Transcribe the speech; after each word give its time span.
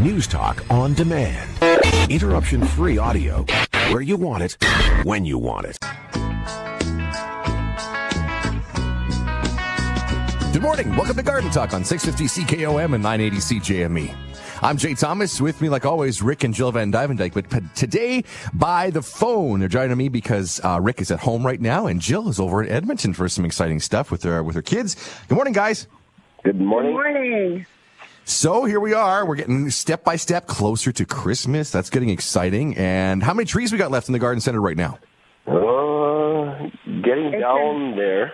News 0.00 0.26
Talk 0.26 0.64
on 0.70 0.94
demand. 0.94 1.50
Interruption 2.10 2.64
free 2.64 2.96
audio 2.96 3.44
where 3.92 4.00
you 4.00 4.16
want 4.16 4.42
it, 4.42 4.56
when 5.04 5.26
you 5.26 5.36
want 5.36 5.66
it. 5.66 5.78
Good 10.54 10.62
morning. 10.62 10.96
Welcome 10.96 11.16
to 11.16 11.22
Garden 11.22 11.50
Talk 11.50 11.74
on 11.74 11.84
650 11.84 12.44
CKOM 12.44 12.94
and 12.94 13.02
980 13.02 13.36
CJME. 13.36 14.16
I'm 14.62 14.78
Jay 14.78 14.94
Thomas. 14.94 15.38
With 15.38 15.60
me, 15.60 15.68
like 15.68 15.84
always, 15.84 16.22
Rick 16.22 16.44
and 16.44 16.54
Jill 16.54 16.72
vanDuyvendyk. 16.72 17.34
But 17.34 17.76
today, 17.76 18.24
by 18.54 18.88
the 18.88 19.02
phone, 19.02 19.60
they're 19.60 19.68
joining 19.68 19.98
me 19.98 20.08
because 20.08 20.62
uh, 20.64 20.80
Rick 20.80 21.02
is 21.02 21.10
at 21.10 21.20
home 21.20 21.44
right 21.44 21.60
now, 21.60 21.86
and 21.86 22.00
Jill 22.00 22.30
is 22.30 22.40
over 22.40 22.62
at 22.62 22.70
Edmonton 22.70 23.12
for 23.12 23.28
some 23.28 23.44
exciting 23.44 23.80
stuff 23.80 24.10
with 24.10 24.22
her 24.22 24.42
with 24.42 24.54
her 24.54 24.62
kids. 24.62 24.96
Good 25.28 25.34
morning, 25.34 25.52
guys. 25.52 25.88
Good 26.42 26.58
morning. 26.58 26.92
Good 26.92 27.12
morning. 27.12 27.66
So 28.30 28.64
here 28.64 28.78
we 28.78 28.94
are. 28.94 29.26
We're 29.26 29.34
getting 29.34 29.68
step 29.70 30.04
by 30.04 30.14
step 30.14 30.46
closer 30.46 30.92
to 30.92 31.04
Christmas. 31.04 31.72
That's 31.72 31.90
getting 31.90 32.10
exciting. 32.10 32.76
And 32.76 33.24
how 33.24 33.34
many 33.34 33.44
trees 33.44 33.72
we 33.72 33.76
got 33.76 33.90
left 33.90 34.08
in 34.08 34.12
the 34.12 34.20
garden 34.20 34.40
center 34.40 34.60
right 34.60 34.76
now? 34.76 35.00
Uh, 35.48 36.70
getting 37.02 37.34
It's 37.34 37.42
down 37.42 37.96
there. 37.96 38.32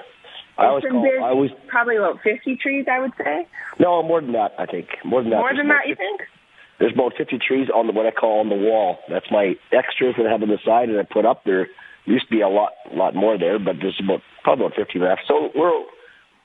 I 0.59 0.69
was 0.71 0.85
It's 0.85 1.23
I 1.25 1.33
was 1.33 1.51
probably 1.69 1.97
about 1.97 2.21
50 2.23 2.57
trees, 2.57 2.85
I 2.93 3.01
would 3.01 3.13
say. 3.17 3.49
no 3.79 4.03
more 4.03 4.21
than 4.21 4.33
that. 4.33 4.53
I 4.59 4.67
think 4.67 4.87
more 5.03 5.23
than 5.23 5.31
that. 5.31 5.39
More 5.39 5.57
than 5.57 5.65
about 5.65 5.81
that, 5.85 5.89
you 5.89 5.97
think? 5.97 6.21
There's 6.79 6.93
about 6.93 7.15
50 7.17 7.39
trees 7.39 7.69
on 7.75 7.87
the 7.87 7.95
what 7.95 8.05
I 8.05 8.11
call 8.11 8.41
on 8.41 8.51
the 8.51 8.55
wall. 8.55 8.99
That's 9.09 9.31
my 9.31 9.55
extras 9.73 10.15
that 10.19 10.27
I 10.27 10.31
have 10.31 10.43
on 10.43 10.51
the 10.51 10.59
side 10.63 10.91
and 10.91 11.01
I 11.01 11.05
put 11.05 11.25
up 11.25 11.45
there. 11.45 11.69
Used 12.05 12.29
to 12.29 12.31
be 12.31 12.43
a 12.43 12.49
lot, 12.49 12.73
lot 12.93 13.15
more 13.15 13.39
there, 13.39 13.59
but 13.59 13.77
there's 13.81 13.99
about 14.05 14.21
probably 14.45 14.67
about 14.67 14.77
50 14.77 14.99
left. 14.99 15.23
So 15.27 15.51
we're 15.55 15.73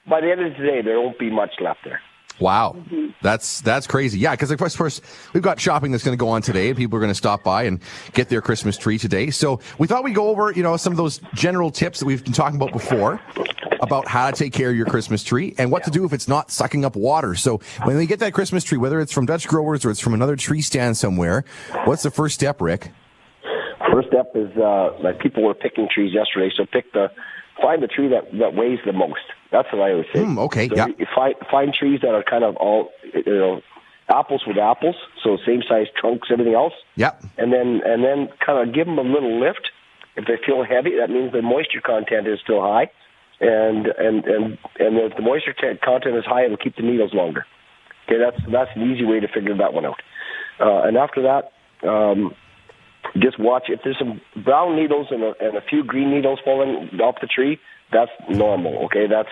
by 0.07 0.21
the 0.21 0.31
end 0.31 0.39
of 0.39 0.55
today, 0.55 0.81
there 0.81 1.01
won't 1.01 1.19
be 1.19 1.29
much 1.29 1.51
left 1.59 1.81
there. 1.83 1.99
Wow, 2.41 2.75
that's 3.21 3.61
that's 3.61 3.85
crazy. 3.85 4.17
Yeah, 4.19 4.31
because 4.31 4.49
of 4.49 4.57
course, 4.57 5.01
we've 5.33 5.43
got 5.43 5.59
shopping 5.59 5.91
that's 5.91 6.03
going 6.03 6.17
to 6.17 6.19
go 6.19 6.29
on 6.29 6.41
today. 6.41 6.69
and 6.69 6.77
People 6.77 6.97
are 6.97 6.99
going 6.99 7.11
to 7.11 7.15
stop 7.15 7.43
by 7.43 7.63
and 7.63 7.79
get 8.13 8.29
their 8.29 8.41
Christmas 8.41 8.77
tree 8.77 8.97
today. 8.97 9.29
So 9.29 9.59
we 9.77 9.87
thought 9.87 10.03
we'd 10.03 10.15
go 10.15 10.29
over, 10.29 10.51
you 10.51 10.63
know, 10.63 10.75
some 10.75 10.91
of 10.91 10.97
those 10.97 11.21
general 11.35 11.69
tips 11.69 11.99
that 11.99 12.05
we've 12.05 12.23
been 12.23 12.33
talking 12.33 12.55
about 12.55 12.73
before 12.73 13.21
about 13.81 14.07
how 14.07 14.29
to 14.29 14.35
take 14.35 14.53
care 14.53 14.69
of 14.69 14.75
your 14.75 14.85
Christmas 14.85 15.23
tree 15.23 15.55
and 15.57 15.71
what 15.71 15.83
to 15.83 15.91
do 15.91 16.05
if 16.05 16.13
it's 16.13 16.27
not 16.27 16.51
sucking 16.51 16.85
up 16.85 16.95
water. 16.95 17.35
So 17.35 17.59
when 17.83 17.97
we 17.97 18.05
get 18.05 18.19
that 18.19 18.33
Christmas 18.33 18.63
tree, 18.63 18.77
whether 18.77 18.99
it's 18.99 19.11
from 19.11 19.25
Dutch 19.25 19.47
growers 19.47 19.85
or 19.85 19.91
it's 19.91 19.99
from 19.99 20.13
another 20.13 20.35
tree 20.35 20.61
stand 20.61 20.97
somewhere, 20.97 21.45
what's 21.85 22.03
the 22.03 22.11
first 22.11 22.35
step, 22.35 22.61
Rick? 22.61 22.91
First 23.91 24.07
step 24.07 24.31
is 24.35 24.49
uh, 24.57 24.97
like 25.03 25.19
people 25.19 25.43
were 25.43 25.53
picking 25.53 25.87
trees 25.93 26.13
yesterday, 26.13 26.51
so 26.55 26.65
pick 26.71 26.91
the 26.93 27.07
find 27.61 27.83
the 27.83 27.87
tree 27.87 28.07
that 28.09 28.31
that 28.39 28.55
weighs 28.55 28.79
the 28.85 28.93
most. 28.93 29.21
That's 29.51 29.67
what 29.71 29.81
I 29.81 29.91
always 29.91 30.07
say. 30.13 30.23
Hmm, 30.23 30.39
okay, 30.39 30.69
so 30.69 30.75
yeah. 30.75 30.87
You 30.97 31.05
find 31.13 31.35
find 31.49 31.73
trees 31.73 31.99
that 32.01 32.15
are 32.15 32.23
kind 32.23 32.43
of 32.43 32.55
all 32.55 32.89
you 33.13 33.23
know 33.37 33.61
apples 34.09 34.43
with 34.47 34.57
apples, 34.57 34.95
so 35.23 35.37
same 35.45 35.61
size 35.67 35.87
trunks, 35.99 36.29
everything 36.31 36.53
else, 36.53 36.73
Yep. 36.95 37.23
and 37.37 37.51
then 37.53 37.81
and 37.85 38.03
then 38.03 38.29
kind 38.45 38.67
of 38.67 38.73
give 38.73 38.87
them 38.87 38.97
a 38.97 39.03
little 39.03 39.39
lift. 39.39 39.71
If 40.15 40.25
they 40.25 40.37
feel 40.45 40.63
heavy, 40.63 40.91
that 40.99 41.09
means 41.09 41.31
the 41.31 41.41
moisture 41.41 41.81
content 41.81 42.27
is 42.27 42.39
still 42.43 42.61
high, 42.61 42.89
and 43.39 43.87
and 43.87 44.25
and 44.25 44.57
and 44.79 44.97
if 44.97 45.15
the 45.15 45.21
moisture 45.21 45.53
t- 45.53 45.77
content 45.83 46.15
is 46.15 46.25
high, 46.25 46.45
it'll 46.45 46.57
keep 46.57 46.75
the 46.75 46.83
needles 46.83 47.13
longer. 47.13 47.45
Okay, 48.07 48.17
that's 48.19 48.37
that's 48.51 48.71
an 48.75 48.91
easy 48.91 49.05
way 49.05 49.19
to 49.19 49.27
figure 49.27 49.55
that 49.57 49.73
one 49.73 49.85
out. 49.85 50.01
Uh, 50.59 50.83
and 50.83 50.97
after 50.97 51.21
that, 51.23 51.51
um, 51.87 52.35
just 53.19 53.39
watch 53.39 53.63
if 53.67 53.81
there's 53.83 53.97
some 53.97 54.21
brown 54.43 54.75
needles 54.75 55.07
and 55.11 55.23
a, 55.23 55.33
and 55.39 55.57
a 55.57 55.61
few 55.61 55.83
green 55.83 56.11
needles 56.11 56.39
falling 56.43 56.89
off 57.01 57.15
the 57.21 57.27
tree. 57.27 57.59
That's 57.91 58.11
normal. 58.29 58.85
Okay, 58.85 59.07
that's 59.07 59.29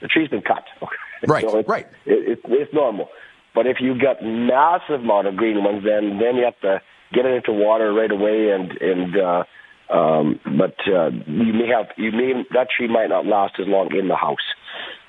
the 0.00 0.08
tree's 0.08 0.28
been 0.28 0.42
cut. 0.42 0.64
Okay? 0.82 0.96
Right, 1.26 1.42
So 1.50 1.58
it's, 1.58 1.68
right. 1.68 1.86
It, 2.06 2.38
it, 2.38 2.40
it's 2.44 2.72
normal. 2.72 3.08
But 3.52 3.66
if 3.66 3.78
you 3.80 3.98
got 4.00 4.22
massive 4.22 5.00
amount 5.00 5.26
of 5.26 5.34
green 5.36 5.64
ones, 5.64 5.82
then 5.84 6.18
then 6.20 6.36
you 6.36 6.44
have 6.44 6.60
to 6.60 6.80
get 7.12 7.26
it 7.26 7.34
into 7.34 7.52
water 7.52 7.92
right 7.92 8.10
away. 8.10 8.50
And 8.50 8.70
and 8.80 9.16
uh, 9.18 9.44
um, 9.92 10.38
but 10.56 10.76
uh, 10.86 11.10
you 11.26 11.52
may 11.52 11.66
have 11.74 11.86
you 11.96 12.12
may 12.12 12.44
that 12.54 12.68
tree 12.70 12.86
might 12.86 13.08
not 13.08 13.26
last 13.26 13.54
as 13.58 13.66
long 13.66 13.90
in 13.98 14.06
the 14.06 14.14
house. 14.14 14.46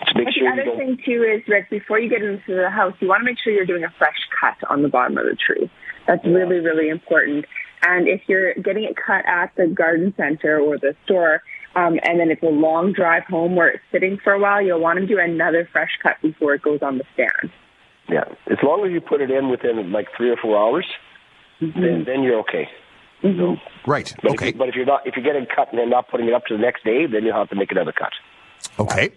So 0.08 0.14
make 0.18 0.26
But 0.26 0.34
sure 0.34 0.56
the 0.56 0.62
other 0.62 0.66
don't. 0.66 0.78
thing, 0.80 0.98
too, 1.06 1.24
is, 1.24 1.48
Rick, 1.48 1.70
before 1.70 2.00
you 2.00 2.10
get 2.10 2.24
into 2.24 2.56
the 2.56 2.70
house, 2.70 2.94
you 3.02 3.08
want 3.08 3.22
to 3.22 3.26
make 3.26 3.38
sure 3.44 3.52
you're 3.54 3.66
doing 3.68 3.84
a 3.84 3.94
fresh 3.98 4.18
cut 4.40 4.58
on 4.70 4.82
the 4.82 4.88
bottom 4.88 5.18
of 5.18 5.26
the 5.26 5.36
tree. 5.36 5.70
That's 6.08 6.26
really, 6.26 6.58
really 6.58 6.90
important. 6.90 7.46
And 7.84 8.08
if 8.08 8.22
you're 8.28 8.54
getting 8.56 8.86
it 8.86 8.96
cut 8.96 9.26
at 9.28 9.54
the 9.58 9.68
garden 9.68 10.14
center 10.18 10.60
or 10.60 10.78
the 10.80 10.96
store, 11.06 11.44
um, 11.80 12.00
and 12.04 12.20
then 12.20 12.30
it's 12.32 12.44
a 12.44 12.48
long 12.68 12.94
drive 12.94 13.24
home 13.24 13.56
where 13.56 13.70
it's 13.70 13.84
sitting 13.92 14.18
for 14.24 14.34
a 14.34 14.40
while, 14.40 14.62
you'll 14.62 14.80
want 14.82 15.00
to 15.00 15.08
do 15.08 15.18
another 15.20 15.68
fresh 15.72 15.92
cut 16.04 16.16
before 16.22 16.54
it 16.54 16.62
goes 16.62 16.80
on 16.82 16.98
the 16.98 17.04
stand. 17.14 17.52
Yeah, 18.10 18.24
as 18.52 18.58
long 18.64 18.86
as 18.86 18.92
you 18.92 19.02
put 19.02 19.22
it 19.22 19.30
in 19.32 19.50
within 19.50 19.92
like 19.92 20.08
three 20.18 20.30
or 20.30 20.38
four 20.38 20.58
hours, 20.58 20.86
Mm-hmm. 21.62 21.82
then 21.82 22.04
then 22.06 22.24
you're 22.24 22.40
okay. 22.40 22.70
So, 23.22 23.58
Right. 23.86 24.16
but 24.24 24.32
Okay. 24.32 24.48
If 24.48 24.54
you, 24.54 24.60
but 24.60 24.70
if 24.70 24.76
you're 24.76 24.86
not 24.86 25.06
if 25.06 25.18
you're 25.18 25.26
getting 25.26 25.46
cut 25.46 25.68
and 25.72 25.78
then 25.80 25.90
not 25.90 26.08
putting 26.10 26.28
it 26.30 26.34
up 26.34 26.46
to 26.46 26.56
the 26.56 26.62
next 26.62 26.86
day, 26.86 27.06
then 27.06 27.26
you'll 27.26 27.34
have 27.36 27.50
to 27.50 27.56
make 27.56 27.70
another 27.70 27.92
cut. 27.92 28.14
Okay. 28.80 29.10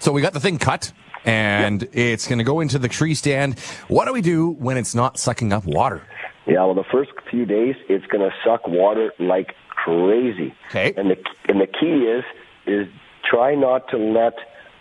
So 0.00 0.10
we 0.10 0.20
got 0.20 0.32
the 0.32 0.40
thing 0.40 0.58
cut 0.58 0.92
and 1.24 1.88
it's 1.92 2.26
going 2.26 2.38
to 2.38 2.44
go 2.44 2.58
into 2.58 2.80
the 2.80 2.88
tree 2.88 3.14
stand. 3.14 3.60
What 3.86 4.06
do 4.06 4.12
we 4.12 4.22
do 4.22 4.50
when 4.50 4.76
it's 4.76 4.92
not 4.92 5.18
sucking 5.20 5.52
up 5.52 5.64
water? 5.66 6.02
Yeah, 6.48 6.64
well, 6.64 6.74
the 6.74 6.82
first 6.90 7.10
few 7.30 7.46
days 7.46 7.76
it's 7.88 8.06
going 8.06 8.28
to 8.28 8.34
suck 8.44 8.66
water 8.66 9.12
like 9.20 9.54
crazy. 9.88 10.54
Okay. 10.68 10.94
And 10.96 11.10
the 11.10 11.16
and 11.48 11.60
the 11.60 11.66
key 11.66 12.04
is 12.16 12.24
is 12.66 12.86
try 13.28 13.54
not 13.54 13.88
to 13.90 13.96
let 13.96 14.34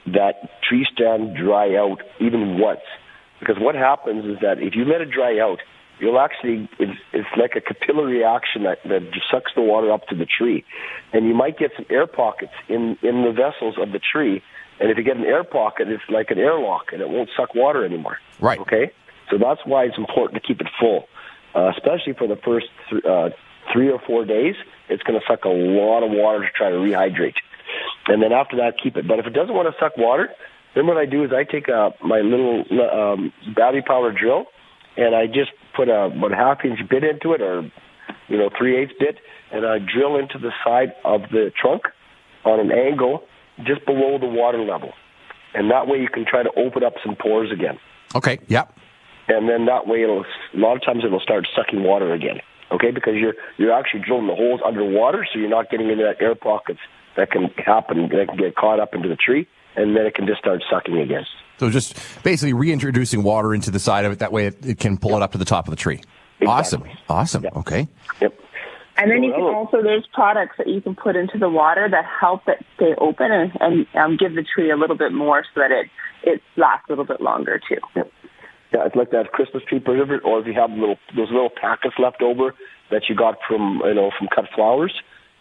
that 0.07 0.61
tree 0.61 0.85
stand 0.91 1.35
dry 1.35 1.75
out 1.75 2.01
even 2.19 2.59
once, 2.59 2.85
because 3.39 3.57
what 3.59 3.75
happens 3.75 4.25
is 4.25 4.37
that 4.41 4.59
if 4.59 4.75
you 4.75 4.85
let 4.85 5.01
it 5.01 5.11
dry 5.11 5.39
out, 5.39 5.59
you'll 5.99 6.19
actually 6.19 6.69
it's, 6.79 6.99
it's 7.11 7.27
like 7.37 7.53
a 7.55 7.61
capillary 7.61 8.19
reaction 8.19 8.63
that 8.63 8.79
that 8.83 9.11
just 9.11 9.29
sucks 9.29 9.51
the 9.55 9.61
water 9.61 9.91
up 9.91 10.07
to 10.07 10.15
the 10.15 10.25
tree, 10.25 10.63
and 11.13 11.27
you 11.27 11.33
might 11.33 11.57
get 11.57 11.71
some 11.75 11.85
air 11.89 12.07
pockets 12.07 12.53
in 12.69 12.97
in 13.01 13.23
the 13.23 13.31
vessels 13.31 13.75
of 13.77 13.91
the 13.91 13.99
tree. 13.99 14.41
And 14.79 14.91
if 14.91 14.97
you 14.97 15.03
get 15.03 15.17
an 15.17 15.25
air 15.25 15.43
pocket, 15.43 15.87
it's 15.87 16.03
like 16.07 16.29
an 16.29 16.37
airlock, 16.37 16.93
and 16.93 17.01
it 17.01 17.09
won't 17.09 17.31
suck 17.35 17.55
water 17.55 17.83
anymore. 17.83 18.19
Right. 18.39 18.59
Okay. 18.59 18.91
So 19.31 19.39
that's 19.39 19.61
why 19.65 19.85
it's 19.85 19.97
important 19.97 20.39
to 20.39 20.47
keep 20.47 20.61
it 20.61 20.67
full, 20.79 21.09
uh, 21.55 21.71
especially 21.75 22.13
for 22.13 22.27
the 22.27 22.35
first 22.35 22.67
th- 22.89 23.03
uh, 23.03 23.29
three 23.71 23.89
or 23.89 23.99
four 24.05 24.25
days. 24.25 24.55
It's 24.89 25.03
going 25.03 25.19
to 25.19 25.25
suck 25.27 25.45
a 25.45 25.49
lot 25.49 26.03
of 26.03 26.11
water 26.11 26.39
to 26.43 26.49
try 26.55 26.69
to 26.69 26.77
rehydrate, 26.77 27.35
and 28.07 28.21
then 28.21 28.31
after 28.31 28.57
that, 28.57 28.75
keep 28.81 28.95
it. 28.97 29.07
But 29.07 29.19
if 29.19 29.25
it 29.25 29.33
doesn't 29.33 29.53
want 29.53 29.67
to 29.67 29.75
suck 29.79 29.97
water, 29.97 30.29
then 30.75 30.87
what 30.87 30.97
I 30.97 31.05
do 31.05 31.23
is 31.23 31.31
I 31.33 31.43
take 31.43 31.69
uh, 31.69 31.91
my 32.03 32.19
little 32.21 32.63
um, 32.91 33.33
battery 33.55 33.81
powered 33.81 34.17
drill, 34.17 34.45
and 34.95 35.15
I 35.15 35.27
just 35.27 35.51
put 35.75 35.89
a 35.89 36.05
about 36.05 36.31
a 36.31 36.35
half 36.35 36.63
inch 36.63 36.79
bit 36.89 37.03
into 37.03 37.33
it, 37.33 37.41
or 37.41 37.69
you 38.29 38.37
know 38.37 38.49
three 38.57 38.77
eighths 38.81 38.93
bit, 38.99 39.17
and 39.51 39.65
I 39.65 39.79
drill 39.79 40.17
into 40.17 40.37
the 40.39 40.51
side 40.63 40.93
of 41.03 41.21
the 41.31 41.51
trunk 41.59 41.83
on 42.45 42.59
an 42.59 42.71
angle 42.71 43.23
just 43.65 43.85
below 43.85 44.17
the 44.19 44.27
water 44.27 44.59
level, 44.59 44.93
and 45.53 45.71
that 45.71 45.87
way 45.87 45.97
you 45.99 46.07
can 46.09 46.25
try 46.25 46.43
to 46.43 46.51
open 46.55 46.83
up 46.83 46.93
some 47.03 47.15
pores 47.15 47.51
again 47.51 47.79
Okay. 48.15 48.39
Yep. 48.47 48.73
and 49.27 49.49
then 49.49 49.65
that 49.65 49.85
way 49.87 50.03
it'll 50.03 50.23
a 50.53 50.57
lot 50.57 50.75
of 50.77 50.83
times 50.85 51.03
it'll 51.03 51.19
start 51.19 51.45
sucking 51.55 51.83
water 51.83 52.13
again. 52.13 52.39
Okay, 52.71 52.91
because 52.91 53.15
you're 53.15 53.33
you're 53.57 53.71
actually 53.71 54.01
drilling 54.01 54.27
the 54.27 54.35
holes 54.35 54.59
underwater, 54.65 55.25
so 55.31 55.39
you're 55.39 55.49
not 55.49 55.69
getting 55.69 55.89
into 55.89 56.03
that 56.03 56.21
air 56.21 56.35
pockets 56.35 56.79
that 57.15 57.31
can 57.31 57.45
happen 57.65 58.09
that 58.09 58.27
can 58.27 58.37
get 58.37 58.55
caught 58.55 58.79
up 58.79 58.93
into 58.93 59.07
the 59.07 59.15
tree, 59.15 59.47
and 59.75 59.95
then 59.95 60.05
it 60.05 60.15
can 60.15 60.27
just 60.27 60.39
start 60.39 60.61
sucking 60.69 60.97
again. 60.97 61.25
So 61.59 61.69
just 61.69 61.97
basically 62.23 62.53
reintroducing 62.53 63.23
water 63.23 63.53
into 63.53 63.71
the 63.71 63.79
side 63.79 64.05
of 64.05 64.11
it. 64.11 64.19
That 64.19 64.31
way 64.31 64.47
it, 64.47 64.65
it 64.65 64.79
can 64.79 64.97
pull 64.97 65.15
it 65.15 65.21
up 65.21 65.31
to 65.31 65.37
the 65.37 65.45
top 65.45 65.67
of 65.67 65.71
the 65.71 65.77
tree. 65.77 66.01
Awesome. 66.45 66.81
Exactly. 66.81 67.03
Awesome. 67.09 67.45
Okay. 67.55 67.87
Yep. 68.21 68.39
And 68.97 69.11
then 69.11 69.23
you 69.23 69.31
can 69.31 69.41
also 69.43 69.81
there's 69.83 70.07
products 70.11 70.55
that 70.57 70.67
you 70.67 70.81
can 70.81 70.95
put 70.95 71.15
into 71.15 71.37
the 71.37 71.49
water 71.49 71.87
that 71.89 72.05
help 72.19 72.47
it 72.47 72.65
stay 72.75 72.95
open 72.97 73.31
and, 73.31 73.51
and 73.59 73.87
um, 73.95 74.17
give 74.17 74.33
the 74.33 74.43
tree 74.43 74.71
a 74.71 74.75
little 74.75 74.97
bit 74.97 75.13
more 75.13 75.43
so 75.53 75.61
that 75.61 75.71
it 75.71 75.89
it 76.23 76.41
lasts 76.55 76.85
a 76.89 76.91
little 76.91 77.05
bit 77.05 77.21
longer 77.21 77.59
too. 77.59 78.03
Yeah, 78.73 78.85
it's 78.85 78.95
like 78.95 79.11
that 79.11 79.31
Christmas 79.31 79.63
tree 79.63 79.79
preservative, 79.79 80.25
or 80.25 80.39
if 80.39 80.47
you 80.47 80.53
have 80.53 80.71
little 80.71 80.97
those 81.15 81.31
little 81.31 81.49
packets 81.49 81.95
left 81.97 82.21
over 82.21 82.53
that 82.91 83.03
you 83.07 83.15
got 83.15 83.37
from 83.47 83.81
you 83.85 83.93
know 83.93 84.11
from 84.17 84.27
cut 84.33 84.45
flowers, 84.53 84.93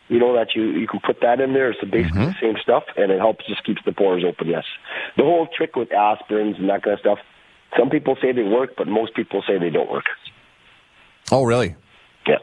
you 0.09 0.19
know 0.19 0.35
that 0.35 0.55
you 0.55 0.63
you 0.71 0.87
can 0.87 1.01
put 1.01 1.21
that 1.23 1.41
in 1.41 1.53
there. 1.53 1.71
It's 1.71 1.81
basically 1.81 2.21
the 2.21 2.27
mm-hmm. 2.27 2.41
same 2.41 2.57
stuff, 2.63 2.85
and 2.97 3.11
it 3.11 3.19
helps 3.19 3.47
just 3.47 3.65
keeps 3.65 3.83
the 3.85 3.93
pores 3.93 4.25
open. 4.25 4.49
Yes, 4.49 4.65
the 5.17 5.25
whole 5.25 5.49
trick 5.57 5.75
with 5.75 5.89
aspirins 5.89 6.59
and 6.59 6.69
that 6.69 6.83
kind 6.85 6.95
of 6.95 7.01
stuff. 7.01 7.19
Some 7.77 7.91
people 7.91 8.17
say 8.23 8.33
they 8.33 8.45
work, 8.45 8.75
but 8.77 8.87
most 8.87 9.15
people 9.15 9.43
say 9.47 9.59
they 9.59 9.71
don't 9.71 9.91
work. 9.91 10.05
Oh, 11.33 11.45
really? 11.45 11.75
Yeah. 12.27 12.39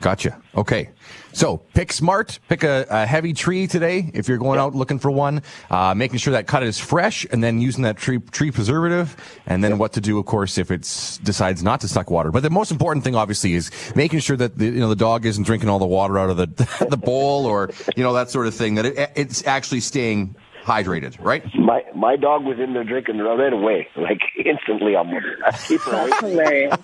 Gotcha. 0.00 0.40
Okay. 0.56 0.90
So 1.32 1.58
pick 1.58 1.92
smart, 1.92 2.38
pick 2.48 2.64
a, 2.64 2.86
a 2.88 3.06
heavy 3.06 3.34
tree 3.34 3.66
today 3.66 4.10
if 4.14 4.28
you're 4.28 4.38
going 4.38 4.58
out 4.58 4.74
looking 4.74 4.98
for 4.98 5.10
one, 5.10 5.42
uh, 5.70 5.94
making 5.94 6.18
sure 6.18 6.32
that 6.32 6.46
cut 6.46 6.62
is 6.62 6.78
fresh 6.78 7.26
and 7.30 7.44
then 7.44 7.60
using 7.60 7.82
that 7.84 7.98
tree, 7.98 8.18
tree 8.18 8.50
preservative 8.50 9.14
and 9.46 9.62
then 9.62 9.78
what 9.78 9.92
to 9.92 10.00
do, 10.00 10.18
of 10.18 10.24
course, 10.24 10.58
if 10.58 10.70
it 10.70 10.80
decides 11.22 11.62
not 11.62 11.82
to 11.82 11.88
suck 11.88 12.10
water. 12.10 12.30
But 12.30 12.42
the 12.42 12.50
most 12.50 12.70
important 12.70 13.04
thing, 13.04 13.14
obviously, 13.14 13.52
is 13.54 13.70
making 13.94 14.20
sure 14.20 14.36
that 14.38 14.56
the, 14.56 14.64
you 14.64 14.80
know, 14.80 14.88
the 14.88 14.96
dog 14.96 15.26
isn't 15.26 15.44
drinking 15.44 15.68
all 15.68 15.78
the 15.78 15.86
water 15.86 16.18
out 16.18 16.30
of 16.30 16.36
the, 16.38 16.46
the 16.90 16.96
bowl 16.96 17.44
or, 17.44 17.70
you 17.94 18.02
know, 18.02 18.14
that 18.14 18.30
sort 18.30 18.46
of 18.46 18.54
thing, 18.54 18.76
that 18.76 18.86
it, 18.86 19.12
it's 19.14 19.46
actually 19.46 19.80
staying 19.80 20.34
hydrated, 20.70 21.16
right? 21.20 21.42
My 21.54 21.82
my 21.94 22.16
dog 22.16 22.44
was 22.44 22.58
in 22.58 22.72
there 22.72 22.84
drinking 22.84 23.18
right 23.18 23.52
away, 23.52 23.88
like 23.96 24.20
instantly. 24.44 24.96
I'm 24.96 25.08
I 25.08 25.52
keep 25.66 25.80
her 25.82 25.92
away. 25.92 26.08
That's 26.08 26.20
hilarious. 26.20 26.76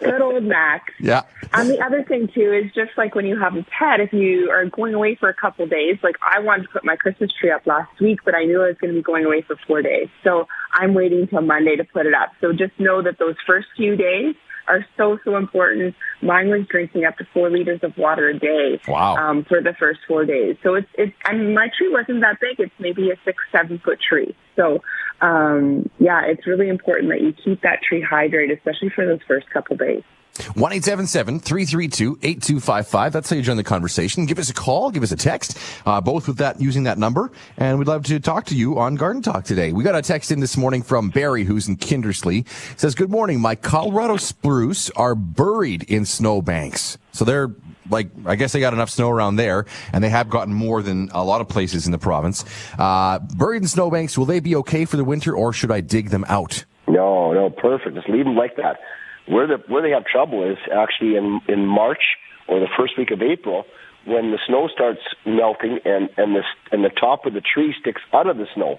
Good 0.00 0.20
old 0.20 0.44
Mac. 0.44 0.92
Yeah. 1.00 1.22
And 1.52 1.70
the 1.70 1.80
other 1.80 2.04
thing 2.04 2.28
too 2.32 2.52
is 2.52 2.72
just 2.74 2.90
like 2.96 3.14
when 3.14 3.26
you 3.26 3.38
have 3.40 3.56
a 3.56 3.64
pet, 3.64 4.00
if 4.00 4.12
you 4.12 4.50
are 4.50 4.66
going 4.66 4.94
away 4.94 5.16
for 5.18 5.28
a 5.28 5.34
couple 5.34 5.66
days, 5.66 5.96
like 6.02 6.16
I 6.22 6.40
wanted 6.40 6.64
to 6.64 6.68
put 6.68 6.84
my 6.84 6.96
Christmas 6.96 7.30
tree 7.40 7.50
up 7.50 7.66
last 7.66 7.98
week, 8.00 8.20
but 8.24 8.34
I 8.34 8.44
knew 8.44 8.62
I 8.62 8.68
was 8.68 8.76
going 8.80 8.92
to 8.92 8.98
be 8.98 9.02
going 9.02 9.24
away 9.24 9.42
for 9.42 9.56
four 9.66 9.82
days. 9.82 10.08
So 10.22 10.46
I'm 10.72 10.94
waiting 10.94 11.26
till 11.28 11.40
Monday 11.40 11.76
to 11.76 11.84
put 11.84 12.06
it 12.06 12.14
up. 12.14 12.32
So 12.40 12.52
just 12.52 12.78
know 12.78 13.02
that 13.02 13.18
those 13.18 13.36
first 13.46 13.68
few 13.76 13.96
days 13.96 14.34
are 14.68 14.84
so, 14.96 15.18
so 15.24 15.36
important. 15.36 15.94
Mine 16.22 16.48
was 16.48 16.66
drinking 16.68 17.04
up 17.04 17.16
to 17.18 17.26
four 17.32 17.50
liters 17.50 17.80
of 17.82 17.96
water 17.96 18.28
a 18.28 18.38
day. 18.38 18.80
Wow. 18.88 19.16
Um, 19.16 19.44
for 19.44 19.60
the 19.60 19.74
first 19.78 20.00
four 20.06 20.24
days. 20.24 20.56
So 20.62 20.74
it's, 20.74 20.88
it's, 20.94 21.12
and 21.24 21.54
my 21.54 21.68
tree 21.76 21.90
wasn't 21.90 22.20
that 22.20 22.38
big. 22.40 22.58
It's 22.58 22.74
maybe 22.78 23.10
a 23.10 23.16
six, 23.24 23.38
seven 23.52 23.78
foot 23.78 23.98
tree. 24.00 24.34
So, 24.56 24.82
um, 25.20 25.88
yeah, 25.98 26.22
it's 26.26 26.46
really 26.46 26.68
important 26.68 27.10
that 27.10 27.20
you 27.20 27.32
keep 27.32 27.62
that 27.62 27.80
tree 27.82 28.04
hydrated, 28.08 28.56
especially 28.56 28.90
for 28.94 29.06
those 29.06 29.20
first 29.26 29.48
couple 29.50 29.76
days. 29.76 30.02
1 30.38 30.80
332 30.80 32.18
8255. 32.22 33.12
That's 33.12 33.30
how 33.30 33.36
you 33.36 33.42
join 33.42 33.56
the 33.56 33.64
conversation. 33.64 34.26
Give 34.26 34.38
us 34.38 34.50
a 34.50 34.54
call, 34.54 34.90
give 34.90 35.02
us 35.02 35.12
a 35.12 35.16
text, 35.16 35.58
uh, 35.86 36.00
both 36.00 36.28
with 36.28 36.38
that, 36.38 36.60
using 36.60 36.84
that 36.84 36.98
number. 36.98 37.30
And 37.56 37.78
we'd 37.78 37.88
love 37.88 38.04
to 38.04 38.20
talk 38.20 38.46
to 38.46 38.56
you 38.56 38.78
on 38.78 38.96
Garden 38.96 39.22
Talk 39.22 39.44
today. 39.44 39.72
We 39.72 39.84
got 39.84 39.94
a 39.94 40.02
text 40.02 40.30
in 40.30 40.40
this 40.40 40.56
morning 40.56 40.82
from 40.82 41.10
Barry, 41.10 41.44
who's 41.44 41.68
in 41.68 41.76
Kindersley. 41.76 42.46
It 42.72 42.80
says, 42.80 42.94
Good 42.94 43.10
morning. 43.10 43.40
My 43.40 43.54
Colorado 43.54 44.16
spruce 44.16 44.90
are 44.90 45.14
buried 45.14 45.84
in 45.84 46.04
snowbanks. 46.04 46.98
So 47.12 47.24
they're 47.24 47.50
like, 47.90 48.08
I 48.24 48.36
guess 48.36 48.52
they 48.52 48.60
got 48.60 48.72
enough 48.72 48.90
snow 48.90 49.10
around 49.10 49.36
there, 49.36 49.66
and 49.92 50.02
they 50.02 50.08
have 50.08 50.28
gotten 50.28 50.52
more 50.52 50.82
than 50.82 51.08
a 51.12 51.24
lot 51.24 51.40
of 51.40 51.48
places 51.48 51.86
in 51.86 51.92
the 51.92 51.98
province. 51.98 52.44
Uh, 52.78 53.18
buried 53.18 53.62
in 53.62 53.68
snowbanks, 53.68 54.18
will 54.18 54.26
they 54.26 54.40
be 54.40 54.56
okay 54.56 54.84
for 54.84 54.96
the 54.96 55.04
winter, 55.04 55.34
or 55.34 55.52
should 55.52 55.70
I 55.70 55.80
dig 55.80 56.10
them 56.10 56.24
out? 56.28 56.64
No, 56.88 57.32
no, 57.32 57.50
perfect. 57.50 57.94
Just 57.94 58.08
leave 58.08 58.24
them 58.24 58.36
like 58.36 58.56
that. 58.56 58.78
Where 59.26 59.46
the 59.46 59.62
where 59.68 59.82
they 59.82 59.90
have 59.90 60.04
trouble 60.04 60.48
is 60.48 60.58
actually 60.72 61.16
in 61.16 61.40
in 61.48 61.66
March 61.66 62.16
or 62.48 62.60
the 62.60 62.68
first 62.76 62.96
week 62.96 63.10
of 63.10 63.22
April 63.22 63.64
when 64.06 64.30
the 64.30 64.38
snow 64.46 64.68
starts 64.72 65.00
melting 65.26 65.80
and 65.84 66.08
and 66.16 66.36
the 66.36 66.42
and 66.70 66.84
the 66.84 66.90
top 66.90 67.26
of 67.26 67.34
the 67.34 67.42
tree 67.42 67.74
sticks 67.78 68.02
out 68.12 68.28
of 68.28 68.36
the 68.36 68.46
snow. 68.54 68.78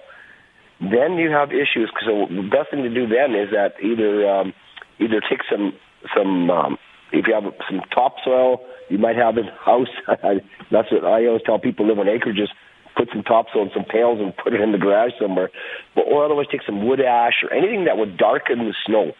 Then 0.80 1.18
you 1.18 1.30
have 1.30 1.50
issues 1.50 1.90
because 1.92 2.08
the 2.28 2.48
best 2.48 2.70
thing 2.70 2.82
to 2.82 2.92
do 2.92 3.06
then 3.06 3.34
is 3.34 3.50
that 3.50 3.74
either 3.82 4.28
um, 4.28 4.54
either 4.98 5.20
take 5.20 5.40
some 5.50 5.74
some 6.16 6.50
um, 6.50 6.78
if 7.12 7.26
you 7.26 7.34
have 7.34 7.44
some 7.68 7.80
topsoil 7.94 8.64
you 8.88 8.98
might 8.98 9.16
have 9.16 9.36
in 9.36 9.44
house. 9.44 9.92
That's 10.06 10.90
what 10.90 11.04
I 11.04 11.26
always 11.26 11.42
tell 11.44 11.58
people 11.58 11.86
live 11.86 11.98
on 11.98 12.06
acreages. 12.06 12.48
Put 12.96 13.10
some 13.12 13.22
topsoil 13.22 13.62
in 13.62 13.70
some 13.74 13.84
pails 13.84 14.18
and 14.20 14.34
put 14.36 14.54
it 14.54 14.60
in 14.60 14.72
the 14.72 14.78
garage 14.78 15.12
somewhere. 15.20 15.50
But 15.94 16.06
or 16.08 16.24
otherwise 16.24 16.46
take 16.50 16.62
some 16.64 16.86
wood 16.86 17.00
ash 17.00 17.44
or 17.44 17.52
anything 17.52 17.84
that 17.84 17.96
would 17.96 18.16
darken 18.16 18.58
the 18.60 18.74
snow 18.86 19.12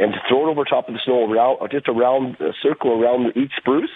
and 0.00 0.14
throw 0.28 0.48
it 0.48 0.50
over 0.50 0.64
top 0.64 0.88
of 0.88 0.94
the 0.94 1.00
snow 1.04 1.30
around, 1.30 1.58
just 1.70 1.88
around 1.88 2.36
a 2.40 2.52
circle 2.62 2.92
around 3.02 3.36
each 3.36 3.52
spruce, 3.56 3.90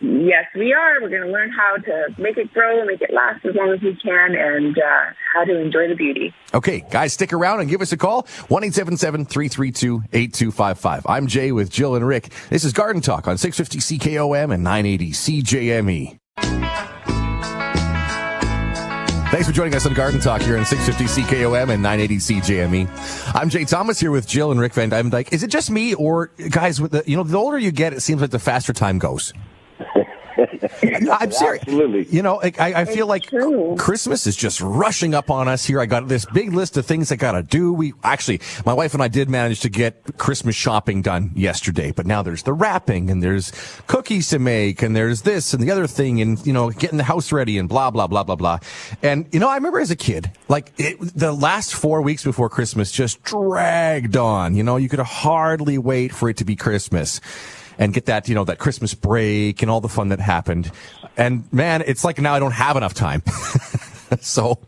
Yes, 0.00 0.46
we 0.54 0.72
are. 0.72 1.02
We're 1.02 1.10
going 1.10 1.26
to 1.26 1.30
learn 1.30 1.50
how 1.50 1.76
to 1.76 2.06
make 2.18 2.38
it 2.38 2.50
grow, 2.54 2.86
make 2.86 3.02
it 3.02 3.12
last 3.12 3.44
as 3.44 3.54
long 3.54 3.70
as 3.70 3.82
we 3.82 3.94
can, 4.02 4.34
and 4.34 4.78
uh, 4.78 5.12
how 5.34 5.44
to 5.44 5.60
enjoy 5.60 5.88
the 5.88 5.94
beauty. 5.94 6.32
Okay, 6.54 6.82
guys, 6.90 7.12
stick 7.12 7.34
around 7.34 7.60
and 7.60 7.68
give 7.68 7.82
us 7.82 7.92
a 7.92 7.98
call. 7.98 8.22
1-877-332-8255. 8.22 11.02
I'm 11.04 11.26
Jay 11.26 11.52
with 11.52 11.68
Jill 11.68 11.96
and 11.96 12.06
Rick. 12.06 12.32
This 12.48 12.64
is 12.64 12.72
Garden 12.72 13.02
Talk 13.02 13.28
on 13.28 13.36
650 13.36 13.98
CKOM 13.98 14.54
and 14.54 14.64
980 14.64 15.12
CJME. 15.12 16.19
Thanks 19.30 19.46
for 19.46 19.52
joining 19.52 19.76
us 19.76 19.86
on 19.86 19.94
Garden 19.94 20.18
Talk 20.18 20.42
here 20.42 20.58
on 20.58 20.64
650 20.64 21.22
CKOM 21.22 21.70
and 21.72 21.80
980 21.80 22.16
CJME. 22.16 23.32
I'm 23.32 23.48
Jay 23.48 23.64
Thomas 23.64 24.00
here 24.00 24.10
with 24.10 24.26
Jill 24.26 24.50
and 24.50 24.58
Rick 24.58 24.72
vanDuyvendyk. 24.72 25.32
Is 25.32 25.44
it 25.44 25.52
just 25.52 25.70
me 25.70 25.94
or 25.94 26.32
guys 26.50 26.80
with 26.80 26.90
the, 26.90 27.04
you 27.06 27.16
know, 27.16 27.22
the 27.22 27.38
older 27.38 27.56
you 27.56 27.70
get, 27.70 27.92
it 27.92 28.00
seems 28.00 28.20
like 28.20 28.30
the 28.30 28.40
faster 28.40 28.72
time 28.72 28.98
goes. 28.98 29.32
I'm 30.82 31.32
serious. 31.32 31.62
Absolutely. 31.62 32.06
You 32.06 32.22
know, 32.22 32.40
I, 32.42 32.52
I 32.58 32.84
feel 32.84 33.06
like 33.06 33.24
true. 33.24 33.76
Christmas 33.78 34.26
is 34.26 34.36
just 34.36 34.60
rushing 34.60 35.14
up 35.14 35.30
on 35.30 35.48
us 35.48 35.64
here. 35.64 35.80
I 35.80 35.86
got 35.86 36.08
this 36.08 36.24
big 36.26 36.52
list 36.52 36.76
of 36.76 36.86
things 36.86 37.12
I 37.12 37.16
got 37.16 37.32
to 37.32 37.42
do. 37.42 37.72
We 37.72 37.92
actually, 38.02 38.40
my 38.64 38.72
wife 38.72 38.94
and 38.94 39.02
I 39.02 39.08
did 39.08 39.28
manage 39.28 39.60
to 39.60 39.68
get 39.68 40.18
Christmas 40.18 40.56
shopping 40.56 41.02
done 41.02 41.32
yesterday, 41.34 41.92
but 41.92 42.06
now 42.06 42.22
there's 42.22 42.42
the 42.42 42.52
wrapping 42.52 43.10
and 43.10 43.22
there's 43.22 43.52
cookies 43.86 44.28
to 44.28 44.38
make 44.38 44.82
and 44.82 44.94
there's 44.94 45.22
this 45.22 45.52
and 45.54 45.62
the 45.62 45.70
other 45.70 45.86
thing 45.86 46.20
and, 46.20 46.44
you 46.46 46.52
know, 46.52 46.70
getting 46.70 46.98
the 46.98 47.04
house 47.04 47.32
ready 47.32 47.58
and 47.58 47.68
blah, 47.68 47.90
blah, 47.90 48.06
blah, 48.06 48.24
blah, 48.24 48.36
blah. 48.36 48.58
And, 49.02 49.26
you 49.32 49.40
know, 49.40 49.48
I 49.48 49.56
remember 49.56 49.80
as 49.80 49.90
a 49.90 49.96
kid, 49.96 50.30
like 50.48 50.72
it, 50.78 50.98
the 51.00 51.32
last 51.32 51.74
four 51.74 52.02
weeks 52.02 52.24
before 52.24 52.48
Christmas 52.48 52.90
just 52.90 53.22
dragged 53.22 54.16
on. 54.16 54.54
You 54.54 54.62
know, 54.62 54.76
you 54.76 54.88
could 54.88 55.00
hardly 55.00 55.78
wait 55.78 56.12
for 56.12 56.28
it 56.28 56.36
to 56.38 56.44
be 56.44 56.56
Christmas 56.56 57.20
and 57.80 57.94
get 57.94 58.06
that, 58.06 58.28
you 58.28 58.34
know, 58.34 58.44
that 58.44 58.58
Christmas 58.58 58.94
break 58.94 59.62
and 59.62 59.70
all 59.70 59.80
the 59.80 59.88
fun 59.88 60.10
that 60.10 60.20
happened. 60.20 60.70
And 61.16 61.50
man, 61.52 61.82
it's 61.86 62.04
like 62.04 62.20
now 62.20 62.34
I 62.34 62.38
don't 62.38 62.52
have 62.52 62.76
enough 62.76 62.94
time. 62.94 63.22
so 64.20 64.60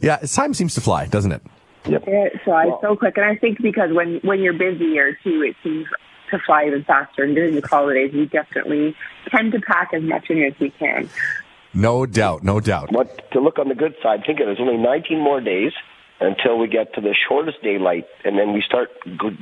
yeah, 0.00 0.16
time 0.16 0.52
seems 0.52 0.74
to 0.74 0.80
fly, 0.80 1.06
doesn't 1.06 1.32
it? 1.32 1.42
Yep. 1.86 2.04
It 2.06 2.40
flies 2.44 2.72
so 2.80 2.94
quick, 2.96 3.16
and 3.16 3.24
I 3.24 3.36
think 3.36 3.62
because 3.62 3.92
when 3.92 4.20
when 4.22 4.40
you're 4.40 4.52
busier 4.52 5.18
too, 5.24 5.42
it 5.42 5.56
seems 5.62 5.86
to 6.30 6.38
fly 6.44 6.66
even 6.66 6.84
faster. 6.84 7.22
And 7.22 7.34
during 7.34 7.54
the 7.54 7.66
holidays, 7.66 8.12
we 8.12 8.26
definitely 8.26 8.94
tend 9.30 9.52
to 9.52 9.60
pack 9.60 9.92
as 9.94 10.02
much 10.02 10.28
in 10.28 10.42
as 10.42 10.52
we 10.60 10.70
can. 10.70 11.08
No 11.74 12.06
doubt, 12.06 12.42
no 12.42 12.60
doubt. 12.60 12.90
But 12.92 13.30
to 13.32 13.40
look 13.40 13.58
on 13.58 13.68
the 13.68 13.74
good 13.74 13.94
side, 14.02 14.24
think 14.26 14.40
of 14.40 14.44
it. 14.44 14.56
There's 14.56 14.60
only 14.60 14.76
19 14.76 15.18
more 15.18 15.40
days 15.40 15.72
until 16.20 16.58
we 16.58 16.68
get 16.68 16.94
to 16.94 17.00
the 17.00 17.14
shortest 17.28 17.62
daylight, 17.62 18.06
and 18.24 18.38
then 18.38 18.52
we 18.52 18.62
start 18.62 18.90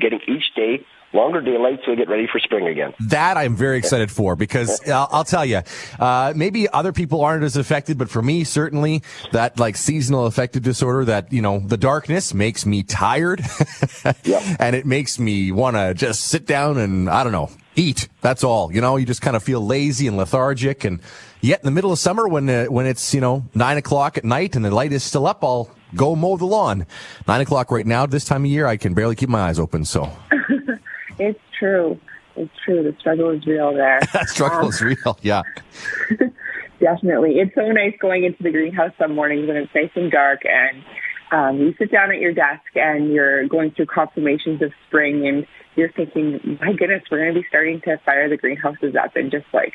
getting 0.01 0.21
each 0.27 0.55
day 0.55 0.85
longer 1.13 1.41
daylight 1.41 1.81
so 1.85 1.91
we 1.91 1.97
get 1.97 2.09
ready 2.09 2.29
for 2.31 2.39
spring 2.39 2.69
again. 2.69 2.95
That 3.01 3.37
I'm 3.37 3.57
very 3.57 3.79
excited 3.79 4.11
for 4.11 4.37
because 4.37 4.81
I'll, 4.89 5.09
I'll 5.11 5.25
tell 5.25 5.45
you, 5.45 5.63
uh, 5.99 6.33
maybe 6.37 6.69
other 6.69 6.93
people 6.93 7.21
aren't 7.23 7.43
as 7.45 7.57
affected, 7.57 7.99
but 7.99 8.09
for 8.11 8.23
me, 8.23 8.45
certainly 8.45 9.03
that 9.33 9.59
like 9.59 9.77
seasonal 9.77 10.27
affective 10.27 10.63
disorder, 10.63 11.05
that, 11.07 11.33
you 11.33 11.43
know, 11.43 11.61
the 11.61 11.77
darkness 11.77 12.33
makes 12.33 12.65
me 12.65 12.83
tired 12.83 13.41
Yep. 14.25 14.43
and 14.61 14.77
it 14.77 14.87
makes 14.87 15.19
me 15.19 15.51
want 15.53 15.77
to 15.77 15.95
just 15.95 16.27
sit 16.27 16.47
down 16.47 16.79
and, 16.79 17.09
I 17.11 17.23
don't 17.25 17.33
know, 17.33 17.51
eat. 17.77 18.09
That's 18.21 18.45
all. 18.45 18.73
You 18.73 18.81
know, 18.81 18.97
you 18.97 19.07
just 19.07 19.23
kind 19.23 19.37
of 19.37 19.43
feel 19.43 19.65
lazy 19.65 20.07
and 20.07 20.17
lethargic. 20.17 20.85
And 20.85 21.01
yet 21.41 21.61
in 21.61 21.65
the 21.67 21.71
middle 21.73 21.93
of 21.93 21.99
summer 21.99 22.29
when, 22.29 22.49
uh, 22.49 22.67
when 22.67 22.87
it's, 22.87 23.15
you 23.15 23.21
know, 23.21 23.47
nine 23.55 23.77
o'clock 23.79 24.17
at 24.19 24.25
night 24.25 24.55
and 24.57 24.65
the 24.65 24.71
light 24.71 24.93
is 24.93 25.03
still 25.03 25.27
up, 25.27 25.43
I'll 25.43 25.71
go 25.97 26.15
mow 26.15 26.37
the 26.37 26.45
lawn. 26.47 26.87
Nine 27.27 27.41
o'clock 27.41 27.71
right 27.73 27.87
now, 27.87 28.07
this 28.07 28.25
time 28.25 28.45
of 28.45 28.51
year, 28.51 28.67
I 28.67 28.77
can 28.77 28.95
barely 28.95 29.17
keep 29.17 29.29
my 29.29 29.41
eyes 29.41 29.59
open. 29.59 29.85
So 29.85 30.13
It's 31.21 31.39
true. 31.59 32.01
It's 32.35 32.53
true. 32.65 32.83
The 32.83 32.97
struggle 32.99 33.31
is 33.31 33.47
real 33.47 33.75
there. 33.75 34.01
that 34.15 34.29
struggle 34.29 34.61
Um, 34.61 34.69
is 34.69 34.81
real. 34.81 35.19
Yeah. 35.23 35.43
Definitely. 36.81 37.35
It's 37.39 37.55
so 37.55 37.69
nice 37.71 37.95
going 38.01 38.25
into 38.25 38.43
the 38.43 38.51
greenhouse 38.51 38.93
some 38.99 39.15
mornings 39.15 39.47
when 39.47 39.57
it's 39.59 39.75
nice 39.75 39.91
and 39.95 40.11
dark 40.11 40.41
and 40.45 40.83
um, 41.31 41.59
you 41.61 41.75
sit 41.79 41.93
down 41.93 42.11
at 42.11 42.19
your 42.19 42.33
desk 42.33 42.63
and 42.75 43.13
you're 43.13 43.47
going 43.47 43.71
through 43.73 43.87
confirmations 43.87 44.63
of 44.63 44.73
spring 44.89 45.29
and 45.29 45.47
you're 45.77 45.93
thinking, 45.93 46.59
my 46.61 46.73
goodness, 46.73 47.03
we're 47.11 47.19
going 47.19 47.35
to 47.35 47.41
be 47.41 47.47
starting 47.49 47.81
to 47.83 47.99
fire 48.05 48.29
the 48.29 48.37
greenhouses 48.37 48.95
up 48.97 49.15
in 49.17 49.31
just 49.31 49.47
like 49.53 49.75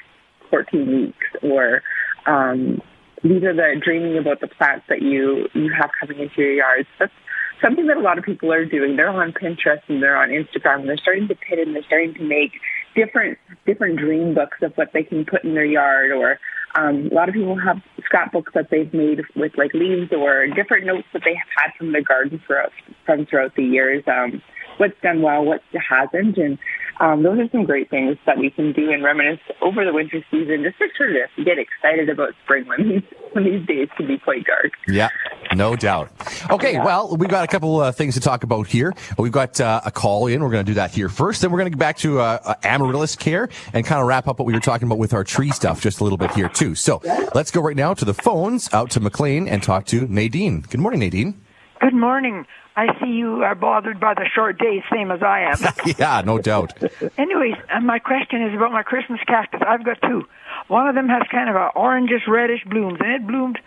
14 0.49 0.87
weeks 0.87 1.27
or 1.43 1.81
um, 2.25 2.81
these 3.23 3.43
are 3.43 3.53
the 3.53 3.79
dreaming 3.83 4.17
about 4.17 4.41
the 4.41 4.47
plants 4.47 4.85
that 4.89 5.01
you, 5.01 5.47
you 5.53 5.71
have 5.79 5.91
coming 5.99 6.19
into 6.19 6.41
your 6.41 6.53
yards. 6.53 6.87
That's 6.99 7.13
something 7.61 7.87
that 7.87 7.97
a 7.97 8.01
lot 8.01 8.17
of 8.17 8.23
people 8.23 8.51
are 8.51 8.65
doing. 8.65 8.95
They're 8.95 9.09
on 9.09 9.33
Pinterest 9.33 9.81
and 9.87 10.01
they're 10.01 10.17
on 10.17 10.29
Instagram 10.29 10.81
and 10.81 10.89
they're 10.89 10.97
starting 10.97 11.27
to 11.27 11.35
pit 11.35 11.59
and 11.59 11.75
they're 11.75 11.83
starting 11.83 12.13
to 12.15 12.23
make 12.23 12.51
different 12.95 13.37
different 13.65 13.99
dream 13.99 14.33
books 14.33 14.57
of 14.61 14.73
what 14.75 14.91
they 14.93 15.03
can 15.03 15.25
put 15.25 15.43
in 15.43 15.53
their 15.53 15.65
yard 15.65 16.11
or 16.11 16.39
um, 16.75 17.09
a 17.11 17.15
lot 17.15 17.29
of 17.29 17.35
people 17.35 17.57
have 17.57 17.77
scrapbooks 18.03 18.51
that 18.53 18.69
they've 18.69 18.93
made 18.93 19.21
with 19.35 19.53
like 19.57 19.73
leaves 19.73 20.11
or 20.11 20.47
different 20.47 20.85
notes 20.85 21.07
that 21.13 21.21
they 21.23 21.33
have 21.33 21.47
had 21.55 21.71
from 21.77 21.91
their 21.91 22.03
garden 22.03 22.41
throughout 22.45 22.71
from 23.05 23.25
throughout 23.25 23.55
the 23.55 23.63
years. 23.63 24.03
Um, 24.07 24.41
what's 24.77 24.99
done 25.01 25.21
well, 25.21 25.45
what 25.45 25.61
hasn't, 25.73 26.37
and 26.37 26.57
um, 26.99 27.23
those 27.23 27.39
are 27.39 27.49
some 27.51 27.65
great 27.65 27.89
things 27.89 28.17
that 28.25 28.37
we 28.37 28.49
can 28.49 28.71
do 28.73 28.91
and 28.91 29.03
reminisce 29.03 29.39
over 29.61 29.83
the 29.85 29.93
winter 29.93 30.23
season 30.31 30.63
just 30.63 30.77
to 30.79 30.87
sort 30.97 31.11
of 31.11 31.45
get 31.45 31.57
excited 31.57 32.09
about 32.09 32.29
spring 32.43 32.65
when 32.67 32.89
these 32.89 33.03
when 33.33 33.43
these 33.43 33.65
days 33.67 33.89
can 33.97 34.07
be 34.07 34.17
quite 34.17 34.45
dark. 34.45 34.71
Yeah, 34.87 35.09
no 35.53 35.75
doubt. 35.75 36.09
Okay, 36.49 36.73
Yeah. 36.73 36.85
well, 36.85 37.17
we've 37.17 37.29
got 37.29 37.43
a 37.43 37.47
couple 37.47 37.79
uh, 37.81 37.91
things 37.91 38.13
to 38.13 38.21
talk 38.21 38.43
about 38.43 38.67
here. 38.67 38.93
We've 39.17 39.31
got 39.31 39.59
uh, 39.59 39.81
a 39.85 39.91
call 39.91 40.27
in. 40.27 40.41
We're 40.41 40.51
going 40.51 40.65
to 40.65 40.69
do 40.69 40.75
that 40.75 40.91
here 40.91 41.09
first. 41.09 41.41
Then 41.41 41.51
we're 41.51 41.59
going 41.59 41.71
to 41.71 41.75
get 41.75 41.79
back 41.79 41.97
to 41.97 42.19
uh, 42.21 42.39
uh, 42.43 42.53
amaryllis 42.63 43.15
care 43.17 43.49
and 43.73 43.85
kind 43.85 43.99
of 44.01 44.07
wrap 44.07 44.27
up 44.27 44.39
what 44.39 44.45
we 44.45 44.53
were 44.53 44.59
talking 44.61 44.87
about 44.87 44.97
with 44.99 45.13
our 45.13 45.23
tree 45.25 45.51
stuff 45.51 45.81
just 45.81 45.99
a 45.99 46.03
little 46.03 46.17
bit 46.17 46.31
here 46.31 46.47
too. 46.49 46.75
So 46.75 47.01
let's 47.33 47.51
go 47.51 47.61
right 47.61 47.75
now 47.75 47.93
to 47.93 48.05
the 48.05 48.13
phones, 48.13 48.73
out 48.73 48.89
to 48.91 48.99
McLean, 49.01 49.47
and 49.49 49.61
talk 49.61 49.85
to 49.87 50.07
Nadine. 50.07 50.61
Good 50.61 50.79
morning, 50.79 51.01
Nadine. 51.01 51.41
Good 51.85 51.93
morning. 51.93 52.47
I 52.75 52.87
see 52.99 53.11
you 53.11 53.43
are 53.43 53.53
bothered 53.53 53.99
by 53.99 54.15
the 54.15 54.25
short 54.33 54.57
days, 54.57 54.81
same 54.91 55.11
as 55.11 55.21
I 55.21 55.41
am. 55.41 55.93
yeah, 55.99 56.23
no 56.25 56.39
doubt. 56.39 56.73
Anyways, 57.15 57.53
uh, 57.71 57.79
my 57.79 57.99
question 57.99 58.41
is 58.41 58.55
about 58.55 58.71
my 58.71 58.81
Christmas 58.81 59.19
cactus. 59.27 59.61
I've 59.63 59.85
got 59.85 60.01
two. 60.01 60.23
One 60.67 60.87
of 60.87 60.95
them 60.95 61.07
has 61.09 61.21
kind 61.31 61.47
of 61.47 61.55
a 61.55 61.69
orangish 61.75 62.27
reddish 62.27 62.63
blooms, 62.65 62.97
and 63.01 63.11
it 63.11 63.27
bloomed 63.27 63.59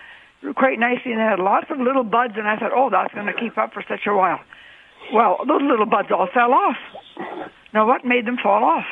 quite 0.57 0.81
nicely, 0.81 1.13
and 1.13 1.21
it 1.21 1.31
had 1.31 1.39
lots 1.39 1.67
of 1.71 1.79
little 1.79 2.03
buds. 2.03 2.35
And 2.37 2.49
I 2.49 2.57
thought, 2.57 2.73
oh, 2.75 2.91
that's 2.91 3.15
going 3.15 3.27
to 3.27 3.35
keep 3.35 3.57
up 3.57 3.73
for 3.73 3.85
such 3.89 4.05
a 4.09 4.13
while. 4.13 4.41
Well, 5.15 5.39
those 5.47 5.63
little 5.63 5.87
buds 5.87 6.09
all 6.11 6.27
fell 6.35 6.53
off. 6.53 6.77
Now, 7.73 7.87
what 7.87 8.05
made 8.05 8.27
them 8.27 8.37
fall 8.43 8.65
off? 8.65 8.87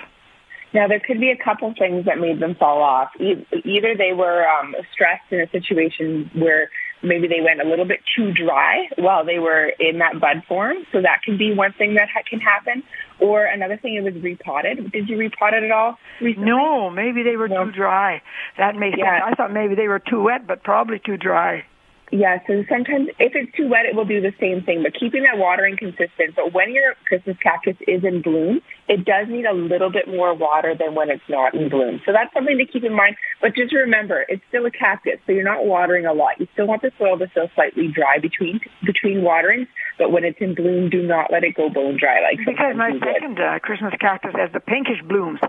Now, 0.72 0.86
there 0.86 1.00
could 1.00 1.18
be 1.18 1.32
a 1.32 1.36
couple 1.36 1.74
things 1.76 2.04
that 2.04 2.20
made 2.20 2.38
them 2.38 2.54
fall 2.54 2.80
off. 2.80 3.10
E- 3.18 3.44
Either 3.64 3.96
they 3.96 4.12
were 4.12 4.46
um, 4.46 4.76
stressed 4.92 5.24
in 5.32 5.40
a 5.40 5.50
situation 5.50 6.30
where 6.32 6.70
maybe 7.02 7.28
they 7.28 7.40
went 7.42 7.60
a 7.60 7.68
little 7.68 7.84
bit 7.84 8.00
too 8.16 8.32
dry 8.32 8.86
while 8.96 9.24
they 9.24 9.38
were 9.38 9.72
in 9.78 9.98
that 9.98 10.20
bud 10.20 10.42
form. 10.48 10.76
So 10.92 11.00
that 11.02 11.20
could 11.24 11.38
be 11.38 11.54
one 11.54 11.72
thing 11.72 11.94
that 11.94 12.08
ha- 12.12 12.22
can 12.28 12.40
happen. 12.40 12.82
Or 13.20 13.44
another 13.44 13.76
thing, 13.76 13.94
it 13.94 14.02
was 14.04 14.20
repotted. 14.22 14.92
Did 14.92 15.08
you 15.08 15.16
repot 15.16 15.52
it 15.54 15.64
at 15.64 15.70
all? 15.70 15.98
recently? 16.20 16.50
No, 16.50 16.90
maybe 16.90 17.22
they 17.22 17.36
were 17.36 17.48
No. 17.48 17.64
too 17.64 17.72
dry. 17.72 18.20
That 18.58 18.76
makes 18.76 18.98
Yeah. 18.98 19.20
sense. 19.20 19.32
I 19.32 19.34
thought 19.34 19.52
maybe 19.52 19.74
they 19.74 19.88
were 19.88 19.98
too 20.00 20.22
wet, 20.22 20.46
but 20.46 20.62
probably 20.62 20.98
too 20.98 21.16
dry. 21.16 21.64
Yeah, 22.12 22.38
so 22.46 22.62
sometimes 22.68 23.08
if 23.18 23.34
it's 23.34 23.50
too 23.56 23.68
wet, 23.68 23.84
it 23.84 23.96
will 23.96 24.04
do 24.04 24.20
the 24.20 24.32
same 24.38 24.62
thing. 24.62 24.82
But 24.84 24.94
keeping 24.94 25.24
that 25.24 25.38
watering 25.38 25.76
consistent. 25.76 26.36
But 26.36 26.54
when 26.54 26.72
your 26.72 26.94
Christmas 27.04 27.36
cactus 27.42 27.76
is 27.88 28.04
in 28.04 28.22
bloom, 28.22 28.60
it 28.88 29.04
does 29.04 29.26
need 29.28 29.44
a 29.44 29.52
little 29.52 29.90
bit 29.90 30.06
more 30.06 30.32
water 30.32 30.74
than 30.78 30.94
when 30.94 31.10
it's 31.10 31.26
not 31.28 31.54
in 31.54 31.68
bloom. 31.68 32.00
So 32.06 32.12
that's 32.12 32.32
something 32.32 32.58
to 32.58 32.64
keep 32.64 32.84
in 32.84 32.94
mind. 32.94 33.16
But 33.42 33.56
just 33.56 33.74
remember, 33.74 34.24
it's 34.28 34.42
still 34.48 34.64
a 34.66 34.70
cactus, 34.70 35.18
so 35.26 35.32
you're 35.32 35.42
not 35.42 35.66
watering 35.66 36.06
a 36.06 36.12
lot. 36.12 36.38
You 36.38 36.46
still 36.52 36.68
want 36.68 36.82
the 36.82 36.92
soil 36.96 37.18
to 37.18 37.26
feel 37.26 37.50
slightly 37.56 37.88
dry 37.88 38.18
between 38.22 38.60
between 38.84 39.22
waterings. 39.22 39.66
But 39.98 40.12
when 40.12 40.24
it's 40.24 40.38
in 40.40 40.54
bloom, 40.54 40.90
do 40.90 41.02
not 41.02 41.32
let 41.32 41.42
it 41.42 41.56
go 41.56 41.68
bone 41.70 41.98
dry 41.98 42.20
like 42.22 42.38
Because 42.46 42.76
my 42.76 42.92
second 43.02 43.40
uh, 43.40 43.58
Christmas 43.58 43.94
cactus 43.98 44.32
has 44.36 44.52
the 44.52 44.60
pinkish 44.60 45.02
blooms, 45.02 45.40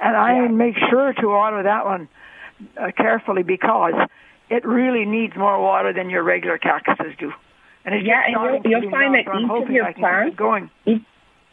and 0.00 0.16
I 0.16 0.42
Yeah. 0.42 0.48
make 0.48 0.76
sure 0.88 1.12
to 1.14 1.26
water 1.26 1.64
that 1.64 1.84
one 1.84 2.08
uh, 2.80 2.92
carefully 2.96 3.42
because 3.42 3.94
it 4.50 4.64
really 4.64 5.04
needs 5.04 5.34
more 5.36 5.60
water 5.60 5.92
than 5.92 6.10
your 6.10 6.22
regular 6.22 6.58
cactuses 6.58 7.14
do. 7.18 7.32
And 7.84 7.94
it's 7.94 8.04
Yeah, 8.06 8.22
and 8.26 8.32
you'll- 8.64 8.80
you'll 8.82 8.90
find 8.90 9.14
that 9.14 9.20
each 9.20 9.28
of 9.50 9.70
your 9.70 9.84
I 9.84 9.92
can 9.92 9.94
keep 9.94 10.00
plants- 10.02 10.36
going. 10.36 10.70
each, 10.86 11.02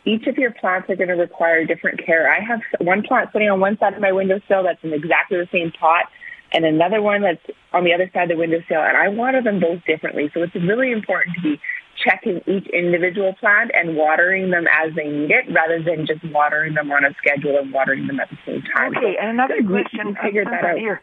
each 0.05 0.27
of 0.27 0.37
your 0.37 0.51
plants 0.51 0.89
are 0.89 0.95
going 0.95 1.09
to 1.09 1.15
require 1.15 1.63
different 1.65 2.03
care. 2.03 2.29
I 2.31 2.39
have 2.39 2.61
one 2.79 3.03
plant 3.03 3.31
sitting 3.31 3.49
on 3.49 3.59
one 3.59 3.77
side 3.77 3.93
of 3.93 4.01
my 4.01 4.11
windowsill 4.11 4.63
that's 4.63 4.83
in 4.83 4.93
exactly 4.93 5.37
the 5.37 5.47
same 5.47 5.71
pot, 5.71 6.09
and 6.51 6.65
another 6.65 7.01
one 7.01 7.21
that's 7.21 7.45
on 7.71 7.83
the 7.83 7.93
other 7.93 8.09
side 8.13 8.23
of 8.23 8.29
the 8.29 8.35
windowsill, 8.35 8.81
and 8.81 8.97
I 8.97 9.09
water 9.09 9.41
them 9.41 9.59
both 9.59 9.83
differently. 9.85 10.29
So 10.33 10.43
it's 10.43 10.55
really 10.55 10.91
important 10.91 11.35
to 11.35 11.41
be 11.41 11.59
checking 11.95 12.41
each 12.47 12.65
individual 12.69 13.33
plant 13.33 13.69
and 13.75 13.95
watering 13.95 14.49
them 14.49 14.65
as 14.83 14.93
they 14.95 15.07
need 15.07 15.29
it, 15.29 15.45
rather 15.51 15.79
than 15.81 16.07
just 16.07 16.23
watering 16.25 16.73
them 16.73 16.91
on 16.91 17.05
a 17.05 17.13
schedule 17.13 17.57
and 17.59 17.71
watering 17.71 18.07
them 18.07 18.19
at 18.19 18.29
the 18.31 18.37
same 18.45 18.63
time. 18.63 18.97
Okay, 18.97 19.13
So 19.13 19.19
and 19.21 19.29
another 19.29 19.61
question. 19.63 20.15
figured 20.15 20.47
uh, 20.47 20.51
that 20.51 20.65
out. 20.65 20.77
Here, 20.79 21.01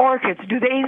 orchids, 0.00 0.40
do 0.48 0.58
they 0.58 0.82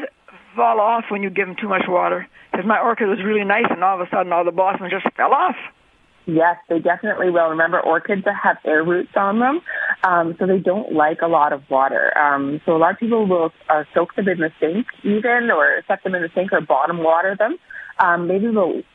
fall 0.57 0.81
off 0.81 1.05
when 1.11 1.23
you 1.23 1.31
give 1.31 1.47
them 1.47 1.57
too 1.61 1.69
much 1.69 1.85
water? 1.89 2.27
Because 2.51 2.67
my 2.67 2.81
orchid 2.81 3.09
was 3.09 3.19
really 3.25 3.45
nice, 3.45 3.67
and 3.71 3.85
all 3.85 4.01
of 4.01 4.07
a 4.07 4.11
sudden, 4.11 4.33
all 4.33 4.45
the 4.45 4.53
blossoms 4.53 4.91
just 4.91 5.07
fell 5.17 5.33
off. 5.33 5.57
Yes, 6.25 6.57
they 6.69 6.79
definitely 6.79 7.31
will. 7.31 7.49
Remember, 7.51 7.81
orchids 7.81 8.23
have 8.25 8.57
air 8.65 8.85
roots 8.85 9.11
on 9.17 9.41
them, 9.41 9.61
um, 10.05 10.37
so 10.39 10.47
they 10.47 10.59
don't 10.59 10.93
like 10.93 11.19
a 11.21 11.27
lot 11.27 11.53
of 11.53 11.63
water. 11.69 12.17
Um, 12.17 12.61
so 12.65 12.77
a 12.77 12.79
lot 12.79 12.93
of 12.93 12.99
people 12.99 13.27
will 13.27 13.51
uh, 13.69 13.85
soak 13.93 14.15
them 14.15 14.29
in 14.29 14.39
the 14.39 14.51
sink, 14.61 14.87
even, 15.03 15.51
or 15.51 15.83
set 15.89 16.03
them 16.05 16.15
in 16.15 16.23
the 16.23 16.31
sink 16.35 16.53
or 16.53 16.61
bottom 16.61 16.99
water 16.99 17.35
them. 17.37 17.57
Um, 17.99 18.29
maybe 18.29 18.47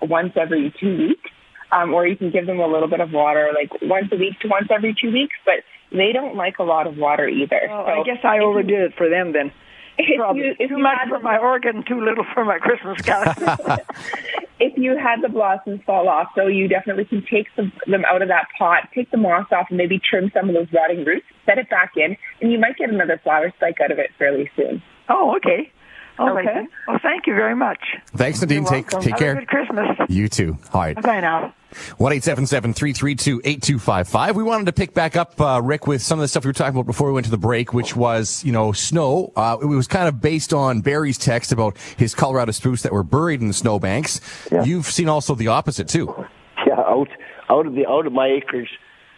once 0.01 0.33
every 0.39 0.73
two 0.79 0.97
weeks, 0.97 1.29
um, 1.71 1.93
or 1.93 2.07
you 2.07 2.15
can 2.15 2.31
give 2.31 2.45
them 2.45 2.59
a 2.59 2.67
little 2.67 2.87
bit 2.87 3.01
of 3.01 3.11
water, 3.11 3.49
like 3.53 3.81
once 3.81 4.07
a 4.11 4.17
week 4.17 4.39
to 4.41 4.47
once 4.47 4.67
every 4.73 4.95
two 4.99 5.11
weeks. 5.11 5.35
But 5.43 5.65
they 5.91 6.11
don't 6.13 6.35
like 6.35 6.59
a 6.59 6.63
lot 6.63 6.87
of 6.87 6.97
water 6.97 7.27
either. 7.27 7.59
Well, 7.67 7.85
so 7.85 7.91
I 7.91 8.03
guess 8.03 8.23
I 8.23 8.39
overdid 8.39 8.79
it 8.79 8.93
for 8.97 9.09
them 9.09 9.33
then. 9.33 9.51
If 9.97 10.17
Probably 10.17 10.41
you, 10.59 10.67
too 10.67 10.75
you 10.75 10.77
much 10.79 10.97
had 10.99 11.09
for 11.09 11.19
my 11.19 11.37
organ, 11.37 11.83
too 11.87 11.99
little 12.03 12.25
for 12.33 12.45
my 12.45 12.57
Christmas 12.59 13.01
cactus. 13.01 13.57
if 14.59 14.77
you 14.77 14.97
had 14.97 15.21
the 15.21 15.29
blossoms 15.29 15.81
fall 15.85 16.07
off, 16.07 16.27
though, 16.35 16.47
you 16.47 16.67
definitely 16.67 17.05
can 17.05 17.23
take 17.29 17.47
some, 17.55 17.71
them 17.87 18.03
out 18.05 18.21
of 18.21 18.27
that 18.27 18.47
pot, 18.57 18.89
take 18.93 19.09
the 19.11 19.17
moss 19.17 19.47
off, 19.51 19.67
and 19.69 19.77
maybe 19.77 19.99
trim 19.99 20.31
some 20.33 20.49
of 20.49 20.55
those 20.55 20.67
rotting 20.73 21.03
roots, 21.05 21.25
set 21.45 21.57
it 21.57 21.69
back 21.69 21.93
in, 21.95 22.15
and 22.41 22.51
you 22.51 22.59
might 22.59 22.77
get 22.77 22.89
another 22.89 23.19
flower 23.23 23.51
spike 23.57 23.77
out 23.83 23.91
of 23.91 23.99
it 23.99 24.11
fairly 24.19 24.49
soon. 24.55 24.81
oh, 25.09 25.35
okay. 25.37 25.71
All 26.19 26.33
right 26.33 26.45
Okay. 26.47 26.53
then. 26.55 26.69
Well, 26.87 26.99
thank 27.03 27.27
you 27.27 27.35
very 27.35 27.55
much. 27.55 27.79
Thanks, 28.15 28.41
Nadine. 28.41 28.63
You're 28.63 28.71
Take 28.71 28.91
welcome. 28.91 29.01
take 29.01 29.11
Have 29.11 29.19
care. 29.19 29.31
a 29.33 29.35
good 29.35 29.47
Christmas. 29.47 29.87
You 30.09 30.27
too. 30.27 30.57
All 30.73 30.81
right. 30.81 30.99
Bye 31.01 31.21
now. 31.21 31.53
One 31.97 32.13
eight 32.13 32.23
seven 32.23 32.47
seven 32.47 32.73
three 32.73 32.93
three 32.93 33.15
two 33.15 33.41
eight 33.43 33.61
two 33.61 33.79
five 33.79 34.07
five. 34.07 34.35
We 34.35 34.43
wanted 34.43 34.65
to 34.65 34.73
pick 34.73 34.93
back 34.93 35.15
up, 35.15 35.39
uh, 35.39 35.61
Rick, 35.63 35.87
with 35.87 36.01
some 36.01 36.19
of 36.19 36.21
the 36.21 36.27
stuff 36.27 36.45
we 36.45 36.49
were 36.49 36.53
talking 36.53 36.75
about 36.75 36.85
before 36.85 37.07
we 37.07 37.13
went 37.13 37.25
to 37.25 37.31
the 37.31 37.37
break, 37.37 37.73
which 37.73 37.95
was, 37.95 38.43
you 38.43 38.51
know, 38.51 38.71
snow. 38.71 39.31
Uh, 39.35 39.57
it 39.61 39.65
was 39.65 39.87
kind 39.87 40.07
of 40.07 40.21
based 40.21 40.53
on 40.53 40.81
Barry's 40.81 41.17
text 41.17 41.51
about 41.51 41.77
his 41.97 42.15
Colorado 42.15 42.51
spruce 42.51 42.81
that 42.83 42.91
were 42.93 43.03
buried 43.03 43.41
in 43.41 43.47
the 43.47 43.53
snowbanks. 43.53 44.21
Yeah. 44.51 44.63
You've 44.63 44.85
seen 44.87 45.09
also 45.09 45.35
the 45.35 45.47
opposite 45.47 45.87
too. 45.87 46.13
Yeah, 46.65 46.79
out 46.79 47.07
out 47.49 47.65
of 47.67 47.75
the 47.75 47.87
out 47.87 48.07
of 48.07 48.13
my 48.13 48.27
acres, 48.27 48.67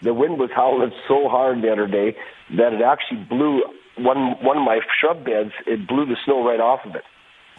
the 0.03 0.13
wind 0.13 0.37
was 0.37 0.49
howling 0.53 0.91
so 1.07 1.29
hard 1.29 1.61
the 1.63 1.71
other 1.71 1.87
day 1.87 2.15
that 2.57 2.73
it 2.73 2.81
actually 2.81 3.23
blew 3.23 3.63
one 3.97 4.35
one 4.43 4.57
of 4.57 4.63
my 4.63 4.79
shrub 4.99 5.25
beds. 5.25 5.51
It 5.65 5.87
blew 5.87 6.05
the 6.05 6.17
snow 6.25 6.45
right 6.45 6.59
off 6.59 6.81
of 6.85 6.95
it. 6.95 7.03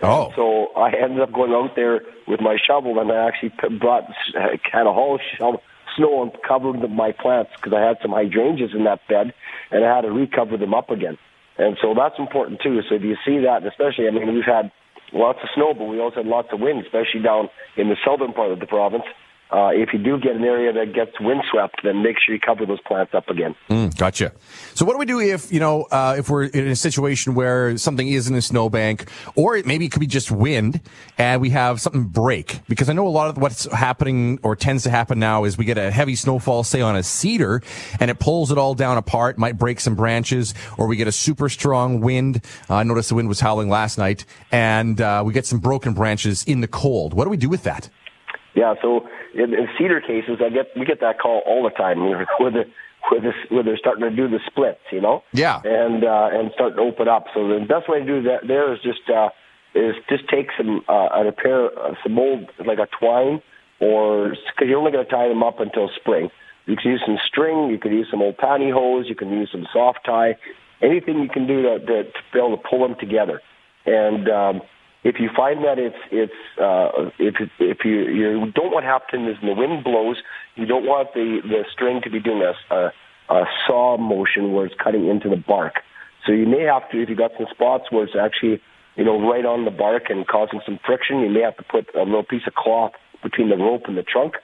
Oh, 0.02 0.33
So 0.35 0.80
I 0.80 0.92
ended 0.97 1.21
up 1.21 1.33
going 1.33 1.52
out 1.52 1.76
there 1.76 2.00
with 2.26 2.40
my 2.40 2.57
shovel, 2.57 2.99
and 3.00 3.12
I 3.12 3.28
actually 3.28 3.52
brought 3.78 4.04
had 4.73 4.87
a 4.87 4.92
whole 4.92 5.19
shovel 5.37 5.62
snow 5.97 6.23
and 6.23 6.33
covered 6.47 6.78
my 6.90 7.12
plants 7.12 7.50
because 7.57 7.73
I 7.76 7.80
had 7.80 7.99
some 8.00 8.12
hydrangeas 8.12 8.71
in 8.75 8.85
that 8.85 9.00
bed, 9.09 9.35
and 9.71 9.85
I 9.85 9.95
had 9.95 10.02
to 10.02 10.11
recover 10.11 10.57
them 10.57 10.75
up 10.75 10.90
again. 10.90 11.19
And 11.59 11.76
so 11.83 11.95
that's 11.95 12.19
important 12.19 12.61
too. 12.62 12.80
So 12.88 12.95
if 12.95 13.02
you 13.02 13.16
see 13.26 13.45
that, 13.45 13.66
especially, 13.66 14.09
I 14.09 14.11
mean, 14.11 14.33
we've 14.35 14.45
had 14.45 14.73
lots 15.12 15.40
of 15.42 15.49
snow, 15.54 15.75
but 15.75 15.85
we 15.85 16.00
also 16.00 16.16
had 16.16 16.26
lots 16.26 16.49
of 16.52 16.61
wind, 16.61 16.85
especially 16.85 17.21
down 17.23 17.50
in 17.76 17.88
the 17.88 17.97
southern 18.04 18.33
part 18.33 18.52
of 18.52 18.61
the 18.61 18.66
province. 18.66 19.04
Uh, 19.52 19.71
if 19.73 19.92
you 19.92 19.99
do 19.99 20.19
get 20.19 20.37
an 20.37 20.45
area 20.45 20.73
that 20.73 20.95
gets 20.95 21.19
windswept, 21.21 21.80
then 21.83 22.02
make 22.02 22.16
sure 22.25 22.35
you 22.35 22.40
cover 22.40 22.64
those 22.64 22.80
plants 22.83 23.14
up 23.14 23.28
again. 23.28 23.54
Mm, 23.69 23.97
gotcha. 23.97 24.33
So 24.75 24.85
what 24.85 24.92
do 24.92 24.99
we 24.99 25.07
do 25.07 25.21
if, 25.21 25.52
you 25.52 25.59
know, 25.59 25.83
uh, 25.90 26.16
if 26.19 26.30
we're 26.30 26.45
in 26.45 26.69
a 26.69 26.76
situation 26.76 27.35
where 27.35 27.76
something 27.76 28.07
is 28.07 28.28
in 28.28 28.37
a 28.37 28.42
snowbank 28.42 29.11
or 29.35 29.57
it, 29.57 29.66
maybe 29.66 29.87
it 29.87 29.92
could 29.92 30.00
be 30.00 30.07
just 30.07 30.30
wind 30.30 30.80
and 31.19 31.40
we 31.40 31.50
have 31.50 31.80
something 31.80 32.04
break? 32.04 32.61
Because 32.69 32.88
I 32.88 32.92
know 32.92 33.07
a 33.07 33.09
lot 33.09 33.28
of 33.28 33.38
what's 33.38 33.71
happening 33.73 34.38
or 34.42 34.54
tends 34.54 34.85
to 34.85 34.90
happen 34.90 35.19
now 35.19 35.45
is 35.45 35.59
we 35.59 35.64
get 35.64 35.78
a 35.78 35.90
heavy 35.90 36.14
snowfall, 36.14 36.62
say 36.62 36.80
on 36.80 36.95
a 36.95 37.02
cedar 37.02 37.61
and 37.99 38.11
it 38.11 38.21
pulls 38.21 38.52
it 38.52 38.59
all 38.59 38.75
down 38.75 38.99
apart, 38.99 39.37
might 39.37 39.59
break 39.59 39.80
some 39.80 39.97
branches 39.97 40.54
or 40.78 40.87
we 40.87 40.97
get 40.97 41.09
a 41.09 41.12
super 41.12 41.49
strong 41.49 42.00
wind. 42.00 42.45
Uh, 42.69 42.76
I 42.76 42.83
noticed 42.85 43.09
the 43.09 43.16
wind 43.16 43.28
was 43.28 43.40
howling 43.40 43.69
last 43.69 43.99
night 43.99 44.25
and 44.52 45.00
uh, 45.00 45.23
we 45.26 45.33
get 45.33 45.45
some 45.45 45.59
broken 45.59 45.92
branches 45.92 46.45
in 46.45 46.61
the 46.61 46.69
cold. 46.69 47.14
What 47.14 47.25
do 47.25 47.30
we 47.30 47.37
do 47.37 47.49
with 47.49 47.64
that? 47.64 47.88
Yeah, 48.54 48.75
so 48.83 49.07
in, 49.35 49.54
in 49.54 49.69
cedar 49.78 50.00
cases, 50.00 50.40
I 50.45 50.50
get 50.50 50.66
we 50.76 50.85
get 50.85 51.00
that 51.00 51.19
call 51.21 51.42
all 51.47 51.62
the 51.62 51.71
time 51.71 52.00
where 52.09 52.26
the 52.50 52.64
where, 53.09 53.21
this, 53.21 53.35
where 53.49 53.62
they're 53.62 53.78
starting 53.78 54.02
to 54.02 54.14
do 54.14 54.28
the 54.28 54.40
splits, 54.47 54.80
you 54.92 55.00
know. 55.00 55.23
Yeah. 55.33 55.61
And 55.64 56.04
uh, 56.04 56.28
and 56.33 56.50
start 56.52 56.76
to 56.76 56.83
open 56.83 57.09
up. 57.09 57.26
So 57.35 57.49
the 57.49 57.64
best 57.66 57.88
way 57.88 58.00
to 58.00 58.04
do 58.04 58.23
that 58.23 58.47
there 58.47 58.73
is 58.73 58.80
just 58.83 59.09
uh, 59.09 59.30
is 59.75 59.95
just 60.09 60.28
take 60.28 60.49
some 60.57 60.83
uh, 60.88 61.09
a 61.26 61.33
pair 61.33 61.66
of 61.66 61.97
some 62.02 62.19
old 62.19 62.50
like 62.66 62.78
a 62.78 62.88
twine 62.99 63.40
or 63.80 64.30
because 64.30 64.69
you're 64.69 64.78
only 64.78 64.92
going 64.92 65.04
to 65.04 65.11
tie 65.11 65.28
them 65.28 65.42
up 65.42 65.61
until 65.61 65.88
spring. 65.97 66.30
You 66.66 66.76
can 66.76 66.92
use 66.92 67.02
some 67.04 67.19
string. 67.26 67.71
You 67.71 67.78
can 67.78 67.92
use 67.92 68.09
some 68.11 68.21
old 68.21 68.37
pantyhose. 68.37 69.09
You 69.09 69.14
can 69.14 69.30
use 69.30 69.49
some 69.50 69.66
soft 69.73 70.00
tie. 70.04 70.37
Anything 70.83 71.21
you 71.21 71.28
can 71.28 71.47
do 71.47 71.62
to, 71.62 71.78
to, 71.78 72.04
to 72.04 72.19
be 72.33 72.38
able 72.38 72.57
to 72.57 72.62
pull 72.69 72.87
them 72.87 72.97
together. 72.99 73.40
And 73.87 74.28
um, 74.28 74.61
if 75.02 75.16
you 75.19 75.30
find 75.35 75.64
that 75.64 75.78
it's 75.78 75.97
it's 76.11 76.40
uh, 76.61 77.11
if 77.19 77.35
if 77.59 77.78
you 77.85 78.04
you 78.12 78.52
don't 78.52 78.71
want 78.71 78.85
to 78.85 78.88
happen 78.88 79.26
is 79.26 79.37
the 79.40 79.54
wind 79.54 79.83
blows, 79.83 80.16
you 80.57 80.66
don't 80.66 80.85
want 80.85 81.14
the 81.14 81.40
the 81.42 81.64
string 81.73 82.00
to 82.04 82.11
be 82.11 82.21
doing 82.21 82.42
a, 82.42 82.75
a, 82.75 82.92
a 83.30 83.45
saw 83.66 83.97
motion 83.97 84.52
where 84.52 84.66
it's 84.66 84.75
cutting 84.83 85.09
into 85.09 85.28
the 85.28 85.37
bark. 85.37 85.80
So 86.26 86.33
you 86.33 86.47
may 86.47 86.62
have 86.62 86.90
to 86.90 87.02
if 87.02 87.09
you 87.09 87.16
got 87.16 87.33
some 87.38 87.47
spots 87.50 87.85
where 87.90 88.04
it's 88.04 88.16
actually 88.16 88.61
you 88.97 89.04
know 89.04 89.19
right 89.21 89.45
on 89.47 89.64
the 89.64 89.71
bark 89.71 90.11
and 90.11 90.26
causing 90.26 90.61
some 90.66 90.78
friction, 90.85 91.21
you 91.21 91.30
may 91.30 91.40
have 91.40 91.57
to 91.57 91.64
put 91.64 91.88
a 91.95 92.04
little 92.04 92.25
piece 92.25 92.47
of 92.47 92.54
cloth 92.54 92.92
between 93.23 93.49
the 93.49 93.57
rope 93.57 93.85
and 93.88 93.97
the 93.97 94.02
trunk, 94.02 94.35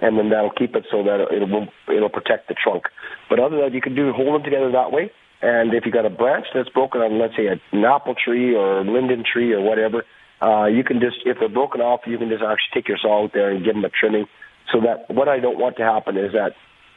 and 0.00 0.18
then 0.18 0.30
that'll 0.30 0.50
keep 0.50 0.74
it 0.74 0.86
so 0.90 1.04
that 1.04 1.20
it 1.30 1.48
will 1.48 1.68
it'll 1.86 2.10
protect 2.10 2.48
the 2.48 2.54
trunk. 2.54 2.84
But 3.28 3.38
other 3.38 3.56
than 3.56 3.66
that, 3.66 3.74
you 3.74 3.80
can 3.80 3.94
do 3.94 4.12
hold 4.12 4.34
them 4.34 4.42
together 4.42 4.72
that 4.72 4.90
way. 4.90 5.12
And 5.42 5.72
if 5.72 5.86
you 5.86 5.92
got 5.92 6.04
a 6.04 6.10
branch 6.10 6.46
that's 6.54 6.68
broken 6.68 7.00
on, 7.00 7.18
let's 7.18 7.34
say, 7.36 7.46
an 7.46 7.84
apple 7.84 8.14
tree 8.14 8.54
or 8.54 8.80
a 8.80 8.84
linden 8.84 9.24
tree 9.24 9.52
or 9.52 9.60
whatever, 9.60 10.04
uh, 10.42 10.66
you 10.66 10.84
can 10.84 11.00
just, 11.00 11.18
if 11.24 11.38
they're 11.38 11.48
broken 11.48 11.80
off, 11.80 12.00
you 12.06 12.18
can 12.18 12.28
just 12.28 12.42
actually 12.42 12.72
take 12.74 12.88
your 12.88 12.98
saw 12.98 13.24
out 13.24 13.32
there 13.32 13.50
and 13.50 13.64
give 13.64 13.74
them 13.74 13.84
a 13.84 13.88
trimming. 13.88 14.26
So 14.72 14.80
that 14.80 15.12
what 15.12 15.28
I 15.28 15.40
don't 15.40 15.58
want 15.58 15.76
to 15.78 15.82
happen 15.82 16.16
is 16.16 16.32
that 16.32 16.52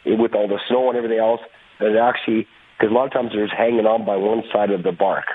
with 0.06 0.36
all 0.36 0.48
the 0.48 0.60
snow 0.68 0.90
and 0.90 0.98
everything 0.98 1.20
else, 1.20 1.42
that 1.80 1.96
it 1.96 1.98
actually, 1.98 2.48
because 2.78 2.92
a 2.92 2.94
lot 2.94 3.06
of 3.06 3.14
times 3.14 3.32
they're 3.34 3.46
just 3.46 3.58
hanging 3.58 3.86
on 3.86 4.06
by 4.06 4.18
one 4.18 4.44
side 4.52 4.72
of 4.72 4.84
the 4.84 4.92
bark. 4.92 5.26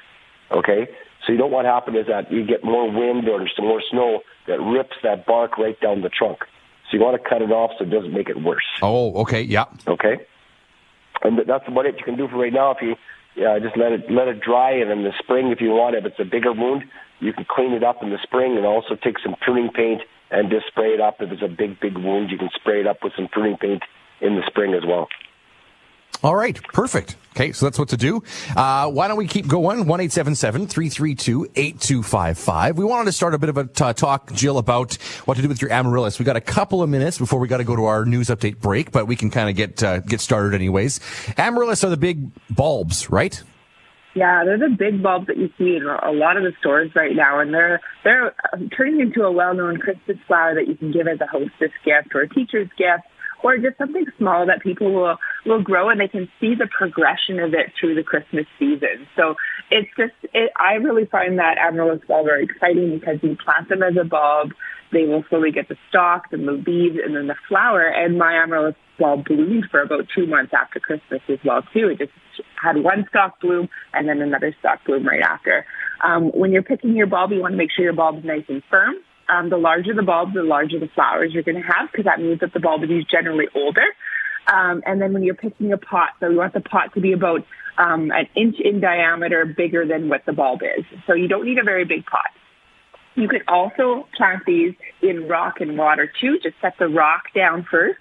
Okay? 0.50 0.88
So 1.26 1.32
you 1.32 1.38
don't 1.38 1.50
want 1.50 1.64
to 1.64 1.72
happen 1.72 1.96
is 1.96 2.06
that 2.06 2.30
you 2.30 2.44
get 2.46 2.62
more 2.62 2.90
wind 2.90 3.28
or 3.28 3.48
some 3.56 3.66
more 3.66 3.82
snow 3.90 4.20
that 4.46 4.60
rips 4.60 4.96
that 5.02 5.26
bark 5.26 5.56
right 5.56 5.78
down 5.80 6.02
the 6.02 6.10
trunk. 6.10 6.40
So 6.90 6.96
you 6.96 7.02
want 7.02 7.22
to 7.22 7.28
cut 7.28 7.42
it 7.42 7.50
off 7.50 7.72
so 7.78 7.84
it 7.84 7.90
doesn't 7.90 8.12
make 8.12 8.28
it 8.28 8.42
worse. 8.42 8.64
Oh, 8.82 9.14
okay, 9.22 9.42
yeah. 9.42 9.64
Okay 9.86 10.26
and 11.22 11.38
that's 11.46 11.64
about 11.66 11.86
it 11.86 11.96
you 11.98 12.04
can 12.04 12.16
do 12.16 12.28
for 12.28 12.38
right 12.38 12.52
now. 12.52 12.72
If 12.72 12.78
you 12.82 12.94
uh, 13.44 13.58
just 13.60 13.76
let 13.76 13.92
it 13.92 14.10
let 14.10 14.28
it 14.28 14.40
dry, 14.40 14.72
and 14.72 14.90
in 14.90 15.04
the 15.04 15.12
spring, 15.18 15.50
if 15.50 15.60
you 15.60 15.70
want, 15.70 15.96
if 15.96 16.04
it's 16.04 16.18
a 16.18 16.24
bigger 16.24 16.52
wound, 16.52 16.84
you 17.20 17.32
can 17.32 17.46
clean 17.48 17.72
it 17.72 17.84
up 17.84 18.02
in 18.02 18.10
the 18.10 18.18
spring, 18.22 18.56
and 18.56 18.66
also 18.66 18.96
take 18.96 19.18
some 19.22 19.36
pruning 19.40 19.70
paint 19.72 20.02
and 20.30 20.50
just 20.50 20.66
spray 20.66 20.94
it 20.94 21.00
up. 21.00 21.16
If 21.20 21.32
it's 21.32 21.42
a 21.42 21.48
big 21.48 21.80
big 21.80 21.96
wound, 21.96 22.30
you 22.30 22.38
can 22.38 22.50
spray 22.54 22.80
it 22.80 22.86
up 22.86 22.98
with 23.02 23.12
some 23.16 23.28
pruning 23.30 23.56
paint 23.56 23.82
in 24.20 24.36
the 24.36 24.42
spring 24.46 24.74
as 24.74 24.82
well. 24.86 25.08
All 26.22 26.34
right, 26.34 26.60
perfect. 26.72 27.16
Okay, 27.36 27.52
so 27.52 27.66
that's 27.66 27.78
what 27.78 27.90
to 27.90 27.96
do. 27.96 28.24
Uh, 28.56 28.90
why 28.90 29.06
don't 29.06 29.16
we 29.16 29.28
keep 29.28 29.46
going? 29.46 29.86
1 29.86 30.08
332 30.08 31.46
8255. 31.54 32.76
We 32.76 32.84
wanted 32.84 33.04
to 33.04 33.12
start 33.12 33.34
a 33.34 33.38
bit 33.38 33.48
of 33.48 33.56
a 33.56 33.66
t- 33.66 33.92
talk, 33.92 34.32
Jill, 34.32 34.58
about 34.58 34.94
what 35.26 35.36
to 35.36 35.42
do 35.42 35.48
with 35.48 35.62
your 35.62 35.70
amaryllis. 35.70 36.18
We 36.18 36.24
got 36.24 36.34
a 36.34 36.40
couple 36.40 36.82
of 36.82 36.90
minutes 36.90 37.16
before 37.16 37.38
we 37.38 37.46
got 37.46 37.58
to 37.58 37.64
go 37.64 37.76
to 37.76 37.84
our 37.84 38.04
news 38.04 38.26
update 38.26 38.58
break, 38.58 38.90
but 38.90 39.06
we 39.06 39.14
can 39.14 39.30
kind 39.30 39.48
of 39.48 39.54
get 39.54 39.80
uh, 39.84 40.00
get 40.00 40.20
started 40.20 40.52
anyways. 40.54 40.98
Amaryllis 41.36 41.84
are 41.84 41.90
the 41.90 41.96
big 41.96 42.28
bulbs, 42.50 43.08
right? 43.08 43.40
Yeah, 44.16 44.42
they're 44.44 44.58
the 44.58 44.74
big 44.76 45.00
bulbs 45.00 45.28
that 45.28 45.36
you 45.36 45.50
see 45.56 45.76
in 45.76 45.86
a 45.86 46.10
lot 46.10 46.36
of 46.36 46.42
the 46.42 46.50
stores 46.58 46.90
right 46.96 47.14
now, 47.14 47.38
and 47.38 47.54
they're 47.54 47.80
they're 48.02 48.34
turning 48.76 49.00
into 49.00 49.22
a 49.22 49.30
well-known 49.30 49.78
Christmas 49.78 50.16
flower 50.26 50.56
that 50.56 50.66
you 50.66 50.74
can 50.74 50.90
give 50.90 51.06
as 51.06 51.20
a 51.20 51.26
hostess 51.26 51.70
gift 51.84 52.12
or 52.16 52.22
a 52.22 52.28
teacher's 52.28 52.68
gift 52.76 53.06
or 53.44 53.56
just 53.58 53.78
something 53.78 54.04
small 54.18 54.46
that 54.46 54.60
people 54.60 54.92
will 54.92 55.16
will 55.46 55.62
grow 55.62 55.90
and 55.90 56.00
they 56.00 56.08
can 56.08 56.28
see 56.40 56.54
the 56.54 56.66
progression 56.66 57.38
of 57.40 57.54
it 57.54 57.72
through 57.78 57.94
the 57.94 58.02
Christmas 58.02 58.46
season. 58.58 59.06
So 59.16 59.34
it's 59.70 59.88
just 59.96 60.14
it, 60.34 60.50
I 60.58 60.74
really 60.74 61.06
find 61.06 61.38
that 61.38 61.58
amaryllis 61.58 62.02
bulb 62.06 62.26
very 62.26 62.44
exciting 62.44 62.98
because 62.98 63.18
you 63.22 63.36
plant 63.36 63.68
them 63.68 63.82
as 63.82 63.96
a 64.00 64.04
bulb, 64.04 64.52
they 64.92 65.04
will 65.04 65.24
slowly 65.28 65.50
get 65.52 65.68
the 65.68 65.76
stalk, 65.88 66.30
then 66.30 66.46
the 66.46 66.52
leaves, 66.52 66.96
and 67.04 67.14
then 67.14 67.26
the 67.26 67.36
flower. 67.48 67.82
And 67.82 68.18
my 68.18 68.42
amaryllis 68.42 68.76
bulb 68.98 69.26
bloomed 69.26 69.66
for 69.70 69.82
about 69.82 70.06
two 70.14 70.26
months 70.26 70.52
after 70.52 70.80
Christmas 70.80 71.20
as 71.28 71.38
well 71.44 71.62
too. 71.72 71.88
It 71.88 71.98
just 71.98 72.12
had 72.60 72.82
one 72.82 73.06
stalk 73.08 73.40
bloom 73.40 73.68
and 73.92 74.08
then 74.08 74.20
another 74.20 74.54
stalk 74.58 74.84
bloom 74.84 75.06
right 75.06 75.22
after. 75.22 75.64
Um, 76.02 76.30
when 76.30 76.52
you're 76.52 76.62
picking 76.62 76.96
your 76.96 77.06
bulb, 77.06 77.32
you 77.32 77.40
want 77.40 77.52
to 77.52 77.58
make 77.58 77.70
sure 77.74 77.84
your 77.84 77.94
bulb 77.94 78.18
is 78.18 78.24
nice 78.24 78.44
and 78.48 78.62
firm 78.70 78.94
um, 79.28 79.50
the 79.50 79.56
larger 79.56 79.94
the 79.94 80.02
bulb, 80.02 80.32
the 80.32 80.42
larger 80.42 80.78
the 80.78 80.88
flowers 80.94 81.30
you're 81.32 81.42
going 81.42 81.60
to 81.60 81.66
have 81.66 81.90
because 81.92 82.06
that 82.06 82.20
means 82.20 82.40
that 82.40 82.52
the 82.52 82.60
bulb 82.60 82.82
is 82.84 83.04
generally 83.10 83.46
older. 83.54 83.84
Um, 84.52 84.82
and 84.86 85.00
then 85.00 85.12
when 85.12 85.22
you're 85.22 85.34
picking 85.34 85.72
a 85.72 85.78
pot, 85.78 86.10
so 86.20 86.28
you 86.28 86.38
want 86.38 86.54
the 86.54 86.60
pot 86.60 86.94
to 86.94 87.00
be 87.00 87.12
about 87.12 87.44
um, 87.76 88.10
an 88.10 88.26
inch 88.34 88.56
in 88.58 88.80
diameter, 88.80 89.44
bigger 89.44 89.86
than 89.86 90.08
what 90.08 90.22
the 90.26 90.32
bulb 90.32 90.60
is. 90.62 90.84
So 91.06 91.12
you 91.12 91.28
don't 91.28 91.44
need 91.44 91.58
a 91.58 91.64
very 91.64 91.84
big 91.84 92.06
pot. 92.06 92.30
You 93.14 93.28
can 93.28 93.40
also 93.48 94.08
plant 94.16 94.44
these 94.46 94.74
in 95.02 95.28
rock 95.28 95.60
and 95.60 95.76
water 95.76 96.10
too. 96.20 96.38
Just 96.42 96.54
set 96.62 96.74
the 96.78 96.88
rock 96.88 97.24
down 97.34 97.66
first, 97.70 97.98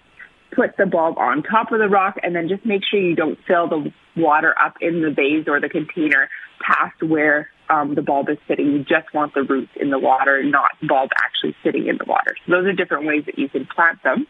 put 0.55 0.77
the 0.77 0.85
bulb 0.85 1.17
on 1.17 1.43
top 1.43 1.71
of 1.71 1.79
the 1.79 1.89
rock, 1.89 2.17
and 2.21 2.35
then 2.35 2.47
just 2.47 2.65
make 2.65 2.83
sure 2.89 2.99
you 2.99 3.15
don't 3.15 3.37
fill 3.47 3.67
the 3.67 3.91
water 4.15 4.55
up 4.63 4.75
in 4.79 5.01
the 5.01 5.11
vase 5.11 5.47
or 5.47 5.59
the 5.59 5.69
container 5.69 6.29
past 6.61 7.01
where 7.03 7.49
um, 7.69 7.95
the 7.95 8.01
bulb 8.01 8.29
is 8.29 8.37
sitting. 8.47 8.67
You 8.67 8.79
just 8.79 9.13
want 9.13 9.33
the 9.33 9.43
roots 9.43 9.71
in 9.75 9.89
the 9.89 9.99
water, 9.99 10.43
not 10.43 10.71
bulb 10.87 11.09
actually 11.17 11.55
sitting 11.63 11.87
in 11.87 11.97
the 11.97 12.05
water. 12.05 12.35
So 12.45 12.53
those 12.53 12.65
are 12.65 12.73
different 12.73 13.05
ways 13.05 13.25
that 13.25 13.37
you 13.37 13.49
can 13.49 13.65
plant 13.65 14.01
them. 14.03 14.27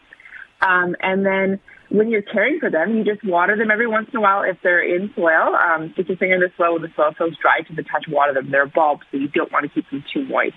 Um, 0.60 0.96
and 1.00 1.24
then 1.24 1.60
when 1.90 2.10
you're 2.10 2.22
caring 2.22 2.58
for 2.60 2.70
them, 2.70 2.96
you 2.96 3.04
just 3.04 3.24
water 3.24 3.56
them 3.56 3.70
every 3.70 3.86
once 3.86 4.08
in 4.12 4.18
a 4.18 4.20
while 4.20 4.42
if 4.42 4.58
they're 4.62 4.82
in 4.82 5.10
soil. 5.16 5.56
Um, 5.56 5.90
stick 5.94 6.08
your 6.08 6.18
finger 6.18 6.34
in 6.34 6.40
the 6.40 6.52
soil 6.56 6.74
when 6.74 6.82
the 6.82 6.92
soil 6.94 7.12
feels 7.16 7.36
dry 7.40 7.60
to 7.66 7.74
the 7.74 7.82
touch, 7.82 8.04
water 8.08 8.34
them. 8.34 8.50
They're 8.50 8.66
bulbs, 8.66 9.02
so 9.10 9.16
you 9.16 9.28
don't 9.28 9.50
want 9.52 9.64
to 9.64 9.70
keep 9.70 9.88
them 9.90 10.04
too 10.12 10.24
moist. 10.28 10.54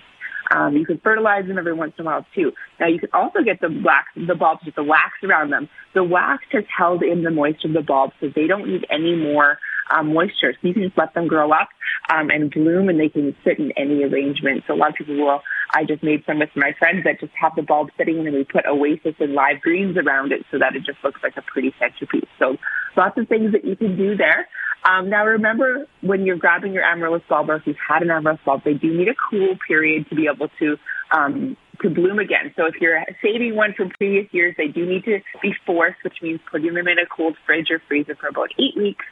Um, 0.54 0.76
you 0.76 0.84
can 0.84 0.98
fertilize 0.98 1.46
them 1.46 1.56
every 1.56 1.72
once 1.72 1.94
in 1.98 2.04
a 2.04 2.06
while 2.06 2.26
too. 2.34 2.52
Now 2.78 2.88
you 2.88 2.98
can 2.98 3.08
also 3.14 3.40
get 3.42 3.60
the 3.60 3.68
wax, 3.84 4.08
the 4.16 4.34
bulbs 4.34 4.60
with 4.66 4.74
the 4.74 4.84
wax 4.84 5.12
around 5.24 5.50
them. 5.50 5.68
The 5.94 6.04
wax 6.04 6.44
has 6.52 6.64
held 6.76 7.02
in 7.02 7.22
the 7.22 7.30
moisture 7.30 7.68
of 7.68 7.74
the 7.74 7.82
bulbs, 7.82 8.12
so 8.20 8.28
they 8.34 8.46
don't 8.46 8.68
need 8.68 8.84
any 8.90 9.16
more 9.16 9.58
um, 9.92 10.14
moisture. 10.14 10.54
So 10.54 10.68
you 10.68 10.74
can 10.74 10.82
just 10.82 10.98
let 10.98 11.14
them 11.14 11.28
grow 11.28 11.52
up 11.52 11.68
um, 12.10 12.30
and 12.30 12.50
bloom, 12.50 12.88
and 12.88 12.98
they 12.98 13.08
can 13.08 13.34
sit 13.44 13.58
in 13.58 13.72
any 13.76 14.02
arrangement. 14.04 14.64
So 14.66 14.74
a 14.74 14.76
lot 14.76 14.90
of 14.90 14.96
people 14.96 15.16
will. 15.16 15.42
I 15.74 15.84
just 15.84 16.02
made 16.02 16.22
some 16.26 16.38
with 16.38 16.50
my 16.54 16.72
friends 16.78 17.04
that 17.04 17.20
just 17.20 17.32
have 17.40 17.52
the 17.56 17.62
bulb 17.62 17.88
sitting, 17.96 18.26
and 18.26 18.34
we 18.34 18.44
put 18.44 18.66
oasis 18.66 19.14
and 19.20 19.32
live 19.32 19.60
greens 19.62 19.96
around 19.96 20.32
it, 20.32 20.44
so 20.50 20.58
that 20.58 20.76
it 20.76 20.84
just 20.84 20.98
looks 21.02 21.20
like 21.22 21.36
a 21.36 21.42
pretty 21.42 21.74
centerpiece. 21.78 22.28
So 22.38 22.56
lots 22.96 23.18
of 23.18 23.28
things 23.28 23.52
that 23.52 23.64
you 23.64 23.76
can 23.76 23.96
do 23.96 24.16
there. 24.16 24.48
Um, 24.84 25.08
now 25.08 25.24
remember, 25.24 25.86
when 26.00 26.26
you're 26.26 26.36
grabbing 26.36 26.72
your 26.72 26.82
amaryllis 26.82 27.22
bulb, 27.28 27.48
or 27.48 27.56
if 27.56 27.66
you've 27.66 27.76
had 27.76 28.02
an 28.02 28.10
amaryllis 28.10 28.42
bulb, 28.44 28.62
they 28.64 28.74
do 28.74 28.96
need 28.96 29.08
a 29.08 29.14
cool 29.30 29.56
period 29.66 30.08
to 30.10 30.16
be 30.16 30.28
able 30.32 30.48
to 30.58 30.76
um, 31.12 31.56
to 31.80 31.90
bloom 31.90 32.18
again. 32.18 32.52
So 32.56 32.66
if 32.66 32.74
you're 32.80 33.02
saving 33.22 33.56
one 33.56 33.74
from 33.76 33.90
previous 33.90 34.26
years, 34.32 34.54
they 34.56 34.68
do 34.68 34.86
need 34.86 35.04
to 35.04 35.20
be 35.40 35.52
forced, 35.66 36.02
which 36.04 36.18
means 36.22 36.40
putting 36.50 36.74
them 36.74 36.88
in 36.88 36.98
a 36.98 37.06
cold 37.06 37.36
fridge 37.46 37.70
or 37.70 37.80
freezer 37.88 38.14
for 38.14 38.28
about 38.28 38.50
eight 38.58 38.76
weeks 38.76 39.04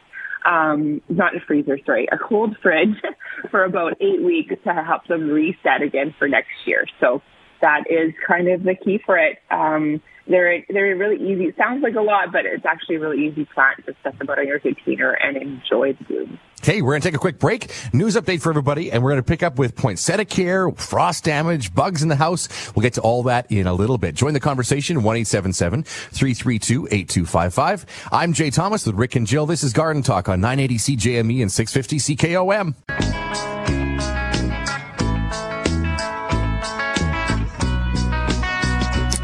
um, 0.45 1.01
not 1.09 1.37
a 1.37 1.41
freezer, 1.41 1.79
sorry, 1.85 2.09
a 2.11 2.19
cold 2.19 2.57
fridge 2.63 2.97
for 3.51 3.65
about 3.65 3.95
eight 4.01 4.23
weeks 4.23 4.55
to 4.65 4.73
help 4.73 5.07
them 5.07 5.31
reset 5.31 5.83
again 5.83 6.15
for 6.19 6.29
next 6.29 6.51
year. 6.67 6.87
So 7.01 7.23
that 7.61 7.85
is 7.91 8.15
kind 8.27 8.49
of 8.49 8.63
the 8.63 8.75
key 8.75 8.99
for 9.05 9.19
it. 9.19 9.37
Um, 9.51 10.01
they're 10.27 10.65
they're 10.69 10.97
really 10.97 11.17
easy. 11.17 11.45
It 11.45 11.57
sounds 11.57 11.83
like 11.83 11.97
a 11.97 12.01
lot, 12.01 12.33
but 12.33 12.47
it's 12.47 12.65
actually 12.65 12.97
a 12.97 13.01
really 13.01 13.27
easy 13.27 13.45
plant. 13.47 13.85
Just 13.85 13.99
set 14.03 14.19
them 14.19 14.31
out 14.31 14.39
on 14.39 14.47
your 14.47 14.61
container 14.61 15.13
and 15.13 15.37
enjoy 15.37 15.93
the 15.95 16.05
bloom. 16.05 16.39
Okay, 16.63 16.83
we're 16.83 16.93
going 16.93 17.01
to 17.01 17.09
take 17.09 17.15
a 17.15 17.19
quick 17.19 17.39
break. 17.39 17.73
News 17.95 18.17
update 18.17 18.43
for 18.43 18.51
everybody, 18.51 18.93
and 18.93 19.03
we're 19.03 19.13
going 19.13 19.23
to 19.23 19.27
pick 19.27 19.43
up 19.43 19.59
with 19.59 19.75
poinsettia 19.75 20.27
care, 20.27 20.71
frost 20.73 21.25
damage, 21.25 21.75
bugs 21.75 22.03
in 22.03 22.11
the 22.11 22.17
house. 22.17 22.49
We'll 22.77 22.83
get 22.83 22.93
to 22.95 23.01
all 23.01 23.23
that 23.25 23.51
in 23.51 23.67
a 23.67 23.73
little 23.73 23.97
bit. 23.97 24.15
Join 24.15 24.35
the 24.35 24.41
conversation, 24.41 24.99
1-877-332-8255. 24.99 27.87
I'm 28.13 28.35
Jay 28.35 28.51
Thomas 28.51 28.85
with 28.85 28.95
Rick 28.95 29.17
and 29.17 29.27
Jill. 29.27 29.47
This 29.47 29.65
is 29.65 29.73
Garden 29.73 30.03
Talk 30.03 30.29
on 30.29 30.43
980 30.43 30.97
CJME 30.97 31.41
and 31.41 31.51
650 31.51 32.17
CKOM. 32.17 33.50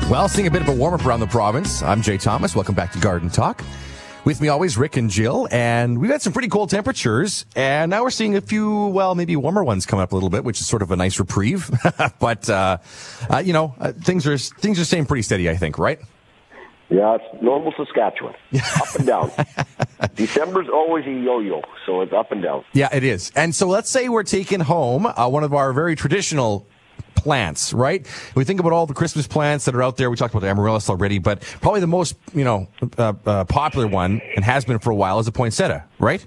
Well, 0.08 0.28
seeing 0.28 0.46
a 0.46 0.50
bit 0.52 0.62
of 0.62 0.68
a 0.68 0.72
warm 0.72 0.94
up 0.94 1.04
around 1.04 1.18
the 1.18 1.26
province. 1.26 1.82
I'm 1.82 2.00
Jay 2.00 2.16
Thomas. 2.16 2.54
Welcome 2.54 2.76
back 2.76 2.92
to 2.92 2.98
Garden 3.00 3.28
Talk. 3.28 3.64
With 4.24 4.40
me 4.40 4.46
always, 4.46 4.78
Rick 4.78 4.96
and 4.96 5.10
Jill, 5.10 5.48
and 5.50 5.98
we've 5.98 6.12
had 6.12 6.22
some 6.22 6.32
pretty 6.32 6.46
cold 6.46 6.70
temperatures, 6.70 7.44
and 7.56 7.90
now 7.90 8.04
we're 8.04 8.10
seeing 8.10 8.36
a 8.36 8.40
few, 8.40 8.86
well, 8.86 9.16
maybe 9.16 9.34
warmer 9.34 9.64
ones 9.64 9.84
coming 9.84 10.04
up 10.04 10.12
a 10.12 10.14
little 10.14 10.30
bit, 10.30 10.44
which 10.44 10.60
is 10.60 10.66
sort 10.68 10.82
of 10.82 10.92
a 10.92 10.96
nice 10.96 11.18
reprieve. 11.18 11.68
but 12.20 12.48
uh, 12.48 12.78
uh, 13.28 13.38
you 13.38 13.52
know, 13.52 13.74
uh, 13.80 13.90
things 13.94 14.28
are 14.28 14.38
things 14.38 14.78
are 14.78 14.84
staying 14.84 15.06
pretty 15.06 15.22
steady, 15.22 15.50
I 15.50 15.56
think, 15.56 15.76
right? 15.76 15.98
Yeah, 16.88 17.16
it's 17.16 17.42
normal 17.42 17.72
Saskatchewan. 17.76 18.36
up 18.76 18.94
and 18.94 19.06
down. 19.08 19.32
December's 20.14 20.68
always 20.72 21.04
a 21.06 21.10
yo-yo, 21.10 21.62
so 21.84 22.02
it's 22.02 22.12
up 22.12 22.30
and 22.30 22.44
down. 22.44 22.64
Yeah, 22.74 22.90
it 22.92 23.02
is. 23.02 23.32
And 23.34 23.52
so 23.52 23.66
let's 23.66 23.90
say 23.90 24.08
we're 24.08 24.22
taking 24.22 24.60
home 24.60 25.04
uh, 25.04 25.28
one 25.28 25.42
of 25.42 25.52
our 25.52 25.72
very 25.72 25.96
traditional 25.96 26.68
plants, 27.16 27.72
right? 27.72 28.06
We 28.34 28.44
think 28.44 28.60
about 28.60 28.72
all 28.72 28.86
the 28.86 28.94
Christmas 28.94 29.26
plants 29.26 29.64
that 29.64 29.74
are 29.74 29.82
out 29.82 29.96
there. 29.96 30.10
We 30.10 30.16
talked 30.16 30.34
about 30.34 30.42
the 30.42 30.48
amaryllis 30.48 30.88
already, 30.88 31.18
but 31.18 31.40
probably 31.60 31.80
the 31.80 31.86
most, 31.86 32.16
you 32.34 32.44
know, 32.44 32.68
uh, 32.98 33.14
uh, 33.24 33.44
popular 33.44 33.86
one 33.86 34.20
and 34.36 34.44
has 34.44 34.64
been 34.64 34.78
for 34.78 34.90
a 34.90 34.94
while 34.94 35.18
is 35.18 35.26
the 35.26 35.32
poinsettia, 35.32 35.84
right? 35.98 36.24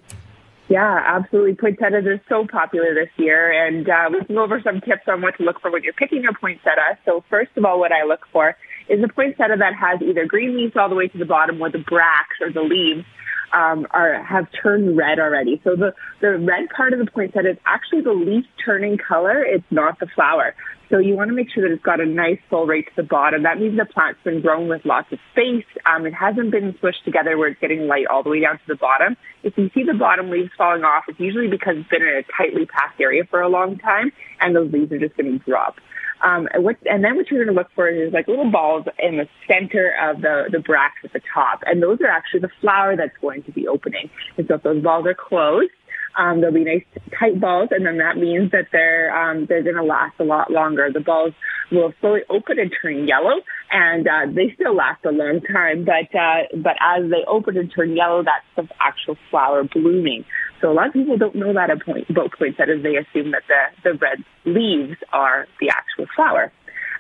Yeah, 0.70 1.04
absolutely. 1.04 1.56
Poinsettias 1.56 2.06
are 2.06 2.22
so 2.30 2.46
popular 2.46 2.94
this 2.94 3.10
year, 3.18 3.52
and 3.52 3.90
uh, 3.90 4.10
we 4.12 4.24
can 4.24 4.36
go 4.36 4.44
over 4.44 4.62
some 4.62 4.82
tips 4.82 5.02
on 5.08 5.22
what 5.22 5.36
to 5.38 5.44
look 5.44 5.60
for 5.62 5.72
when 5.72 5.84
you're 5.84 5.94
picking 5.94 6.26
a 6.30 6.34
poinsettia. 6.40 7.00
So 7.06 7.24
first 7.28 7.50
of 7.58 7.66
all, 7.66 7.80
what 7.80 7.92
I 7.92 8.04
look 8.04 8.22
for 8.32 8.56
is 8.88 9.04
a 9.04 9.08
poinsettia 9.08 9.58
that 9.58 9.74
has 9.74 10.00
either 10.02 10.28
green 10.28 10.56
leaves 10.56 10.74
all 10.76 10.88
the 10.88 10.96
way 10.96 11.08
to 11.08 11.18
the 11.18 11.26
bottom 11.26 11.60
or 11.60 11.72
the 11.72 11.80
bracts 11.80 12.38
or 12.40 12.52
the 12.52 12.62
leaves 12.62 13.04
um, 13.54 13.88
are 13.92 14.24
have 14.24 14.48
turned 14.62 14.98
red 14.98 15.20
already. 15.20 15.62
So 15.64 15.76
the 15.76 15.94
the 16.22 16.38
red 16.38 16.70
part 16.76 16.94
of 16.94 17.00
the 17.00 17.10
poinsettia 17.12 17.52
is 17.52 17.58
actually 17.66 18.02
the 18.02 18.14
leaf 18.14 18.46
turning 18.64 18.98
color. 18.98 19.44
It's 19.44 19.66
not 19.72 20.00
the 20.00 20.08
flower. 20.08 20.56
So 20.90 20.98
you 20.98 21.16
want 21.16 21.30
to 21.30 21.36
make 21.36 21.52
sure 21.52 21.68
that 21.68 21.74
it's 21.74 21.84
got 21.84 22.00
a 22.00 22.06
nice 22.06 22.40
full 22.50 22.66
rate 22.66 22.88
to 22.88 22.92
the 22.96 23.04
bottom. 23.04 23.44
That 23.44 23.60
means 23.60 23.78
the 23.78 23.86
plant's 23.86 24.20
been 24.24 24.42
grown 24.42 24.68
with 24.68 24.86
lots 24.86 25.12
of 25.12 25.20
space. 25.32 25.66
Um, 25.86 26.08
it 26.08 26.14
hasn't 26.14 26.50
been 26.50 26.74
squished 26.74 27.04
together 27.06 27.38
where 27.38 27.50
it's 27.50 27.62
getting 27.62 27.88
light 27.88 28.08
all 28.08 28.24
the 28.24 28.32
way 28.32 28.42
down 28.42 28.56
to 28.56 28.68
the 28.68 28.76
bottom. 28.76 29.16
If 29.44 29.56
you 29.56 29.70
see 29.76 29.84
the 29.84 29.94
bottom 29.94 30.32
leaves 30.32 30.50
falling 30.58 30.84
off, 30.84 31.04
it's 31.08 31.20
usually 31.20 31.48
because 31.48 31.76
it's 31.78 31.90
been 31.90 32.02
in 32.02 32.08
a 32.08 32.24
tightly 32.36 32.66
packed 32.66 33.00
area 33.00 33.24
for 33.30 33.40
a 33.40 33.48
long 33.48 33.78
time 33.78 34.12
and 34.42 34.56
those 34.56 34.72
leaves 34.74 34.92
are 34.92 34.98
just 34.98 35.16
going 35.16 35.38
to 35.38 35.46
drop. 35.46 35.76
Um, 36.22 36.48
and, 36.54 36.64
what, 36.64 36.78
and 36.86 37.04
then 37.04 37.16
what 37.16 37.30
you're 37.30 37.44
going 37.44 37.56
to 37.56 37.60
look 37.60 37.72
for 37.76 37.88
is 37.88 38.12
like 38.12 38.28
little 38.28 38.52
balls 38.52 38.86
in 39.00 39.18
the 39.18 39.28
center 39.48 39.96
of 40.02 40.22
the, 40.22 40.50
the 40.52 40.60
bracts 40.60 41.00
at 41.04 41.14
the 41.14 41.22
top. 41.34 41.64
And 41.66 41.82
those 41.82 42.00
are 42.02 42.08
actually 42.08 42.42
the 42.42 42.52
flower 42.62 42.96
that's 42.96 43.16
going 43.22 43.44
to 43.44 43.52
be 43.52 43.68
opening. 43.68 44.10
And 44.38 44.48
so 44.48 44.56
if 44.56 44.64
those 44.64 44.84
balls 44.84 45.06
are 45.06 45.14
closed, 45.14 45.72
um, 46.18 46.42
they'll 46.42 46.52
be 46.52 46.64
nice 46.64 46.84
tight 47.18 47.40
balls, 47.40 47.70
and 47.72 47.86
then 47.86 47.98
that 47.98 48.18
means 48.18 48.52
that 48.52 48.68
they're 48.72 49.16
um, 49.16 49.46
they're 49.46 49.64
going 49.64 49.76
to 49.76 49.84
last 49.84 50.16
a 50.20 50.24
lot 50.24 50.52
longer. 50.52 50.90
The 50.92 51.00
balls 51.00 51.34
will 51.72 51.94
slowly 52.02 52.22
open 52.30 52.60
and 52.60 52.72
turn 52.82 53.08
yellow, 53.08 53.42
and 53.72 54.08
uh, 54.08 54.26
they 54.34 54.54
still 54.56 54.76
last 54.76 55.06
a 55.06 55.12
long 55.12 55.42
time. 55.42 55.86
But 55.86 56.14
uh, 56.18 56.44
but 56.58 56.76
as 56.82 57.10
they 57.10 57.24
open 57.28 57.58
and 57.58 57.72
turn 57.74 57.96
yellow, 57.96 58.24
that's 58.24 58.46
the 58.56 58.68
actual 58.80 59.18
flower 59.30 59.64
blooming. 59.64 60.26
So 60.62 60.72
a 60.72 60.74
lot 60.74 60.88
of 60.88 60.94
people 60.94 61.18
don't 61.18 61.36
know 61.36 61.54
that 61.54 61.70
about 61.72 62.32
poinsettias. 62.38 62.84
They 62.84 62.98
assume 62.98 63.32
that 63.32 63.44
the 63.48 63.92
the 63.92 63.98
red 63.98 64.24
leaves 64.46 64.98
are 65.14 65.48
the 65.60 65.70
actual 65.70 66.08
flower. 66.16 66.52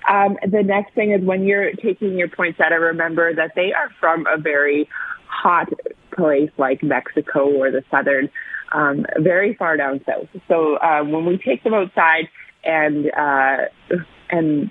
Um, 0.09 0.37
the 0.41 0.63
next 0.63 0.95
thing 0.95 1.11
is 1.11 1.21
when 1.21 1.43
you're 1.43 1.73
taking 1.73 2.17
your 2.17 2.29
poinsettia, 2.29 2.79
remember 2.79 3.35
that 3.35 3.51
they 3.55 3.73
are 3.73 3.89
from 3.99 4.25
a 4.27 4.39
very 4.39 4.87
hot 5.27 5.69
place 6.11 6.49
like 6.57 6.83
Mexico 6.83 7.49
or 7.49 7.71
the 7.71 7.83
southern 7.91 8.29
um, 8.71 9.05
very 9.17 9.55
far 9.55 9.77
down 9.77 10.01
south. 10.05 10.27
So 10.47 10.75
uh, 10.77 11.03
when 11.03 11.25
we 11.25 11.37
take 11.37 11.63
them 11.63 11.73
outside 11.73 12.29
and 12.63 13.07
uh, 13.07 13.65
and 14.29 14.69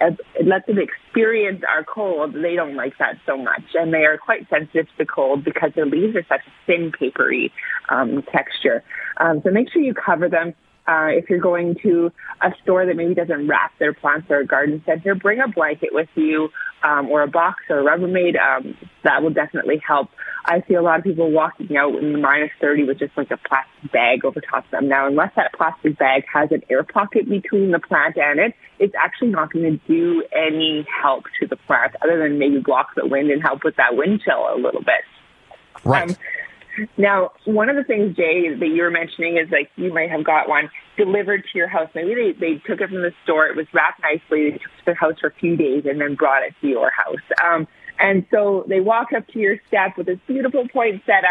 uh, 0.00 0.10
let 0.44 0.66
them 0.66 0.78
experience 0.78 1.62
our 1.68 1.84
cold, 1.84 2.34
they 2.34 2.54
don't 2.54 2.76
like 2.76 2.98
that 2.98 3.16
so 3.24 3.36
much, 3.36 3.62
and 3.74 3.92
they 3.92 4.04
are 4.04 4.18
quite 4.18 4.48
sensitive 4.50 4.86
to 4.98 5.06
cold 5.06 5.44
because 5.44 5.70
their 5.74 5.86
leaves 5.86 6.16
are 6.16 6.26
such 6.28 6.42
a 6.46 6.50
thin, 6.66 6.92
papery 6.98 7.52
um, 7.88 8.22
texture. 8.32 8.82
Um, 9.18 9.40
so 9.42 9.50
make 9.50 9.72
sure 9.72 9.80
you 9.82 9.94
cover 9.94 10.28
them. 10.28 10.54
Uh, 10.88 11.08
if 11.10 11.28
you're 11.28 11.40
going 11.40 11.76
to 11.82 12.12
a 12.40 12.50
store 12.62 12.86
that 12.86 12.96
maybe 12.96 13.14
doesn't 13.14 13.48
wrap 13.48 13.76
their 13.78 13.92
plants 13.92 14.26
or 14.30 14.38
a 14.38 14.46
garden 14.46 14.82
center, 14.86 15.14
bring 15.14 15.40
a 15.40 15.48
blanket 15.48 15.90
with 15.92 16.08
you 16.14 16.48
um, 16.82 17.08
or 17.08 17.22
a 17.22 17.28
box 17.28 17.64
or 17.68 17.80
a 17.80 17.84
Rubbermaid. 17.84 18.36
Um, 18.38 18.76
that 19.02 19.22
will 19.22 19.30
definitely 19.30 19.82
help. 19.86 20.08
I 20.44 20.62
see 20.68 20.74
a 20.74 20.82
lot 20.82 20.98
of 20.98 21.04
people 21.04 21.30
walking 21.30 21.76
out 21.76 21.96
in 21.96 22.12
the 22.12 22.18
minus 22.18 22.50
30 22.60 22.84
with 22.84 22.98
just 23.00 23.16
like 23.16 23.30
a 23.32 23.36
plastic 23.36 23.92
bag 23.92 24.24
over 24.24 24.40
top 24.40 24.64
of 24.64 24.70
them. 24.70 24.88
Now, 24.88 25.08
unless 25.08 25.32
that 25.34 25.52
plastic 25.54 25.98
bag 25.98 26.24
has 26.32 26.52
an 26.52 26.62
air 26.70 26.84
pocket 26.84 27.28
between 27.28 27.72
the 27.72 27.80
plant 27.80 28.16
and 28.16 28.38
it, 28.38 28.54
it's 28.78 28.94
actually 28.94 29.28
not 29.28 29.52
going 29.52 29.64
to 29.64 29.86
do 29.88 30.22
any 30.32 30.86
help 31.02 31.24
to 31.40 31.48
the 31.48 31.56
plant 31.56 31.96
other 32.02 32.18
than 32.18 32.38
maybe 32.38 32.60
block 32.60 32.90
the 32.94 33.06
wind 33.06 33.30
and 33.30 33.42
help 33.42 33.64
with 33.64 33.76
that 33.76 33.96
wind 33.96 34.20
chill 34.24 34.46
a 34.54 34.56
little 34.56 34.82
bit. 34.82 35.02
Right. 35.84 36.10
Um, 36.10 36.16
now, 36.96 37.32
one 37.44 37.68
of 37.68 37.76
the 37.76 37.84
things, 37.84 38.16
Jay, 38.16 38.54
that 38.54 38.66
you 38.66 38.82
were 38.82 38.90
mentioning 38.90 39.36
is 39.36 39.50
like 39.50 39.70
you 39.76 39.92
might 39.92 40.10
have 40.10 40.24
got 40.24 40.48
one 40.48 40.70
delivered 40.96 41.44
to 41.52 41.58
your 41.58 41.68
house. 41.68 41.88
Maybe 41.94 42.14
they, 42.14 42.32
they 42.32 42.54
took 42.66 42.80
it 42.80 42.88
from 42.88 43.02
the 43.02 43.12
store. 43.24 43.46
It 43.46 43.56
was 43.56 43.66
wrapped 43.72 44.02
nicely. 44.02 44.50
They 44.50 44.58
took 44.58 44.62
it 44.62 44.78
to 44.78 44.84
their 44.86 44.94
house 44.94 45.14
for 45.20 45.28
a 45.28 45.34
few 45.34 45.56
days 45.56 45.84
and 45.86 46.00
then 46.00 46.14
brought 46.14 46.42
it 46.42 46.54
to 46.60 46.66
your 46.68 46.90
house. 46.90 47.22
Um, 47.44 47.66
and 47.98 48.26
so 48.30 48.64
they 48.68 48.80
walk 48.80 49.08
up 49.16 49.26
to 49.28 49.38
your 49.38 49.56
step 49.68 49.96
with 49.96 50.06
this 50.06 50.18
beautiful 50.26 50.68
poinsettia 50.68 51.26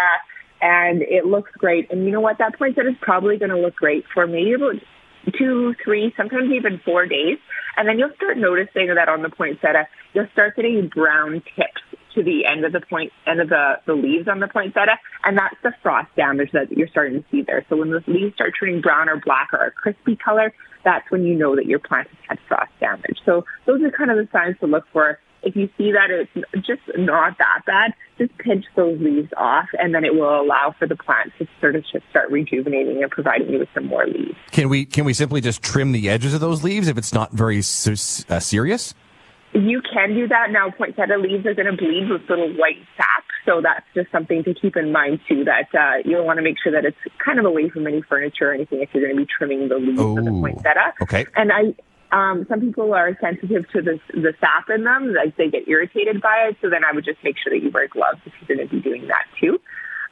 and 0.62 1.02
it 1.02 1.26
looks 1.26 1.52
great. 1.58 1.92
And 1.92 2.06
you 2.06 2.12
know 2.12 2.22
what? 2.22 2.38
That 2.40 2.58
poinsettia 2.58 2.90
is 2.90 2.98
probably 3.02 3.38
going 3.38 3.52
to 3.52 3.60
look 3.60 3.76
great 3.76 4.06
for 4.14 4.26
maybe 4.26 4.54
about 4.54 4.76
two, 5.38 5.76
three, 5.84 6.14
sometimes 6.18 6.52
even 6.52 6.80
four 6.84 7.06
days. 7.06 7.38
And 7.78 7.88
then 7.88 8.00
you'll 8.00 8.16
start 8.16 8.38
noticing 8.38 8.94
that 8.94 9.10
on 9.10 9.22
the 9.22 9.30
poinsettia, 9.30 9.88
you'll 10.14 10.30
start 10.32 10.56
getting 10.56 10.88
brown 10.88 11.44
tips 11.56 11.82
to 12.16 12.24
the 12.24 12.46
end 12.46 12.66
of 12.66 12.72
the 12.72 12.82
point, 12.82 13.12
end 13.28 13.42
of 13.42 13.50
the, 13.50 13.80
the 13.86 13.94
leaves 13.94 14.28
on 14.28 14.40
the 14.40 14.48
poinsettia. 14.48 14.98
And 15.24 15.38
that's 15.38 15.56
the 15.64 15.74
frost 15.84 16.08
damage 16.16 16.52
that 16.54 16.72
you're 16.72 16.88
starting 16.88 17.22
to 17.22 17.30
see 17.30 17.42
there. 17.42 17.66
So 17.70 17.78
when 17.78 17.92
the 17.92 18.04
leaves 18.08 18.36
start 18.36 18.54
turning 18.60 18.82
brown 18.82 19.10
or 19.10 19.22
black 19.24 19.50
or 19.54 19.66
a 19.66 19.72
crispy 19.72 20.16
color, 20.16 20.54
that's 20.84 21.10
when 21.12 21.24
you 21.24 21.36
know 21.36 21.56
that 21.56 21.66
your 21.66 21.80
plant 21.80 22.08
has 22.08 22.18
had 22.28 22.40
frost 22.48 22.72
damage. 22.80 23.20
So 23.26 23.46
those 23.66 23.82
are 23.82 23.92
kind 23.92 24.12
of 24.12 24.18
the 24.18 24.28
signs 24.32 24.58
to 24.60 24.68
look 24.68 24.86
for 24.92 25.20
if 25.46 25.56
you 25.56 25.70
see 25.78 25.92
that 25.92 26.10
it's 26.10 26.68
just 26.68 26.82
not 26.98 27.38
that 27.38 27.62
bad, 27.66 27.94
just 28.18 28.36
pinch 28.40 28.66
those 28.76 29.00
leaves 29.00 29.32
off, 29.38 29.68
and 29.80 29.94
then 29.94 30.04
it 30.04 30.14
will 30.14 30.42
allow 30.42 30.74
for 30.78 30.88
the 30.88 30.96
plant 30.96 31.32
to 31.38 31.48
sort 31.62 31.76
of 31.76 31.84
just 31.84 32.04
start 32.10 32.32
rejuvenating 32.32 33.02
and 33.04 33.12
providing 33.12 33.50
you 33.50 33.60
with 33.60 33.70
some 33.74 33.86
more 33.86 34.08
leaves. 34.08 34.36
Can 34.52 34.68
we 34.70 34.86
can 34.86 35.06
we 35.06 35.14
simply 35.14 35.42
just 35.42 35.62
trim 35.62 35.92
the 35.92 36.10
edges 36.10 36.34
of 36.34 36.42
those 36.42 36.64
leaves 36.64 36.88
if 36.88 36.98
it's 36.98 37.14
not 37.14 37.32
very 37.32 37.60
uh, 37.60 37.62
serious? 37.62 38.96
You 39.56 39.82
can 39.82 40.14
do 40.14 40.28
that. 40.28 40.52
Now, 40.52 40.70
poinsettia 40.70 41.18
leaves 41.18 41.46
are 41.46 41.54
going 41.54 41.72
to 41.72 41.78
bleed 41.78 42.10
with 42.10 42.30
little 42.30 42.52
white 42.54 42.84
sap, 42.98 43.24
so 43.46 43.62
that's 43.62 43.86
just 43.96 44.12
something 44.12 44.44
to 44.44 44.54
keep 44.54 44.76
in 44.76 44.92
mind 44.92 45.22
too. 45.28 45.46
That 45.46 45.74
uh, 45.74 46.04
you'll 46.04 46.26
want 46.26 46.38
to 46.38 46.44
make 46.44 46.58
sure 46.62 46.74
that 46.74 46.84
it's 46.84 46.98
kind 47.24 47.40
of 47.40 47.46
away 47.46 47.70
from 47.70 47.88
any 47.88 48.02
furniture 48.02 48.52
or 48.52 48.54
anything 48.54 48.82
if 48.82 48.90
you're 48.94 49.04
going 49.04 49.16
to 49.16 49.26
be 49.26 49.32
trimming 49.32 49.70
the 49.70 49.76
leaves 49.76 50.00
of 50.00 50.26
the 50.26 50.32
poinsettia. 50.32 50.94
Okay. 51.02 51.26
And 51.36 51.52
I 51.52 51.74
um, 52.12 52.46
some 52.50 52.62
people 52.62 52.94
are 52.94 53.18
sensitive 53.20 53.68
to 53.72 53.82
the, 53.82 54.00
the 54.14 54.34
sap 54.40 54.70
in 54.74 54.84
them, 54.84 55.14
like 55.14 55.36
they 55.38 55.50
get 55.50 55.68
irritated 55.68 56.22
by 56.22 56.50
it. 56.50 56.58
So 56.62 56.70
then 56.70 56.82
I 56.86 56.94
would 56.94 57.06
just 57.06 57.24
make 57.24 57.36
sure 57.42 57.52
that 57.52 57.64
you 57.64 57.72
wear 57.72 57.88
gloves 57.88 58.20
if 58.26 58.34
you're 58.40 58.58
going 58.58 58.68
to 58.68 58.74
be 58.74 58.82
doing 58.82 59.08
that 59.08 59.26
too. 59.40 59.60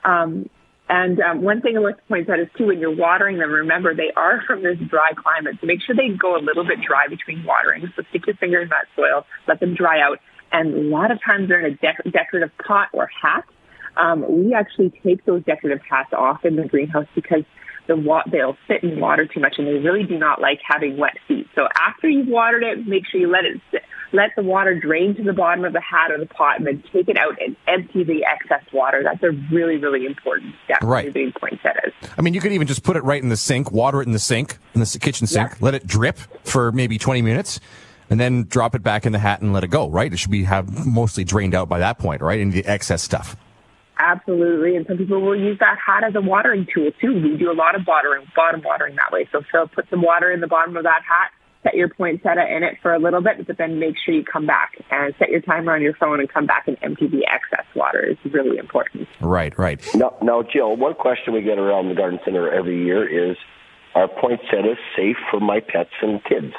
Um, 0.04 0.50
and 0.90 1.20
um, 1.22 1.42
one 1.42 1.62
thing 1.62 1.78
I 1.78 1.80
like 1.80 1.98
to 1.98 2.04
point 2.04 2.30
out 2.30 2.40
is 2.40 2.48
too, 2.58 2.68
when 2.68 2.80
you're 2.80 2.96
watering 2.96 3.38
them, 3.38 3.52
remember 3.52 3.96
they 3.96 4.12
are 4.16 4.42
from 4.46 4.64
this 4.64 4.78
dry 4.90 5.12
climate, 5.16 5.58
so 5.62 5.68
make 5.68 5.82
sure 5.82 5.96
they 5.96 6.10
go 6.10 6.36
a 6.36 6.44
little 6.44 6.66
bit 6.66 6.80
dry 6.86 7.08
between 7.08 7.44
watering. 7.46 7.92
So 7.96 8.04
stick 8.10 8.28
your 8.28 8.36
finger 8.36 8.62
in 8.62 8.70
that 8.70 8.86
soil, 8.96 9.26
let 9.48 9.60
them 9.60 9.76
dry 9.76 10.02
out. 10.02 10.20
And 10.52 10.74
a 10.74 10.82
lot 10.96 11.10
of 11.10 11.20
times 11.24 11.48
they're 11.48 11.66
in 11.66 11.74
a 11.74 11.78
dec- 11.78 12.12
decorative 12.12 12.52
pot 12.66 12.90
or 12.94 13.10
hat. 13.22 13.46
Um, 13.96 14.46
we 14.46 14.54
actually 14.54 14.92
take 15.04 15.26
those 15.26 15.44
decorative 15.44 15.82
hats 15.90 16.14
off 16.14 16.46
in 16.46 16.56
the 16.56 16.66
greenhouse 16.66 17.08
because 17.16 17.44
the 17.88 17.96
wa- 17.96 18.24
they'll 18.32 18.58
sit 18.68 18.84
in 18.84 19.00
water 19.00 19.26
too 19.26 19.40
much 19.40 19.56
and 19.58 19.68
they 19.68 19.74
really 19.74 20.04
do 20.04 20.18
not 20.18 20.42
like 20.42 20.60
having 20.68 20.98
wet 20.98 21.18
feet. 21.28 21.48
So 21.56 21.68
after 21.76 22.10
you've 22.10 22.28
watered 22.28 22.64
it, 22.64 22.88
make 22.88 23.04
sure 23.08 23.20
you 23.20 23.30
let 23.30 23.46
it 23.46 23.62
sit, 23.72 23.84
let 24.14 24.32
the 24.36 24.44
water 24.44 24.80
drain 24.80 25.16
to 25.16 25.24
the 25.24 25.34
bottom 25.34 25.66
of 25.66 25.74
the 25.74 25.82
hat 25.82 26.12
or 26.12 26.18
the 26.18 26.26
pot 26.26 26.58
and 26.58 26.68
then 26.68 26.84
take 26.94 27.10
it 27.10 27.18
out 27.18 27.38
and 27.42 27.56
empty 27.68 28.04
the 28.04 28.24
excess 28.26 28.64
water. 28.72 29.02
That's 29.04 29.24
a 29.24 29.32
really, 29.52 29.78
really 29.78 30.06
important 30.06 30.54
step. 30.66 30.82
Right. 30.82 31.12
Being 31.14 31.34
poinsettias. 31.34 31.94
I 32.18 32.22
mean, 32.22 32.34
you 32.34 32.42
could 32.42 32.52
even 32.52 32.68
just 32.68 32.84
put 32.84 32.96
it 32.96 33.04
right 33.04 33.22
in 33.22 33.30
the 33.30 33.38
sink, 33.38 33.72
water 33.72 34.02
it 34.02 34.06
in 34.06 34.14
the 34.14 34.20
sink, 34.20 34.58
in 34.74 34.80
the 34.80 34.98
kitchen 35.02 35.28
sink, 35.28 35.52
yeah. 35.52 35.58
let 35.60 35.74
it 35.74 35.86
drip 35.88 36.18
for 36.44 36.72
maybe 36.72 36.98
20 36.98 37.22
minutes 37.22 37.60
and 38.10 38.20
then 38.20 38.44
drop 38.44 38.76
it 38.76 38.84
back 38.84 39.06
in 39.06 39.12
the 39.12 39.20
hat 39.20 39.42
and 39.42 39.54
let 39.54 39.64
it 39.64 39.70
go, 39.70 39.90
right? 39.90 40.14
It 40.14 40.18
should 40.18 40.32
be 40.32 40.44
have 40.44 40.86
mostly 40.86 41.24
drained 41.24 41.56
out 41.56 41.68
by 41.68 41.80
that 41.80 41.98
point, 41.98 42.22
right? 42.22 42.40
Any 42.40 42.52
the 42.52 42.66
excess 42.66 43.02
stuff. 43.02 43.36
Absolutely. 43.98 44.76
And 44.76 44.86
some 44.88 44.98
people 44.98 45.22
will 45.22 45.40
use 45.40 45.58
that 45.60 45.78
hat 45.84 46.04
as 46.04 46.16
a 46.16 46.22
watering 46.22 46.68
tool 46.74 46.92
too. 47.00 47.14
We 47.14 47.38
do 47.38 47.52
a 47.52 47.54
lot 47.54 47.76
of 47.76 47.88
watering, 47.88 48.28
bottom 48.36 48.62
watering 48.62 48.96
that 48.96 49.12
way. 49.12 49.28
So 49.32 49.42
fill, 49.52 49.68
put 49.68 49.90
some 49.90 50.02
water 50.02 50.32
in 50.32 50.42
the 50.42 50.48
bottom 50.48 50.76
of 50.76 50.84
that 50.84 51.02
hat, 51.08 51.32
set 51.64 51.76
your 51.76 51.90
poinsettia 51.90 52.46
in 52.56 52.64
it 52.64 52.78
for 52.82 52.94
a 52.94 53.00
little 53.00 53.22
bit, 53.22 53.46
but 53.48 53.58
then 53.58 53.80
make 53.80 53.96
sure 53.98 54.14
you 54.14 54.24
come 54.24 54.46
back 54.46 54.74
and 54.92 55.14
set 55.18 55.30
your 55.30 55.42
timer 55.42 55.74
on 55.74 55.82
your 55.82 55.96
phone 55.96 56.20
and 56.20 56.32
come 56.32 56.46
back 56.46 56.68
and 56.68 56.78
empty 56.82 57.08
the 57.08 57.26
excess 57.26 57.66
water 57.76 58.06
is 58.06 58.18
really 58.32 58.58
important. 58.58 59.08
Right, 59.22 59.58
right. 59.58 59.82
Now, 59.96 60.16
now 60.22 60.44
Jill, 60.44 60.76
one 60.76 60.94
question 60.94 61.34
we 61.34 61.42
get 61.42 61.58
around 61.58 61.90
the 61.90 61.96
garden 61.96 62.20
center 62.26 62.52
every 62.52 62.84
year 62.86 63.32
is, 63.32 63.38
are 63.96 64.08
poinsettias 64.08 64.78
safe 64.96 65.18
for 65.32 65.40
my 65.40 65.60
pets 65.60 65.92
and 66.02 66.24
kids? 66.26 66.54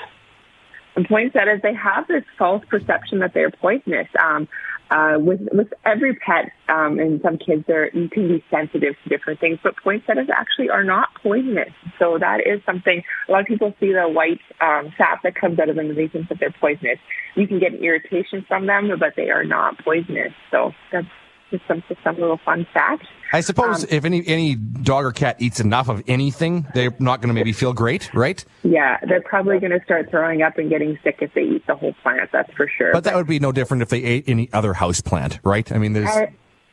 And 0.97 1.07
poinsettias, 1.07 1.61
they 1.63 1.75
have 1.75 2.07
this 2.07 2.23
false 2.39 2.65
perception 2.69 3.19
that 3.19 3.35
they're 3.35 3.51
poisonous. 3.51 4.07
Um, 4.23 4.49
uh, 4.91 5.17
with 5.19 5.41
with 5.53 5.69
every 5.85 6.15
pet 6.15 6.53
um, 6.69 6.99
and 6.99 7.21
some 7.23 7.39
kids, 7.39 7.65
are 7.69 7.91
you 7.93 8.09
can 8.09 8.29
be 8.29 8.45
sensitive 8.51 8.95
to 9.03 9.09
different 9.09 9.41
things, 9.41 9.59
but 9.63 9.75
poinsettias 9.83 10.29
actually 10.35 10.71
are 10.71 10.85
not 10.85 11.09
poisonous. 11.23 11.73
So 11.99 12.19
that 12.19 12.41
is 12.47 12.61
something 12.67 13.03
a 13.29 13.33
lot 13.33 13.41
of 13.41 13.47
people 13.47 13.75
see 13.81 13.93
the 13.93 14.09
white 14.09 14.41
um, 14.61 14.93
sap 14.99 15.23
that 15.23 15.35
comes 15.35 15.59
out 15.59 15.69
of 15.69 15.77
them 15.77 15.89
and 15.89 15.99
they 15.99 16.09
think 16.09 16.29
that 16.29 16.39
they're 16.39 16.55
poisonous. 16.61 16.99
You 17.35 17.49
can 17.49 17.59
get 17.59 17.73
an 17.73 17.83
irritation 17.83 18.45
from 18.47 18.67
them, 18.67 18.91
but 18.99 19.15
they 19.17 19.31
are 19.31 19.45
not 19.45 19.79
poisonous. 19.83 20.33
So 20.51 20.73
that's 20.93 21.09
just 21.51 21.67
some 21.69 21.83
just 21.89 22.03
some 22.03 22.17
little 22.17 22.39
fun 22.45 22.67
fact. 22.73 23.07
I 23.33 23.41
suppose 23.41 23.83
Um, 23.85 23.89
if 23.91 24.05
any 24.05 24.27
any 24.27 24.55
dog 24.55 25.05
or 25.05 25.13
cat 25.13 25.37
eats 25.41 25.61
enough 25.61 25.89
of 25.89 26.03
anything, 26.07 26.67
they're 26.75 26.95
not 26.99 27.21
going 27.21 27.29
to 27.29 27.35
maybe 27.35 27.53
feel 27.53 27.73
great, 27.73 28.13
right? 28.15 28.45
Yeah, 28.63 28.99
they're 29.09 29.23
probably 29.23 29.59
going 29.59 29.73
to 29.79 29.85
start 29.85 30.11
throwing 30.11 30.43
up 30.43 30.59
and 30.59 30.71
getting 30.71 30.99
sick 31.03 31.19
if 31.21 31.33
they 31.35 31.43
eat 31.43 31.67
the 31.67 31.75
whole 31.75 31.95
plant. 32.03 32.31
That's 32.33 32.53
for 32.55 32.69
sure. 32.69 32.93
But 32.93 33.05
that 33.05 33.15
would 33.17 33.27
be 33.27 33.39
no 33.41 33.53
different 33.53 33.83
if 33.83 33.89
they 33.89 34.03
ate 34.03 34.25
any 34.29 34.49
other 34.53 34.75
house 34.75 35.01
plant, 35.01 35.41
right? 35.45 35.71
I 35.73 35.79
mean, 35.79 35.93
there's 35.93 36.09
Uh, 36.11 36.27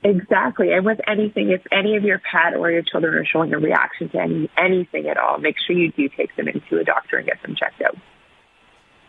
exactly. 0.04 0.72
And 0.74 0.86
with 0.86 1.00
anything, 1.08 1.52
if 1.52 1.62
any 1.72 1.96
of 1.96 2.04
your 2.04 2.20
pet 2.20 2.56
or 2.56 2.70
your 2.72 2.84
children 2.84 3.16
are 3.16 3.26
showing 3.26 3.54
a 3.54 3.60
reaction 3.60 4.10
to 4.10 4.20
any 4.20 4.50
anything 4.58 5.08
at 5.08 5.18
all, 5.18 5.38
make 5.40 5.56
sure 5.66 5.76
you 5.76 5.92
do 5.92 6.10
take 6.10 6.36
them 6.36 6.48
into 6.48 6.78
a 6.80 6.84
doctor 6.84 7.18
and 7.18 7.28
get 7.28 7.42
them 7.42 7.56
checked 7.56 7.82
out. 7.82 7.96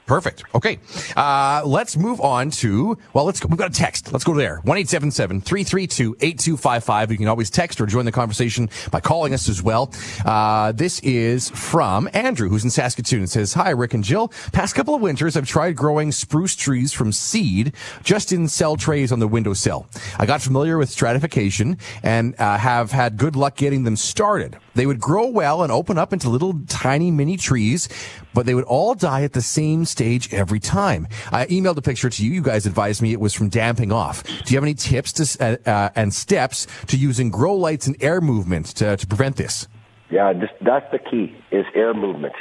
Perfect. 0.06 0.44
Okay. 0.54 0.78
Uh, 1.16 1.62
let's 1.64 1.96
move 1.96 2.20
on 2.20 2.50
to, 2.50 2.98
well, 3.14 3.24
let's 3.24 3.40
go. 3.40 3.48
We've 3.48 3.58
got 3.58 3.70
a 3.70 3.74
text. 3.74 4.12
Let's 4.12 4.24
go 4.24 4.34
there. 4.34 4.60
1-877-332-8255. 4.64 7.10
You 7.10 7.18
can 7.18 7.28
always 7.28 7.50
text 7.50 7.80
or 7.80 7.86
join 7.86 8.04
the 8.04 8.12
conversation 8.12 8.68
by 8.90 9.00
calling 9.00 9.32
us 9.32 9.48
as 9.48 9.62
well. 9.62 9.92
Uh, 10.24 10.72
this 10.72 10.98
is 11.00 11.50
from 11.50 12.08
Andrew, 12.12 12.48
who's 12.48 12.64
in 12.64 12.70
Saskatoon. 12.70 13.22
It 13.22 13.30
says, 13.30 13.54
Hi, 13.54 13.70
Rick 13.70 13.94
and 13.94 14.02
Jill. 14.02 14.28
Past 14.52 14.74
couple 14.74 14.94
of 14.94 15.00
winters, 15.00 15.36
I've 15.36 15.46
tried 15.46 15.76
growing 15.76 16.10
spruce 16.10 16.56
trees 16.56 16.92
from 16.92 17.12
seed 17.12 17.74
just 18.02 18.32
in 18.32 18.48
cell 18.48 18.76
trays 18.76 19.12
on 19.12 19.20
the 19.20 19.28
windowsill. 19.28 19.86
I 20.18 20.26
got 20.26 20.42
familiar 20.42 20.78
with 20.78 20.90
stratification 20.90 21.78
and 22.02 22.34
uh, 22.40 22.58
have 22.58 22.90
had 22.90 23.16
good 23.16 23.36
luck 23.36 23.56
getting 23.56 23.84
them 23.84 23.96
started. 23.96 24.56
They 24.74 24.86
would 24.86 25.00
grow 25.00 25.28
well 25.28 25.62
and 25.62 25.70
open 25.70 25.98
up 25.98 26.12
into 26.12 26.28
little 26.28 26.58
tiny 26.66 27.10
mini 27.10 27.36
trees, 27.36 27.88
but 28.34 28.46
they 28.46 28.54
would 28.54 28.64
all 28.64 28.94
die 28.94 29.22
at 29.22 29.32
the 29.32 29.42
same 29.42 29.84
stage 29.84 30.32
every 30.32 30.60
time. 30.60 31.06
I 31.30 31.46
emailed 31.46 31.76
a 31.76 31.82
picture 31.82 32.10
to 32.10 32.24
you. 32.24 32.32
You 32.32 32.42
guys 32.42 32.66
advised 32.66 33.02
me 33.02 33.12
it 33.12 33.20
was 33.20 33.34
from 33.34 33.48
damping 33.48 33.92
off. 33.92 34.22
Do 34.24 34.52
you 34.52 34.56
have 34.56 34.64
any 34.64 34.74
tips 34.74 35.12
to, 35.14 35.44
uh, 35.44 35.68
uh, 35.68 35.90
and 35.94 36.12
steps 36.12 36.66
to 36.88 36.96
using 36.96 37.30
grow 37.30 37.54
lights 37.54 37.86
and 37.86 37.96
air 38.02 38.20
movement 38.20 38.66
to, 38.76 38.96
to 38.96 39.06
prevent 39.06 39.36
this? 39.36 39.68
Yeah, 40.10 40.32
just, 40.34 40.52
that's 40.60 40.90
the 40.92 40.98
key 40.98 41.34
is 41.50 41.64
air 41.74 41.94
movement, 41.94 42.34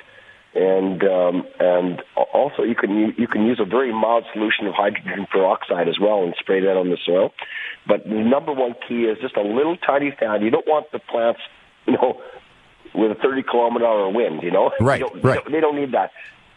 and 0.53 1.01
um, 1.03 1.43
and 1.57 2.01
also 2.33 2.63
you 2.63 2.75
can 2.75 3.13
you 3.17 3.27
can 3.27 3.45
use 3.45 3.61
a 3.61 3.65
very 3.65 3.93
mild 3.93 4.25
solution 4.33 4.67
of 4.67 4.73
hydrogen 4.73 5.25
peroxide 5.31 5.87
as 5.87 5.97
well 5.97 6.23
and 6.23 6.35
spray 6.37 6.59
that 6.59 6.75
on 6.75 6.89
the 6.89 6.97
soil. 7.05 7.31
But 7.87 8.03
the 8.03 8.09
number 8.09 8.51
one 8.51 8.75
key 8.87 9.03
is 9.05 9.17
just 9.21 9.37
a 9.37 9.41
little 9.41 9.77
tiny 9.77 10.13
fan. 10.19 10.41
You 10.41 10.51
don't 10.51 10.67
want 10.67 10.91
the 10.91 10.99
plants, 10.99 11.39
you 11.87 11.93
know, 11.93 12.21
with 12.93 13.11
a 13.11 13.15
30 13.15 13.43
kilometer 13.43 13.85
hour 13.85 14.09
wind. 14.09 14.43
You 14.43 14.51
know, 14.51 14.71
Right, 14.79 14.99
don't- 15.01 15.23
right. 15.23 15.39
They 15.49 15.59
don't, 15.59 15.75
need 15.75 15.91
that. 15.93 16.11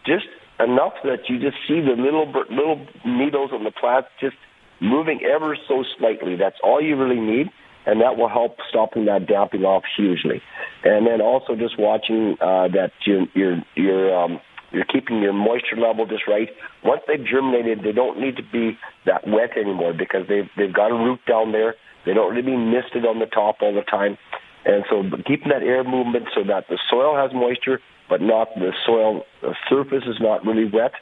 Just 0.05 0.25
enough 0.59 0.93
that 1.03 1.29
you 1.29 1.39
just 1.39 1.57
see 1.67 1.81
the 1.81 1.95
little 1.97 2.27
little 2.49 2.85
needles 3.05 3.51
on 3.51 3.63
the 3.63 3.71
plant 3.71 4.05
just 4.19 4.35
moving 4.79 5.21
ever 5.23 5.57
so 5.67 5.83
slightly. 5.97 6.35
That's 6.35 6.57
all 6.63 6.81
you 6.81 6.95
really 6.95 7.19
need, 7.19 7.49
and 7.85 8.01
that 8.01 8.17
will 8.17 8.29
help 8.29 8.57
stopping 8.69 9.05
that 9.05 9.25
damping 9.27 9.63
off 9.63 9.83
hugely. 9.97 10.41
And 10.83 11.07
then 11.07 11.21
also 11.21 11.55
just 11.55 11.79
watching 11.79 12.37
uh, 12.41 12.67
that 12.69 12.91
you, 13.05 13.27
you're 13.33 13.57
you're 13.75 14.15
um, 14.15 14.39
you're 14.71 14.85
keeping 14.85 15.21
your 15.21 15.33
moisture 15.33 15.77
level 15.77 16.05
just 16.05 16.27
right. 16.27 16.49
Once 16.83 17.01
they've 17.07 17.25
germinated, 17.25 17.81
they 17.83 17.91
don't 17.93 18.19
need 18.19 18.35
to 18.37 18.43
be 18.43 18.77
that 19.05 19.27
wet 19.27 19.57
anymore 19.57 19.93
because 19.93 20.27
they've 20.27 20.49
they've 20.57 20.73
got 20.73 20.91
a 20.91 20.95
root 20.95 21.19
down 21.27 21.51
there. 21.51 21.75
They 22.05 22.13
don't 22.13 22.35
to 22.35 22.43
be 22.43 22.55
misted 22.55 23.05
on 23.05 23.19
the 23.19 23.25
top 23.25 23.57
all 23.61 23.73
the 23.73 23.81
time. 23.81 24.17
And 24.65 24.83
so 24.89 25.03
keeping 25.25 25.49
that 25.49 25.61
air 25.61 25.83
movement 25.83 26.25
so 26.33 26.43
that 26.43 26.67
the 26.69 26.79
soil 26.89 27.15
has 27.15 27.31
moisture, 27.33 27.79
but 28.09 28.21
not 28.21 28.49
the 28.55 28.73
soil 28.85 29.23
the 29.41 29.55
surface 29.69 30.03
is 30.07 30.17
not 30.19 30.45
really 30.45 30.65
wet, 30.65 30.93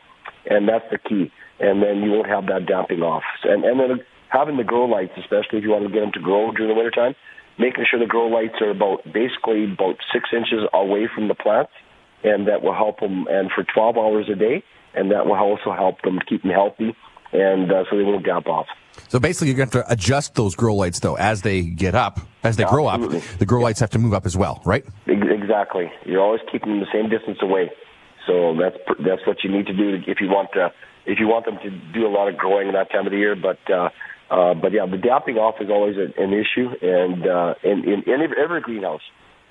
and 0.46 0.68
that's 0.68 0.86
the 0.92 0.98
key. 0.98 1.32
And 1.60 1.82
then 1.82 2.04
you 2.04 2.12
won't 2.12 2.28
have 2.28 2.48
that 2.48 2.66
damping 2.66 3.02
off. 3.02 3.24
And 3.44 3.64
and 3.64 3.80
then 3.80 4.06
having 4.30 4.58
the 4.58 4.64
grow 4.64 4.86
lights, 4.86 5.14
especially 5.18 5.60
if 5.60 5.64
you 5.64 5.70
want 5.70 5.88
to 5.88 5.94
get 5.94 6.02
them 6.02 6.12
to 6.14 6.20
grow 6.20 6.52
during 6.52 6.70
the 6.70 6.76
wintertime, 6.76 7.16
making 7.58 7.86
sure 7.90 8.00
the 8.00 8.06
grow 8.06 8.28
lights 8.28 8.56
are 8.60 8.72
about 8.72 9.04
basically 9.06 9.64
about 9.72 9.96
six 10.12 10.30
inches 10.36 10.68
away 10.74 11.08
from 11.14 11.28
the 11.28 11.36
plants, 11.36 11.72
and 12.24 12.48
that 12.48 12.64
will 12.64 12.76
help 12.76 13.00
them. 13.00 13.28
And 13.30 13.50
for 13.52 13.64
12 13.64 13.98
hours 13.98 14.28
a 14.30 14.36
day, 14.36 14.64
and 14.94 15.12
that 15.12 15.26
will 15.26 15.36
also 15.36 15.72
help 15.72 16.02
them 16.02 16.20
keep 16.28 16.42
them 16.42 16.52
healthy, 16.52 16.96
and 17.34 17.72
uh, 17.72 17.84
so 17.90 17.98
they 17.98 18.04
won't 18.04 18.26
damp 18.26 18.48
off. 18.48 18.68
So 19.10 19.20
basically, 19.20 19.48
you're 19.48 19.58
going 19.58 19.70
to 19.70 19.78
have 19.80 19.88
to 19.88 19.92
adjust 19.94 20.36
those 20.36 20.56
grow 20.56 20.76
lights 20.76 21.00
though 21.00 21.16
as 21.16 21.42
they 21.42 21.62
get 21.64 21.96
up, 21.96 22.20
as 22.44 22.58
they 22.58 22.64
grow 22.64 22.86
up. 22.88 23.02
Absolutely. 23.02 23.38
The 23.38 23.46
grow 23.46 23.62
lights 23.62 23.80
have 23.80 23.90
to 23.92 24.00
move 24.00 24.14
up 24.14 24.26
as 24.26 24.38
well, 24.38 24.62
right? 24.66 24.86
Exactly. 25.08 25.92
You're 26.06 26.22
always 26.22 26.42
keeping 26.52 26.70
them 26.72 26.80
the 26.80 26.88
same 26.94 27.10
distance 27.10 27.40
away. 27.42 27.72
So 28.28 28.56
that's 28.60 28.78
that's 29.06 29.26
what 29.28 29.44
you 29.44 29.52
need 29.52 29.66
to 29.68 29.74
do 29.74 30.00
if 30.08 30.22
you 30.22 30.28
want 30.28 30.50
to 30.54 30.72
if 31.06 31.20
you 31.20 31.28
want 31.28 31.46
them 31.46 31.58
to 31.64 31.70
do 31.94 32.08
a 32.08 32.12
lot 32.12 32.28
of 32.30 32.38
growing 32.38 32.68
in 32.70 32.74
that 32.76 32.92
time 32.92 33.06
of 33.06 33.12
the 33.12 33.18
year. 33.18 33.36
But 33.36 33.60
uh, 33.70 33.90
uh, 34.30 34.54
but 34.54 34.72
yeah, 34.72 34.86
the 34.86 34.98
damping 34.98 35.38
off 35.38 35.56
is 35.60 35.70
always 35.70 35.98
an, 35.98 36.14
an 36.18 36.32
issue, 36.34 36.70
and 36.82 37.28
uh, 37.28 37.54
in, 37.64 37.84
in, 37.84 38.04
in 38.08 38.22
every- 38.22 38.42
every 38.42 38.62
greenhouse. 38.62 39.02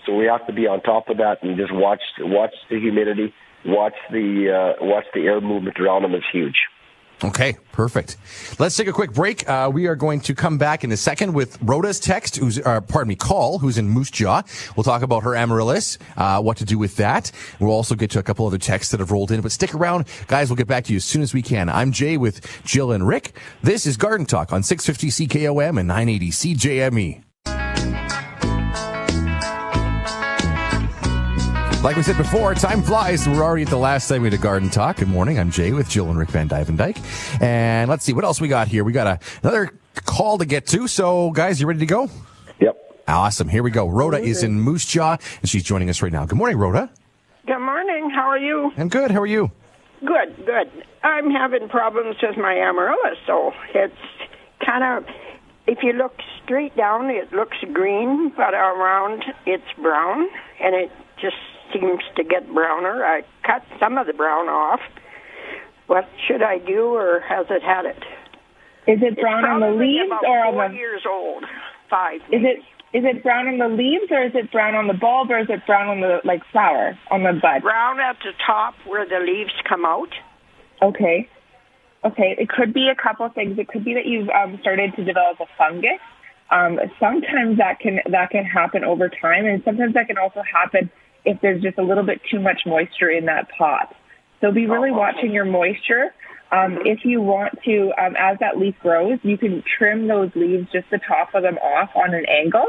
So 0.07 0.17
we 0.17 0.25
have 0.27 0.45
to 0.49 0.53
be 0.53 0.67
on 0.67 0.81
top 0.81 1.09
of 1.11 1.19
that 1.19 1.43
and 1.43 1.57
just 1.57 1.73
watch 1.73 2.01
watch 2.21 2.55
the 2.71 2.81
humidity, 2.81 3.33
watch 3.67 3.95
the 4.11 4.75
uh, 4.81 4.85
watch 4.85 5.05
the 5.15 5.21
air 5.21 5.41
movement 5.41 5.79
around 5.79 6.03
them 6.03 6.15
is 6.15 6.25
huge. 6.33 6.57
Okay, 7.25 7.57
perfect. 7.71 8.17
Let's 8.59 8.77
take 8.77 8.89
a 8.89 8.93
quick 8.93 9.13
break. 9.13 9.49
Uh, 9.49 9.71
we 9.73 9.87
are 9.87 9.95
going 9.95 10.21
to 10.23 10.35
come 10.35 10.59
back 10.59 10.83
in 10.83 10.91
a 10.91 10.97
second 10.97 11.35
with 11.35 11.57
Rhoda's 11.63 12.01
text, 12.01 12.37
who's, 12.37 12.59
uh, 12.59 12.81
pardon 12.81 13.09
me, 13.09 13.15
call, 13.15 13.61
who's 13.61 13.79
in 13.79 13.89
Moose 13.89 14.11
Jaw. 14.11 14.43
We'll 14.77 14.83
talk 14.83 15.03
about 15.03 15.23
her 15.23 15.37
amaryllis, 15.37 15.99
uh, 16.17 16.43
what 16.43 16.57
to 16.57 16.65
do 16.65 16.79
with 16.79 16.97
that. 16.97 17.31
We'll 17.61 17.71
also 17.71 17.95
get 17.95 18.11
to 18.13 18.19
a 18.19 18.25
couple 18.25 18.45
other 18.47 18.59
texts 18.59 18.91
that 18.91 18.99
have 18.99 19.13
rolled 19.13 19.31
in, 19.31 19.41
but 19.41 19.53
stick 19.53 19.73
around. 19.73 20.07
Guys, 20.27 20.51
we'll 20.51 20.57
get 20.57 20.67
back 20.67 20.85
to 20.85 20.93
you 20.93 20.97
as 20.97 21.05
soon 21.05 21.23
as 21.23 21.33
we 21.33 21.43
can. 21.43 21.69
I'm 21.69 21.93
Jay 21.93 22.17
with 22.17 22.65
Jill 22.65 22.91
and 22.91 23.07
Rick. 23.07 23.37
This 23.63 23.87
is 23.87 23.97
Garden 23.97 24.27
Talk 24.27 24.53
on 24.53 24.65
650 24.65 25.29
CKOM 25.29 25.79
and 25.79 25.87
980 25.87 26.31
CJME. 26.31 27.23
Like 31.83 31.97
we 31.97 32.05
said 32.05 32.17
before, 32.17 32.55
time 32.55 32.81
flies. 32.81 33.29
We're 33.29 33.43
already 33.43 33.65
at 33.65 33.69
the 33.69 33.77
last 33.77 34.07
segment 34.07 34.33
of 34.35 34.41
Garden 34.41 34.71
Talk. 34.71 34.99
Good 34.99 35.09
morning. 35.09 35.41
I'm 35.41 35.51
Jay 35.51 35.73
with 35.73 35.89
Jill 35.89 36.09
and 36.11 36.17
Rick 36.17 36.29
vanDuyvendyk. 36.29 37.43
And 37.43 37.91
let's 37.91 38.05
see 38.05 38.13
what 38.13 38.25
else 38.25 38.41
we 38.41 38.47
got 38.47 38.69
here. 38.69 38.85
We 38.85 38.93
got 38.93 39.09
a, 39.09 39.19
another 39.43 39.77
call 40.05 40.39
to 40.39 40.45
get 40.45 40.65
to. 40.69 40.87
So, 40.87 41.33
guys, 41.33 41.61
you 41.61 41.67
ready 41.67 41.81
to 41.81 41.87
go? 41.87 42.09
Yep. 42.61 43.03
Awesome. 43.09 43.49
Here 43.49 43.65
we 43.65 43.73
go. 43.73 43.89
Rhoda 43.89 44.19
is 44.19 44.45
in 44.45 44.61
Moose 44.61 44.85
Jaw, 44.85 45.17
and 45.41 45.51
she's 45.51 45.65
joining 45.65 45.91
us 45.91 46.03
right 46.03 46.13
now. 46.13 46.25
Good 46.25 46.39
morning, 46.39 46.57
Rhoda. 46.57 46.89
Good 47.49 47.59
morning. 47.59 48.11
How 48.15 48.29
are 48.29 48.39
you? 48.39 48.71
I'm 48.77 48.89
good. 48.89 49.11
How 49.11 49.21
are 49.21 49.27
you? 49.27 49.51
Good, 50.07 50.37
good. 50.47 50.85
I'm 51.03 51.33
having 51.33 51.69
problems 51.69 52.15
with 52.23 52.37
my 52.37 52.55
amaryllis, 52.55 53.19
so 53.27 53.51
it's 53.75 53.95
kind 54.65 54.85
of. 54.85 55.13
If 55.67 55.79
you 55.83 55.95
look 55.95 56.15
straight 56.45 56.77
down, 56.77 57.11
it 57.11 57.33
looks 57.33 57.57
green, 57.73 58.33
but 58.37 58.55
around 58.55 59.25
it's 59.47 59.65
brown, 59.81 60.29
and 60.61 60.77
it 60.77 60.93
just 61.21 61.37
seems 61.73 62.01
to 62.17 62.25
get 62.25 62.53
browner. 62.53 63.05
I 63.05 63.23
cut 63.45 63.63
some 63.81 63.99
of 63.99 64.07
the 64.07 64.13
brown 64.13 64.49
off. 64.49 64.81
What 65.87 66.09
should 66.27 66.43
I 66.43 66.59
do, 66.59 66.95
or 66.95 67.21
has 67.21 67.47
it 67.51 67.63
had 67.63 67.87
it? 67.87 68.03
Is 68.87 68.99
it 69.03 69.21
brown 69.21 69.45
on 69.45 69.61
the 69.61 69.71
leaves 69.71 70.11
or 70.27 70.39
on 70.45 70.73
the? 70.73 70.77
years 70.77 71.03
old? 71.09 71.45
Five. 71.89 72.21
Is 72.33 72.43
it 72.43 72.59
is 72.93 73.05
it 73.05 73.23
brown 73.23 73.49
on 73.49 73.59
the 73.59 73.69
leaves 73.69 74.11
or 74.11 74.25
is 74.25 74.33
it 74.35 74.51
brown 74.51 74.75
on 74.75 74.87
the 74.87 74.95
bulb 74.95 75.31
or 75.31 75.39
is 75.39 75.49
it 75.49 75.65
brown 75.67 75.89
on 75.89 76.01
the 76.01 76.19
like 76.25 76.43
flower 76.51 76.99
on 77.11 77.23
the 77.23 77.33
bud? 77.33 77.63
brown 77.63 78.01
at 78.01 78.17
the 78.25 78.33
top 78.45 78.75
where 78.87 79.07
the 79.07 79.25
leaves 79.25 79.53
come 79.69 79.85
out? 79.85 80.13
Okay. 80.83 81.29
Okay. 82.05 82.35
It 82.39 82.49
could 82.49 82.75
be 82.75 82.89
a 82.89 82.95
couple 83.01 83.29
things. 83.31 83.59
It 83.59 83.69
could 83.69 83.85
be 83.85 83.95
that 83.95 84.07
you've 84.07 84.29
um, 84.29 84.59
started 84.61 84.95
to 84.97 85.05
develop 85.05 85.41
a 85.41 85.47
fungus. 85.57 86.01
Um, 86.51 86.79
sometimes 87.01 87.57
that 87.59 87.81
can 87.81 88.01
that 88.11 88.31
can 88.31 88.45
happen 88.45 88.85
over 88.85 89.09
time, 89.09 89.47
and 89.47 89.63
sometimes 89.65 89.95
that 89.95 90.07
can 90.09 90.19
also 90.19 90.43
happen 90.43 90.91
if 91.25 91.41
there's 91.41 91.63
just 91.63 91.79
a 91.79 91.83
little 91.83 92.05
bit 92.05 92.21
too 92.31 92.41
much 92.41 92.63
moisture 92.67 93.11
in 93.11 93.27
that 93.27 93.49
pot. 93.57 93.95
So 94.41 94.51
be 94.51 94.67
really 94.67 94.91
watching 94.91 95.33
your 95.33 95.45
moisture. 95.45 96.13
Um, 96.51 96.81
if 96.85 97.05
you 97.05 97.23
want 97.23 97.59
to, 97.65 97.93
um, 97.97 98.15
as 98.19 98.39
that 98.41 98.59
leaf 98.59 98.75
grows, 98.81 99.19
you 99.23 99.39
can 99.39 99.63
trim 99.79 100.07
those 100.07 100.31
leaves, 100.35 100.69
just 100.71 100.91
the 100.91 100.99
top 100.99 101.35
of 101.35 101.43
them 101.43 101.57
off 101.57 101.91
on 101.95 102.13
an 102.13 102.27
angle, 102.27 102.67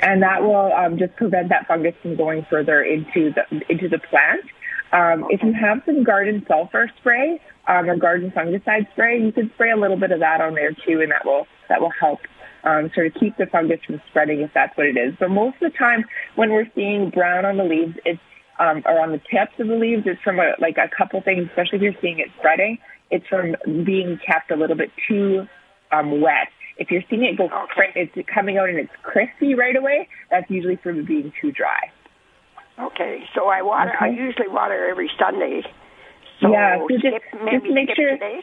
and 0.00 0.22
that 0.22 0.42
will 0.42 0.72
um, 0.72 0.96
just 0.98 1.14
prevent 1.16 1.50
that 1.50 1.66
fungus 1.68 1.94
from 2.00 2.16
going 2.16 2.46
further 2.48 2.82
into 2.82 3.32
the 3.34 3.60
into 3.68 3.88
the 3.88 3.98
plant. 3.98 4.46
Um, 4.92 5.26
if 5.28 5.42
you 5.42 5.52
have 5.52 5.82
some 5.84 6.02
garden 6.02 6.46
sulfur 6.48 6.90
spray 6.98 7.40
um, 7.66 7.90
or 7.90 7.96
garden 7.96 8.30
fungicide 8.30 8.90
spray, 8.92 9.20
you 9.20 9.32
can 9.32 9.50
spray 9.54 9.72
a 9.72 9.76
little 9.76 9.98
bit 9.98 10.12
of 10.12 10.20
that 10.20 10.40
on 10.40 10.54
there 10.54 10.72
too, 10.72 11.02
and 11.02 11.10
that 11.10 11.26
will 11.26 11.46
that 11.68 11.80
will 11.80 11.92
help 12.00 12.20
um, 12.64 12.90
sort 12.94 13.06
of 13.08 13.14
keep 13.14 13.36
the 13.36 13.46
fungus 13.46 13.80
from 13.86 14.00
spreading 14.10 14.40
if 14.40 14.50
that's 14.54 14.76
what 14.76 14.86
it 14.86 14.96
is. 14.96 15.14
But 15.18 15.30
most 15.30 15.56
of 15.62 15.72
the 15.72 15.78
time, 15.78 16.04
when 16.34 16.50
we're 16.50 16.66
seeing 16.74 17.10
brown 17.10 17.44
on 17.44 17.56
the 17.56 17.64
leaves, 17.64 17.94
it's 18.04 18.20
um, 18.58 18.82
or 18.86 19.00
on 19.00 19.12
the 19.12 19.18
tips 19.18 19.52
of 19.58 19.68
the 19.68 19.74
leaves, 19.76 20.04
it's 20.06 20.20
from 20.22 20.38
a, 20.40 20.52
like 20.60 20.76
a 20.78 20.88
couple 20.96 21.20
things, 21.20 21.46
especially 21.48 21.76
if 21.76 21.82
you're 21.82 22.00
seeing 22.00 22.18
it 22.20 22.28
spreading. 22.38 22.78
It's 23.10 23.26
from 23.28 23.54
being 23.84 24.18
kept 24.26 24.50
a 24.50 24.56
little 24.56 24.76
bit 24.76 24.90
too 25.06 25.46
um, 25.92 26.20
wet. 26.20 26.48
If 26.78 26.90
you're 26.90 27.02
seeing 27.08 27.24
it 27.24 27.36
go, 27.38 27.48
cri- 27.68 27.92
it's 27.94 28.12
coming 28.32 28.56
out 28.58 28.68
and 28.68 28.78
it's 28.78 28.92
crispy 29.02 29.54
right 29.54 29.76
away. 29.76 30.08
That's 30.30 30.48
usually 30.50 30.76
from 30.76 31.00
it 31.00 31.06
being 31.06 31.32
too 31.40 31.52
dry. 31.52 31.92
Okay, 32.78 33.24
so 33.34 33.48
I 33.48 33.62
water. 33.62 33.92
I 34.00 34.08
usually 34.08 34.48
water 34.48 34.88
every 34.90 35.10
Sunday. 35.18 35.62
So 36.40 36.52
Yeah, 36.52 36.78
so 36.78 36.88
just- 36.88 37.04
just 37.50 37.64
make 37.72 37.94
sure- 37.94 38.10
today. 38.12 38.40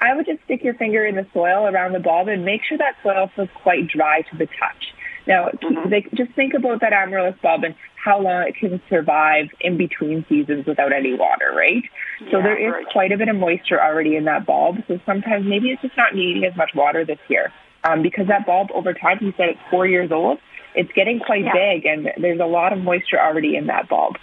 I 0.00 0.14
would 0.14 0.26
just 0.26 0.42
stick 0.44 0.62
your 0.62 0.74
finger 0.74 1.04
in 1.06 1.14
the 1.16 1.26
soil 1.32 1.66
around 1.66 1.92
the 1.92 2.00
bulb 2.00 2.28
and 2.28 2.44
make 2.44 2.60
sure 2.68 2.78
that 2.78 2.94
soil 3.02 3.30
feels 3.34 3.48
quite 3.62 3.88
dry 3.88 4.22
to 4.22 4.36
the 4.36 4.46
touch. 4.46 4.82
Now, 5.26 5.48
Mm-hmm. 5.62 5.90
they, 5.90 6.02
just 6.14 6.32
think 6.36 6.54
about 6.54 6.80
that 6.82 6.92
amaryllis 6.92 7.34
bulb 7.42 7.64
and 7.64 7.74
how 8.02 8.20
long 8.20 8.46
it 8.46 8.54
can 8.54 8.80
survive 8.88 9.46
in 9.60 9.76
between 9.76 10.24
seasons 10.28 10.66
without 10.66 10.92
any 10.92 11.14
water, 11.14 11.52
right? 11.56 11.82
so 12.30 12.40
there 12.40 12.56
is 12.56 12.72
right. 12.72 12.86
quite 12.92 13.10
a 13.12 13.16
bit 13.18 13.28
of 13.28 13.34
moisture 13.36 13.80
already 13.82 14.14
in 14.16 14.24
that 14.24 14.46
bulb. 14.46 14.76
So 14.86 15.00
sometimes 15.04 15.44
maybe 15.46 15.70
it's 15.70 15.82
just 15.82 15.96
not 15.96 16.14
needing 16.14 16.44
as 16.44 16.56
much 16.56 16.70
water 16.74 17.04
this 17.04 17.18
year. 17.28 17.52
Um, 17.82 18.02
because 18.02 18.28
that 18.28 18.46
bulb 18.46 18.68
over 18.74 18.94
time, 18.94 19.18
you 19.20 19.32
said 19.36 19.48
it's 19.50 19.60
four 19.70 19.86
years 19.86 20.10
old, 20.12 20.38
it's 20.74 20.90
getting 20.92 21.18
quite 21.18 21.44
Yeah. 21.44 21.52
big 21.54 21.86
and 21.86 22.08
there's 22.22 22.40
a 22.40 22.46
lot 22.46 22.72
of 22.72 22.78
moisture 22.78 23.18
already 23.20 23.56
in 23.56 23.66
that 23.66 23.88
bulb. 23.88 24.14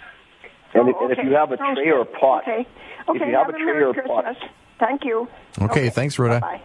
And, 0.72 0.88
if, 0.88 0.96
Oh, 0.98 1.04
and 1.04 1.12
if 1.12 1.18
you 1.24 1.34
have 1.34 1.52
a 1.52 1.56
tray 1.56 1.90
or 1.90 2.00
a 2.00 2.06
pot, 2.06 2.42
Okay. 2.48 2.66
if 3.08 3.20
you 3.28 3.34
have 3.36 3.48
a 3.48 3.52
a 3.52 3.58
tray 3.58 3.82
or 3.82 3.90
a 3.90 3.94
pot, 4.08 4.24
Christmas. 4.24 4.50
Thank 4.78 5.04
you. 5.04 5.28
Okay, 5.60 5.88
thanks, 5.90 6.18
Rhoda. 6.18 6.40
Bye. 6.40 6.60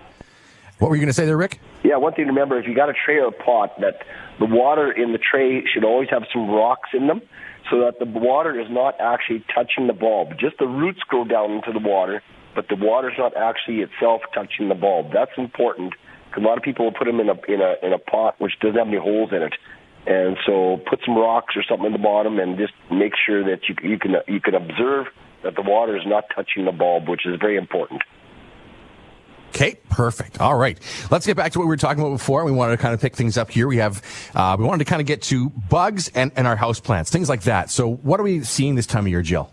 What 0.79 0.89
were 0.89 0.95
you 0.95 1.01
going 1.01 1.09
to 1.09 1.13
say 1.13 1.25
there, 1.25 1.37
Rick? 1.37 1.59
Yeah, 1.83 1.97
one 1.97 2.13
thing 2.13 2.25
to 2.25 2.31
remember 2.31 2.57
if 2.57 2.67
you 2.67 2.75
got 2.75 2.89
a 2.89 2.93
tray 2.93 3.17
or 3.17 3.27
a 3.27 3.31
pot, 3.31 3.79
that 3.81 4.03
the 4.39 4.45
water 4.45 4.91
in 4.91 5.11
the 5.11 5.17
tray 5.17 5.65
should 5.65 5.83
always 5.83 6.09
have 6.09 6.23
some 6.31 6.49
rocks 6.49 6.89
in 6.93 7.07
them 7.07 7.21
so 7.69 7.81
that 7.81 7.99
the 7.99 8.05
water 8.05 8.59
is 8.59 8.67
not 8.69 8.95
actually 8.99 9.43
touching 9.53 9.87
the 9.87 9.93
bulb. 9.93 10.31
Just 10.39 10.57
the 10.57 10.67
roots 10.67 10.99
go 11.09 11.23
down 11.23 11.51
into 11.51 11.71
the 11.71 11.79
water, 11.79 12.23
but 12.55 12.67
the 12.69 12.75
water's 12.75 13.17
not 13.17 13.35
actually 13.35 13.81
itself 13.81 14.21
touching 14.33 14.69
the 14.69 14.75
bulb. 14.75 15.11
That's 15.13 15.31
important 15.37 15.93
because 16.29 16.43
a 16.43 16.47
lot 16.47 16.57
of 16.57 16.63
people 16.63 16.85
will 16.85 16.93
put 16.93 17.05
them 17.05 17.19
in 17.19 17.29
a 17.29 17.35
in 17.47 17.61
a 17.61 17.75
in 17.85 17.93
a 17.93 17.99
pot 17.99 18.35
which 18.39 18.53
doesn't 18.59 18.77
have 18.77 18.87
any 18.87 18.97
holes 18.97 19.31
in 19.31 19.43
it. 19.43 19.53
And 20.07 20.37
so 20.45 20.81
put 20.89 21.01
some 21.05 21.15
rocks 21.17 21.55
or 21.55 21.63
something 21.63 21.87
in 21.87 21.93
the 21.93 21.99
bottom 21.99 22.39
and 22.39 22.57
just 22.57 22.73
make 22.91 23.13
sure 23.15 23.43
that 23.43 23.67
you 23.67 23.75
you 23.83 23.99
can 23.99 24.15
you 24.27 24.39
can 24.39 24.55
observe 24.55 25.07
that 25.43 25.55
the 25.55 25.61
water 25.61 25.95
is 25.95 26.03
not 26.05 26.25
touching 26.35 26.65
the 26.65 26.71
bulb, 26.71 27.07
which 27.07 27.25
is 27.25 27.39
very 27.39 27.57
important. 27.57 28.01
Okay, 29.49 29.79
perfect. 29.89 30.39
All 30.39 30.55
right. 30.55 30.79
Let's 31.09 31.25
get 31.25 31.35
back 31.35 31.51
to 31.53 31.59
what 31.59 31.65
we 31.65 31.69
were 31.69 31.77
talking 31.77 32.01
about 32.01 32.11
before. 32.11 32.45
We 32.45 32.51
wanted 32.51 32.77
to 32.77 32.81
kind 32.81 32.93
of 32.93 33.01
pick 33.01 33.15
things 33.15 33.37
up 33.37 33.49
here. 33.49 33.67
We 33.67 33.77
have, 33.77 34.03
uh, 34.35 34.55
we 34.59 34.63
wanted 34.63 34.85
to 34.85 34.89
kind 34.89 35.01
of 35.01 35.07
get 35.07 35.23
to 35.23 35.49
bugs 35.49 36.07
and, 36.09 36.31
and 36.35 36.45
our 36.45 36.55
house 36.55 36.79
plants, 36.79 37.09
things 37.09 37.29
like 37.29 37.43
that. 37.43 37.71
So 37.71 37.95
what 37.95 38.19
are 38.19 38.23
we 38.23 38.43
seeing 38.43 38.75
this 38.75 38.85
time 38.85 39.05
of 39.05 39.09
year, 39.09 39.23
Jill? 39.23 39.51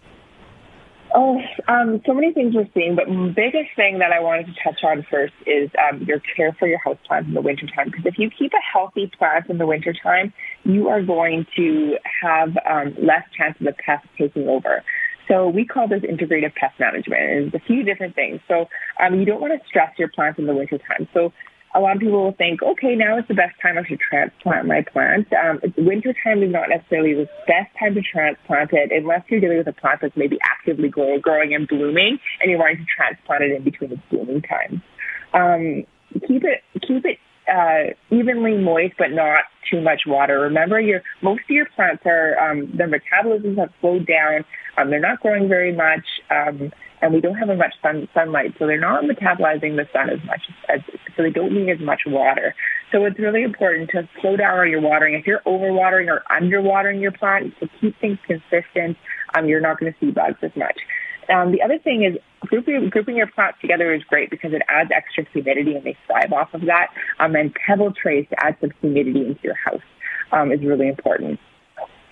Oh, 1.15 1.41
um, 1.67 2.03
so 2.05 2.13
many 2.13 2.35
things 2.35 2.55
we're 2.55 2.69
seeing, 2.75 2.95
but 2.95 3.07
biggest 3.35 3.71
thing 3.75 4.01
that 4.01 4.13
I 4.13 4.21
wanted 4.21 4.49
to 4.49 4.53
touch 4.63 4.85
on 4.85 5.07
first 5.11 5.33
is 5.47 5.71
um, 5.91 6.03
your 6.03 6.21
care 6.37 6.53
for 6.59 6.69
your 6.69 6.79
house 6.79 6.99
plants 7.07 7.29
in 7.29 7.35
the 7.35 7.41
wintertime. 7.41 7.87
Because 7.87 8.05
if 8.05 8.19
you 8.19 8.29
keep 8.29 8.53
a 8.53 8.61
healthy 8.71 9.11
plant 9.19 9.49
in 9.49 9.57
the 9.57 9.67
wintertime, 9.67 10.35
you 10.65 10.89
are 10.89 11.01
going 11.01 11.47
to 11.57 11.97
have 12.23 12.55
um, 12.69 12.95
less 13.01 13.23
chance 13.35 13.59
of 13.59 13.65
the 13.65 13.73
pest 13.73 14.07
taking 14.19 14.47
over. 14.47 14.85
So 15.29 15.49
we 15.49 15.65
call 15.65 15.89
this 15.89 16.03
integrative 16.03 16.55
pest 16.55 16.79
management, 16.79 17.55
it's 17.55 17.55
a 17.55 17.67
few 17.67 17.83
different 17.83 18.15
things. 18.15 18.41
So 18.49 18.67
um, 19.01 19.19
you 19.19 19.25
don't 19.25 19.41
want 19.41 19.53
to 19.61 19.69
stress 19.69 19.93
your 19.99 20.09
plants 20.09 20.39
in 20.39 20.47
the 20.47 20.55
wintertime. 20.55 21.09
So 21.13 21.33
a 21.75 21.81
lot 21.81 21.97
of 21.97 22.01
people 22.01 22.25
will 22.25 22.33
think, 22.33 22.63
okay, 22.63 22.95
now 22.95 23.19
is 23.19 23.25
the 23.29 23.35
best 23.35 23.55
time 23.61 23.77
I 23.77 23.87
should 23.87 24.01
transplant 24.01 24.67
my 24.67 24.83
plant. 24.83 25.29
Um, 25.33 25.61
winter 25.77 26.15
time 26.25 26.43
is 26.43 26.51
not 26.51 26.71
necessarily 26.71 27.15
the 27.15 27.29
best 27.47 27.69
time 27.79 27.95
to 27.95 28.03
transplant 28.03 28.71
it 28.73 28.93
unless 28.93 29.23
you're 29.29 29.41
dealing 29.41 29.59
with 29.59 29.67
a 29.67 29.75
plant 29.75 30.01
that's 30.01 30.17
maybe 30.17 30.39
actively 30.43 30.89
grow, 30.89 31.19
growing 31.19 31.55
and 31.55 31.69
blooming, 31.69 32.19
and 32.41 32.51
you're 32.51 32.59
wanting 32.59 32.79
to 32.79 32.87
transplant 32.97 33.45
it 33.45 33.57
in 33.57 33.65
between 33.65 33.93
its 33.93 34.03
blooming 34.11 34.43
times. 34.43 34.81
Um, 35.35 35.85
keep 36.27 36.45
it 36.45 36.63
keep 36.87 37.05
it 37.05 37.19
uh, 37.53 37.95
evenly 38.11 38.57
moist, 38.57 38.95
but 38.99 39.13
not 39.13 39.45
too 39.71 39.81
much 39.81 40.03
water. 40.07 40.41
Remember, 40.41 40.81
your 40.81 41.03
most 41.23 41.43
of 41.43 41.51
your 41.51 41.67
plants 41.75 42.03
are 42.07 42.39
um, 42.39 42.71
their 42.77 42.89
metabolisms 42.89 43.59
have 43.59 43.71
slowed 43.81 44.07
down. 44.07 44.45
Um, 44.79 44.91
they're 44.91 45.01
not 45.01 45.21
growing 45.21 45.49
very 45.49 45.75
much, 45.75 46.05
um, 46.31 46.73
and 47.01 47.15
we 47.15 47.21
don't 47.21 47.37
have 47.37 47.51
as 47.51 47.59
much 47.59 47.75
sun, 47.83 48.09
sunlight, 48.13 48.55
so 48.59 48.67
they're 48.67 48.81
not 48.81 49.05
metabolizing 49.05 49.77
the 49.77 49.89
sun 49.93 50.11
as 50.11 50.23
much. 50.27 50.43
As, 50.69 50.81
so 51.17 51.23
they 51.23 51.31
don't 51.31 51.53
need 51.53 51.71
as 51.71 51.81
much 51.81 52.03
water. 52.07 52.55
So 52.93 53.05
it's 53.05 53.19
really 53.19 53.43
important 53.43 53.91
to 53.91 54.09
slow 54.21 54.37
down 54.37 54.71
your 54.71 54.81
watering. 54.81 55.15
If 55.15 55.27
you're 55.27 55.41
overwatering 55.47 56.09
or 56.09 56.23
underwatering 56.31 57.01
your 57.01 57.13
plant, 57.13 57.55
to 57.61 57.69
keep 57.81 57.99
things 58.01 58.19
consistent, 58.27 58.97
um, 59.35 59.49
you're 59.49 59.61
not 59.61 59.81
going 59.81 59.93
to 59.93 59.99
see 59.99 60.11
bugs 60.11 60.39
as 60.43 60.55
much. 60.57 60.79
Um, 61.29 61.53
the 61.53 61.63
other 61.63 61.79
thing 61.79 62.05
is 62.05 62.19
grouping, 62.41 62.89
grouping 62.91 63.17
your 63.17 63.27
plants 63.27 63.59
together 63.61 63.93
is 63.95 64.03
great 64.05 64.31
because 64.31 64.53
it 64.53 64.63
adds 64.69 64.91
extra 64.95 65.25
humidity 65.33 65.75
and 65.75 65.85
they 65.85 65.97
thrive 66.07 66.33
off 66.33 66.55
of 66.55 66.63
that. 66.63 66.89
Um, 67.19 67.35
and 67.35 67.55
pebble 67.55 67.93
trays 67.93 68.27
to 68.31 68.45
add 68.45 68.57
some 68.61 68.71
humidity 68.81 69.27
into 69.27 69.41
your 69.43 69.57
house 69.57 69.83
um, 70.33 70.53
is 70.53 70.61
really 70.63 70.89
important. 70.89 71.41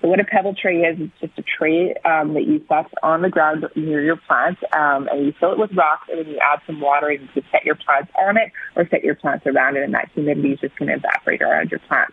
So 0.01 0.09
what 0.09 0.21
a 0.21 0.25
pebble 0.25 0.55
tray 0.55 0.81
is, 0.81 0.99
it's 1.01 1.19
just 1.19 1.39
a 1.39 1.43
tray 1.43 1.95
um, 2.05 2.35
that 2.35 2.45
you 2.47 2.63
set 2.69 2.93
on 3.03 3.23
the 3.23 3.31
ground 3.31 3.65
near 3.75 4.03
your 4.03 4.17
plant, 4.17 4.59
um, 4.77 5.09
and 5.09 5.25
you 5.25 5.33
fill 5.41 5.53
it 5.53 5.59
with 5.59 5.73
rocks, 5.73 6.09
and 6.11 6.19
then 6.19 6.29
you 6.29 6.39
add 6.43 6.61
some 6.67 6.79
water, 6.79 7.09
and 7.09 7.23
you 7.23 7.29
can 7.33 7.43
set 7.51 7.65
your 7.65 7.75
plants 7.75 8.13
on 8.21 8.37
it 8.37 8.53
or 8.77 8.87
set 8.91 9.03
your 9.03 9.15
plants 9.15 9.47
around 9.47 9.77
it, 9.77 9.83
and 9.83 9.95
that 9.95 10.11
humidity 10.13 10.53
is 10.53 10.61
just 10.61 10.77
going 10.77 10.89
to 10.89 10.97
evaporate 10.97 11.41
around 11.41 11.71
your 11.71 11.81
plants. 11.89 12.13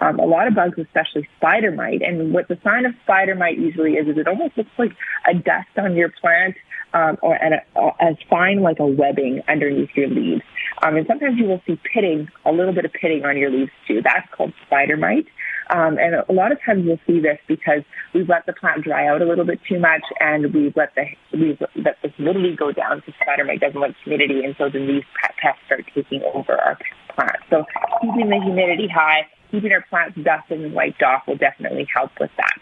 Um, 0.00 0.18
a 0.18 0.26
lot 0.26 0.46
of 0.46 0.54
bugs, 0.54 0.78
especially 0.78 1.28
spider 1.36 1.70
mite, 1.70 2.02
and 2.02 2.32
what 2.32 2.48
the 2.48 2.58
sign 2.64 2.84
of 2.84 2.94
spider 3.02 3.34
mite 3.34 3.58
usually 3.58 3.92
is, 3.92 4.08
is 4.08 4.18
it 4.18 4.26
almost 4.26 4.56
looks 4.56 4.70
like 4.78 4.92
a 5.30 5.34
dust 5.34 5.68
on 5.78 5.96
your 5.96 6.10
plant, 6.20 6.56
um, 6.94 7.16
or 7.22 7.34
a, 7.36 7.60
as 8.00 8.16
fine 8.28 8.62
like 8.62 8.78
a 8.78 8.86
webbing 8.86 9.42
underneath 9.48 9.90
your 9.94 10.08
leaves. 10.08 10.42
Um, 10.82 10.96
and 10.96 11.06
sometimes 11.06 11.38
you 11.38 11.46
will 11.46 11.62
see 11.66 11.78
pitting, 11.92 12.28
a 12.44 12.52
little 12.52 12.72
bit 12.72 12.84
of 12.84 12.92
pitting 12.92 13.24
on 13.24 13.36
your 13.36 13.50
leaves 13.50 13.70
too. 13.86 14.00
That's 14.02 14.28
called 14.32 14.52
spider 14.66 14.96
mite. 14.96 15.26
Um, 15.70 15.96
and 15.98 16.14
a 16.28 16.32
lot 16.32 16.52
of 16.52 16.58
times 16.64 16.84
you'll 16.84 17.00
see 17.06 17.20
this 17.20 17.38
because 17.48 17.82
we've 18.12 18.28
let 18.28 18.44
the 18.46 18.52
plant 18.52 18.84
dry 18.84 19.08
out 19.08 19.22
a 19.22 19.24
little 19.24 19.46
bit 19.46 19.60
too 19.66 19.78
much, 19.78 20.02
and 20.20 20.52
we've 20.52 20.76
let 20.76 20.94
the 20.94 21.04
we've 21.32 21.60
let 21.76 21.96
the 22.02 22.08
humidity 22.10 22.54
go 22.54 22.70
down 22.70 23.00
because 23.00 23.14
spider 23.20 23.44
mite 23.44 23.60
doesn't 23.60 23.80
like 23.80 23.94
humidity, 24.04 24.44
and 24.44 24.54
so 24.58 24.68
then 24.68 24.86
these 24.86 25.04
pests 25.40 25.60
start 25.66 25.84
taking 25.94 26.22
over 26.34 26.52
our 26.60 26.78
plants. 27.14 27.44
So 27.48 27.64
keeping 28.02 28.28
the 28.28 28.40
humidity 28.44 28.88
high, 28.88 29.26
keeping 29.54 29.72
our 29.72 29.84
plants 29.88 30.18
dusted 30.22 30.60
and 30.60 30.74
wiped 30.74 31.02
off 31.02 31.22
will 31.28 31.36
definitely 31.36 31.86
help 31.94 32.10
with 32.18 32.30
that. 32.36 32.58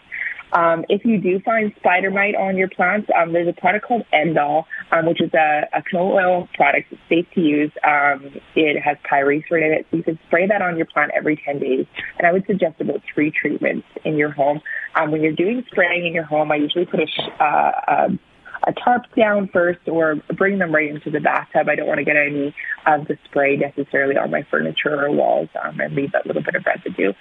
Um, 0.53 0.85
if 0.87 1.03
you 1.03 1.19
do 1.19 1.39
find 1.39 1.73
spider 1.79 2.11
mite 2.11 2.35
on 2.35 2.57
your 2.57 2.69
plants, 2.69 3.09
um, 3.19 3.33
there's 3.33 3.47
a 3.47 3.59
product 3.59 3.87
called 3.87 4.03
End-All, 4.13 4.67
um, 4.91 5.07
which 5.07 5.19
is 5.19 5.33
a, 5.33 5.63
a 5.73 5.81
canola 5.81 6.23
oil 6.23 6.49
product. 6.53 6.91
It's 6.91 7.01
safe 7.09 7.25
to 7.33 7.41
use. 7.41 7.71
Um, 7.83 8.29
it 8.55 8.79
has 8.79 8.97
pyrethrin 9.11 9.65
in 9.65 9.73
it, 9.73 9.87
so 9.89 9.97
you 9.97 10.03
can 10.03 10.19
spray 10.27 10.45
that 10.45 10.61
on 10.61 10.77
your 10.77 10.85
plant 10.85 11.11
every 11.15 11.41
10 11.43 11.57
days. 11.57 11.87
And 12.19 12.27
I 12.27 12.31
would 12.31 12.45
suggest 12.45 12.79
about 12.79 13.01
three 13.11 13.31
treatments 13.31 13.87
in 14.05 14.15
your 14.15 14.29
home. 14.29 14.61
Um, 14.93 15.09
when 15.09 15.23
you're 15.23 15.33
doing 15.33 15.63
spraying 15.71 16.05
in 16.05 16.13
your 16.13 16.25
home, 16.25 16.51
I 16.51 16.57
usually 16.57 16.85
put 16.85 16.99
a, 16.99 17.07
sh- 17.07 17.33
uh, 17.39 17.71
a 17.87 18.07
a 18.65 18.73
tarp 18.73 19.03
down 19.15 19.49
first 19.51 19.79
or 19.87 20.15
bring 20.37 20.57
them 20.59 20.73
right 20.73 20.89
into 20.89 21.11
the 21.11 21.19
bathtub. 21.19 21.67
I 21.69 21.75
don't 21.75 21.87
want 21.87 21.99
to 21.99 22.05
get 22.05 22.15
any 22.15 22.55
of 22.85 23.07
the 23.07 23.17
spray 23.25 23.57
necessarily 23.57 24.17
on 24.17 24.31
my 24.31 24.43
furniture 24.49 25.05
or 25.05 25.11
walls 25.11 25.49
um, 25.63 25.79
and 25.79 25.95
leave 25.95 26.11
that 26.13 26.25
little 26.25 26.43
bit 26.43 26.55
of 26.55 26.65
residue. 26.65 27.13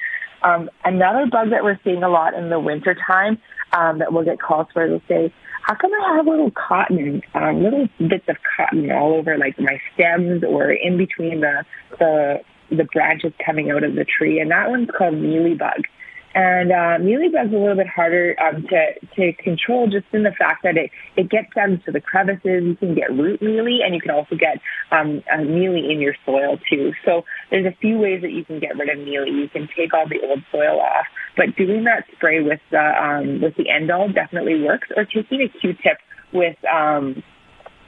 Um, 0.43 0.71
another 0.85 1.27
bug 1.27 1.51
that 1.51 1.63
we're 1.63 1.79
seeing 1.85 2.03
a 2.03 2.09
lot 2.09 2.35
in 2.35 2.51
the 2.51 2.59
winter 2.59 2.97
time 3.07 3.39
um, 3.73 3.99
that 3.99 4.13
we'll 4.13 4.25
get 4.25 4.41
calls 4.41 4.67
for 4.73 4.87
will 4.89 5.03
say, 5.09 5.33
how 5.63 5.75
come 5.75 5.93
I 5.93 6.17
have 6.17 6.27
little 6.27 6.51
cotton, 6.51 7.23
um, 7.35 7.63
little 7.63 7.89
bits 7.99 8.25
of 8.29 8.37
cotton 8.57 8.91
all 8.91 9.15
over 9.15 9.39
like 9.39 9.59
my 9.61 9.79
stems 9.95 10.43
or 10.43 10.73
in 10.73 10.97
between 10.97 11.41
the, 11.41 11.65
the, 11.99 12.41
the 12.71 12.85
branches 12.85 13.33
coming 13.45 13.71
out 13.71 13.85
of 13.85 13.95
the 13.95 14.05
tree? 14.05 14.41
And 14.41 14.51
that 14.51 14.69
one's 14.71 14.89
called 14.97 15.15
mealybug. 15.15 15.85
And 16.35 16.73
uh, 16.73 16.97
mealybug's 17.05 17.53
a 17.53 17.59
little 17.59 17.77
bit 17.77 17.88
harder 17.88 18.35
um, 18.40 18.64
to 18.68 19.07
to 19.16 19.33
control, 19.42 19.87
just 19.87 20.07
in 20.12 20.23
the 20.23 20.33
fact 20.33 20.62
that 20.62 20.77
it 20.77 20.90
it 21.16 21.29
gets 21.29 21.49
down 21.55 21.83
to 21.85 21.92
the 21.92 22.01
crevices. 22.01 22.64
You 22.64 22.77
can 22.77 22.95
get 22.95 23.11
root 23.11 23.42
mealy, 23.42 23.81
and 23.85 23.95
you 23.95 24.01
can 24.01 24.12
also 24.12 24.37
get 24.37 24.57
um, 24.90 25.23
a 25.33 25.45
mealy 25.45 25.92
in 25.92 26.01
your 26.01 26.14
soil 26.25 26.59
too. 26.71 26.92
So 27.05 27.25
there's 27.51 27.66
a 27.66 27.77
few 27.81 27.99
ways 27.99 28.23
that 28.23 28.33
you 28.33 28.45
can 28.45 28.61
get 28.61 28.79
rid 28.79 28.88
of 28.88 29.05
mealy. 29.05 29.31
You 29.31 29.49
can 29.49 29.68
take 29.77 29.92
all 29.92 30.09
the 30.09 30.21
old 30.27 30.40
soil 30.51 30.81
off, 30.81 31.07
but 31.37 31.55
doing 31.57 31.85
that 31.85 32.07
spray 32.16 32.42
with 32.42 32.61
the 32.71 32.81
um, 32.81 33.42
with 33.42 33.55
the 33.57 33.68
End-All 33.68 34.12
definitely 34.12 34.62
works. 34.62 34.88
Or 34.97 35.05
taking 35.05 35.42
a 35.42 35.49
Q-tip 35.61 35.99
with 36.33 36.57
um, 36.64 37.23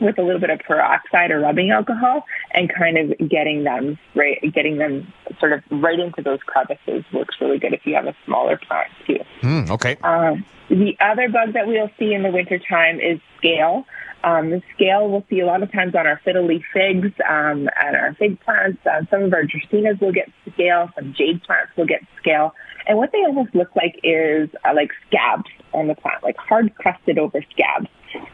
with 0.00 0.18
a 0.18 0.22
little 0.22 0.40
bit 0.40 0.50
of 0.50 0.58
peroxide 0.60 1.30
or 1.30 1.40
rubbing 1.40 1.70
alcohol 1.70 2.24
and 2.52 2.72
kind 2.72 2.98
of 2.98 3.28
getting 3.28 3.64
them 3.64 3.98
right, 4.14 4.38
getting 4.52 4.78
them 4.78 5.12
sort 5.38 5.52
of 5.52 5.62
right 5.70 5.98
into 5.98 6.22
those 6.22 6.40
crevices 6.46 7.04
works 7.12 7.36
really 7.40 7.58
good 7.58 7.72
if 7.72 7.80
you 7.84 7.94
have 7.94 8.06
a 8.06 8.14
smaller 8.24 8.58
plant 8.58 8.90
too. 9.06 9.18
Mm, 9.42 9.70
okay. 9.70 9.96
Um, 10.02 10.44
the 10.68 10.96
other 11.00 11.28
bug 11.28 11.54
that 11.54 11.66
we'll 11.66 11.90
see 11.98 12.12
in 12.14 12.22
the 12.22 12.30
wintertime 12.30 13.00
is 13.00 13.20
scale. 13.38 13.84
Um, 14.24 14.50
the 14.50 14.62
scale 14.74 15.08
we'll 15.08 15.24
see 15.28 15.40
a 15.40 15.46
lot 15.46 15.62
of 15.62 15.70
times 15.70 15.94
on 15.94 16.06
our 16.06 16.20
fiddle 16.24 16.46
leaf 16.46 16.64
figs 16.72 17.12
um, 17.28 17.68
and 17.76 17.96
our 17.96 18.14
fig 18.18 18.40
plants. 18.40 18.78
Uh, 18.86 19.02
some 19.10 19.22
of 19.22 19.32
our 19.34 19.42
dracaenas 19.42 20.00
will 20.00 20.12
get 20.12 20.30
scale. 20.52 20.90
Some 20.94 21.14
jade 21.16 21.42
plants 21.42 21.72
will 21.76 21.86
get 21.86 22.00
scale. 22.18 22.54
And 22.86 22.98
what 22.98 23.12
they 23.12 23.22
almost 23.26 23.54
look 23.54 23.74
like 23.74 23.98
is 24.02 24.48
uh, 24.64 24.74
like 24.74 24.90
scabs 25.06 25.50
on 25.72 25.88
the 25.88 25.94
plant, 25.94 26.22
like 26.22 26.36
hard 26.36 26.74
crusted 26.74 27.18
over 27.18 27.42
scabs. 27.52 27.88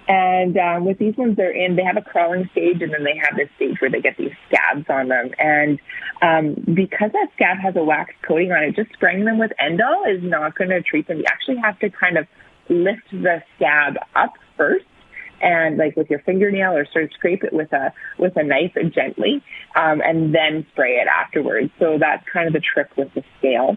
And 0.08 0.58
um, 0.58 0.84
with 0.84 0.98
these 0.98 1.16
ones, 1.16 1.36
they're 1.36 1.52
in, 1.52 1.76
they 1.76 1.84
have 1.84 1.96
a 1.96 2.02
crawling 2.02 2.48
stage 2.52 2.82
and 2.82 2.92
then 2.92 3.04
they 3.04 3.16
have 3.16 3.36
this 3.36 3.48
stage 3.56 3.80
where 3.80 3.90
they 3.90 4.00
get 4.00 4.16
these 4.18 4.32
scabs 4.48 4.84
on 4.90 5.08
them. 5.08 5.30
And 5.38 5.80
um, 6.20 6.54
because 6.74 7.12
that 7.12 7.28
scab 7.34 7.58
has 7.58 7.76
a 7.76 7.84
wax 7.84 8.12
coating 8.26 8.52
on 8.52 8.62
it, 8.62 8.76
just 8.76 8.92
spraying 8.92 9.24
them 9.24 9.38
with 9.38 9.52
End-All 9.58 10.04
is 10.04 10.22
not 10.22 10.56
going 10.56 10.70
to 10.70 10.82
treat 10.82 11.08
them. 11.08 11.18
You 11.18 11.24
actually 11.28 11.56
have 11.58 11.78
to 11.78 11.88
kind 11.88 12.18
of 12.18 12.26
lift 12.68 13.10
the 13.10 13.42
scab 13.56 13.94
up 14.14 14.34
first 14.56 14.84
and 15.40 15.78
like 15.78 15.96
with 15.96 16.10
your 16.10 16.20
fingernail 16.20 16.72
or 16.72 16.86
sort 16.92 17.04
of 17.04 17.12
scrape 17.12 17.42
it 17.42 17.52
with 17.52 17.72
a 17.72 17.92
with 18.18 18.36
a 18.36 18.42
knife 18.42 18.76
gently 18.94 19.42
um, 19.74 20.00
and 20.04 20.34
then 20.34 20.66
spray 20.72 20.96
it 20.96 21.08
afterwards. 21.08 21.70
So 21.78 21.96
that's 21.98 22.24
kind 22.32 22.46
of 22.46 22.52
the 22.52 22.60
trick 22.60 22.88
with 22.96 23.12
the 23.14 23.24
scale. 23.38 23.76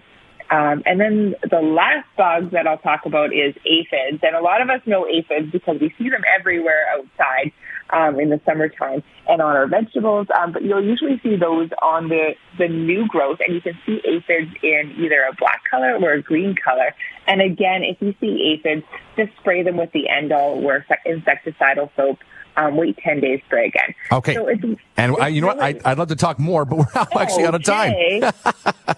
Um, 0.50 0.84
and 0.86 1.00
then 1.00 1.36
the 1.50 1.62
last 1.62 2.08
bug 2.18 2.52
that 2.52 2.68
I'll 2.68 2.78
talk 2.78 3.06
about 3.06 3.34
is 3.34 3.56
aphids. 3.66 4.22
And 4.24 4.36
a 4.36 4.41
lot 4.41 4.62
of 4.62 4.70
us 4.70 4.82
know 4.86 5.08
aphids 5.08 5.52
because 5.52 5.80
we 5.80 5.94
see 5.98 6.10
them 6.10 6.24
everywhere 6.39 6.86
outside 6.94 7.52
um, 7.89 8.20
in 8.20 8.30
the 8.30 8.39
summertime 8.46 9.04
and 9.28 9.41
on 9.41 9.56
our 9.56 9.68
vegetables. 9.68 10.28
Um, 10.36 10.52
but 10.52 10.64
you'll 10.64 10.84
usually 10.84 11.20
see 11.24 11.36
those 11.36 11.70
on 11.82 12.10
the, 12.10 12.36
the 12.58 12.68
new 12.68 13.08
growth. 13.08 13.39
And 13.46 13.56
you 13.56 13.62
can 13.62 13.78
see 13.86 14.02
aphids 14.06 14.52
in 14.62 14.96
either 14.98 15.28
a 15.30 15.36
black 15.36 15.64
color 15.70 15.98
or 16.02 16.14
a 16.14 16.22
green 16.22 16.56
color. 16.56 16.94
And 17.28 17.41
again, 17.41 17.84
if 17.84 18.02
you 18.02 18.14
see 18.20 18.54
aphids, 18.54 18.86
just 19.16 19.32
spray 19.39 19.64
them 19.64 19.78
with 19.78 19.91
the 19.91 20.10
End-All 20.10 20.64
or 20.64 20.86
insecticidal 21.08 21.89
soap 21.96 22.20
um, 22.58 22.76
wait 22.78 22.97
10 22.97 23.20
days, 23.20 23.41
spray 23.45 23.68
again. 23.68 23.93
Okay. 24.12 24.36
So 24.36 24.47
it's, 24.47 24.64
And 24.97 25.14
it's 25.14 25.22
I, 25.22 25.28
you 25.30 25.41
know 25.41 25.47
what? 25.47 25.58
really- 25.58 25.82
I, 25.84 25.91
I'd 25.91 25.97
love 25.97 26.10
to 26.10 26.16
talk 26.16 26.39
more, 26.39 26.66
but 26.66 26.78
we're 26.80 26.86
now 26.95 27.08
actually 27.20 27.45
out 27.45 27.56
of 27.56 27.64
time. 27.64 27.93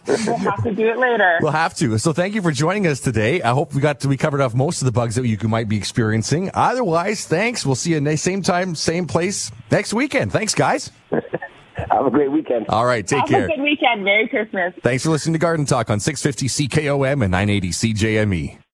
We'll 0.08 0.38
have 0.38 0.64
to 0.64 0.74
do 0.74 0.88
it 0.88 0.98
later. 0.98 1.38
We'll 1.42 1.52
have 1.52 1.76
to. 1.76 1.98
So 1.98 2.14
thank 2.14 2.34
you 2.36 2.42
for 2.42 2.52
joining 2.52 2.88
us 2.88 3.00
today. 3.00 3.42
I 3.42 3.52
hope 3.52 3.74
we 3.74 3.82
got 3.82 4.00
to, 4.02 4.08
we 4.08 4.18
covered 4.18 4.42
off 4.42 4.54
most 4.54 4.82
of 4.82 4.86
the 4.86 4.92
bugs 4.92 5.16
that 5.16 5.26
you 5.28 5.38
might 5.48 5.68
be 5.70 5.78
experiencing. 5.78 6.50
Otherwise, 6.54 7.26
thanks. 7.26 7.66
We'll 7.66 7.76
see 7.76 7.92
you 7.92 8.02
next 8.02 8.22
same 8.22 8.42
time, 8.42 8.76
same 8.76 9.06
place 9.08 9.52
next 9.72 9.94
weekend. 9.94 10.32
Thanks, 10.32 10.56
guys. 10.56 10.92
Have 11.12 12.06
a 12.06 12.10
great 12.12 12.32
weekend. 12.32 12.68
All 12.70 12.86
right. 12.86 13.06
Take 13.06 13.20
have 13.20 13.30
care. 13.30 13.42
Have 13.42 13.50
a 13.50 13.56
good 13.56 13.64
weekend. 13.64 14.04
Merry 14.04 14.28
Christmas. 14.28 14.74
Thanks 14.82 15.04
for 15.04 15.10
listening 15.10 15.34
to 15.34 15.40
Garden 15.40 15.66
Talk 15.66 15.90
on 15.90 16.00
650 16.00 16.68
CKOM 16.68 17.22
and 17.22 17.32
980 17.32 17.70
CJME. 17.70 18.58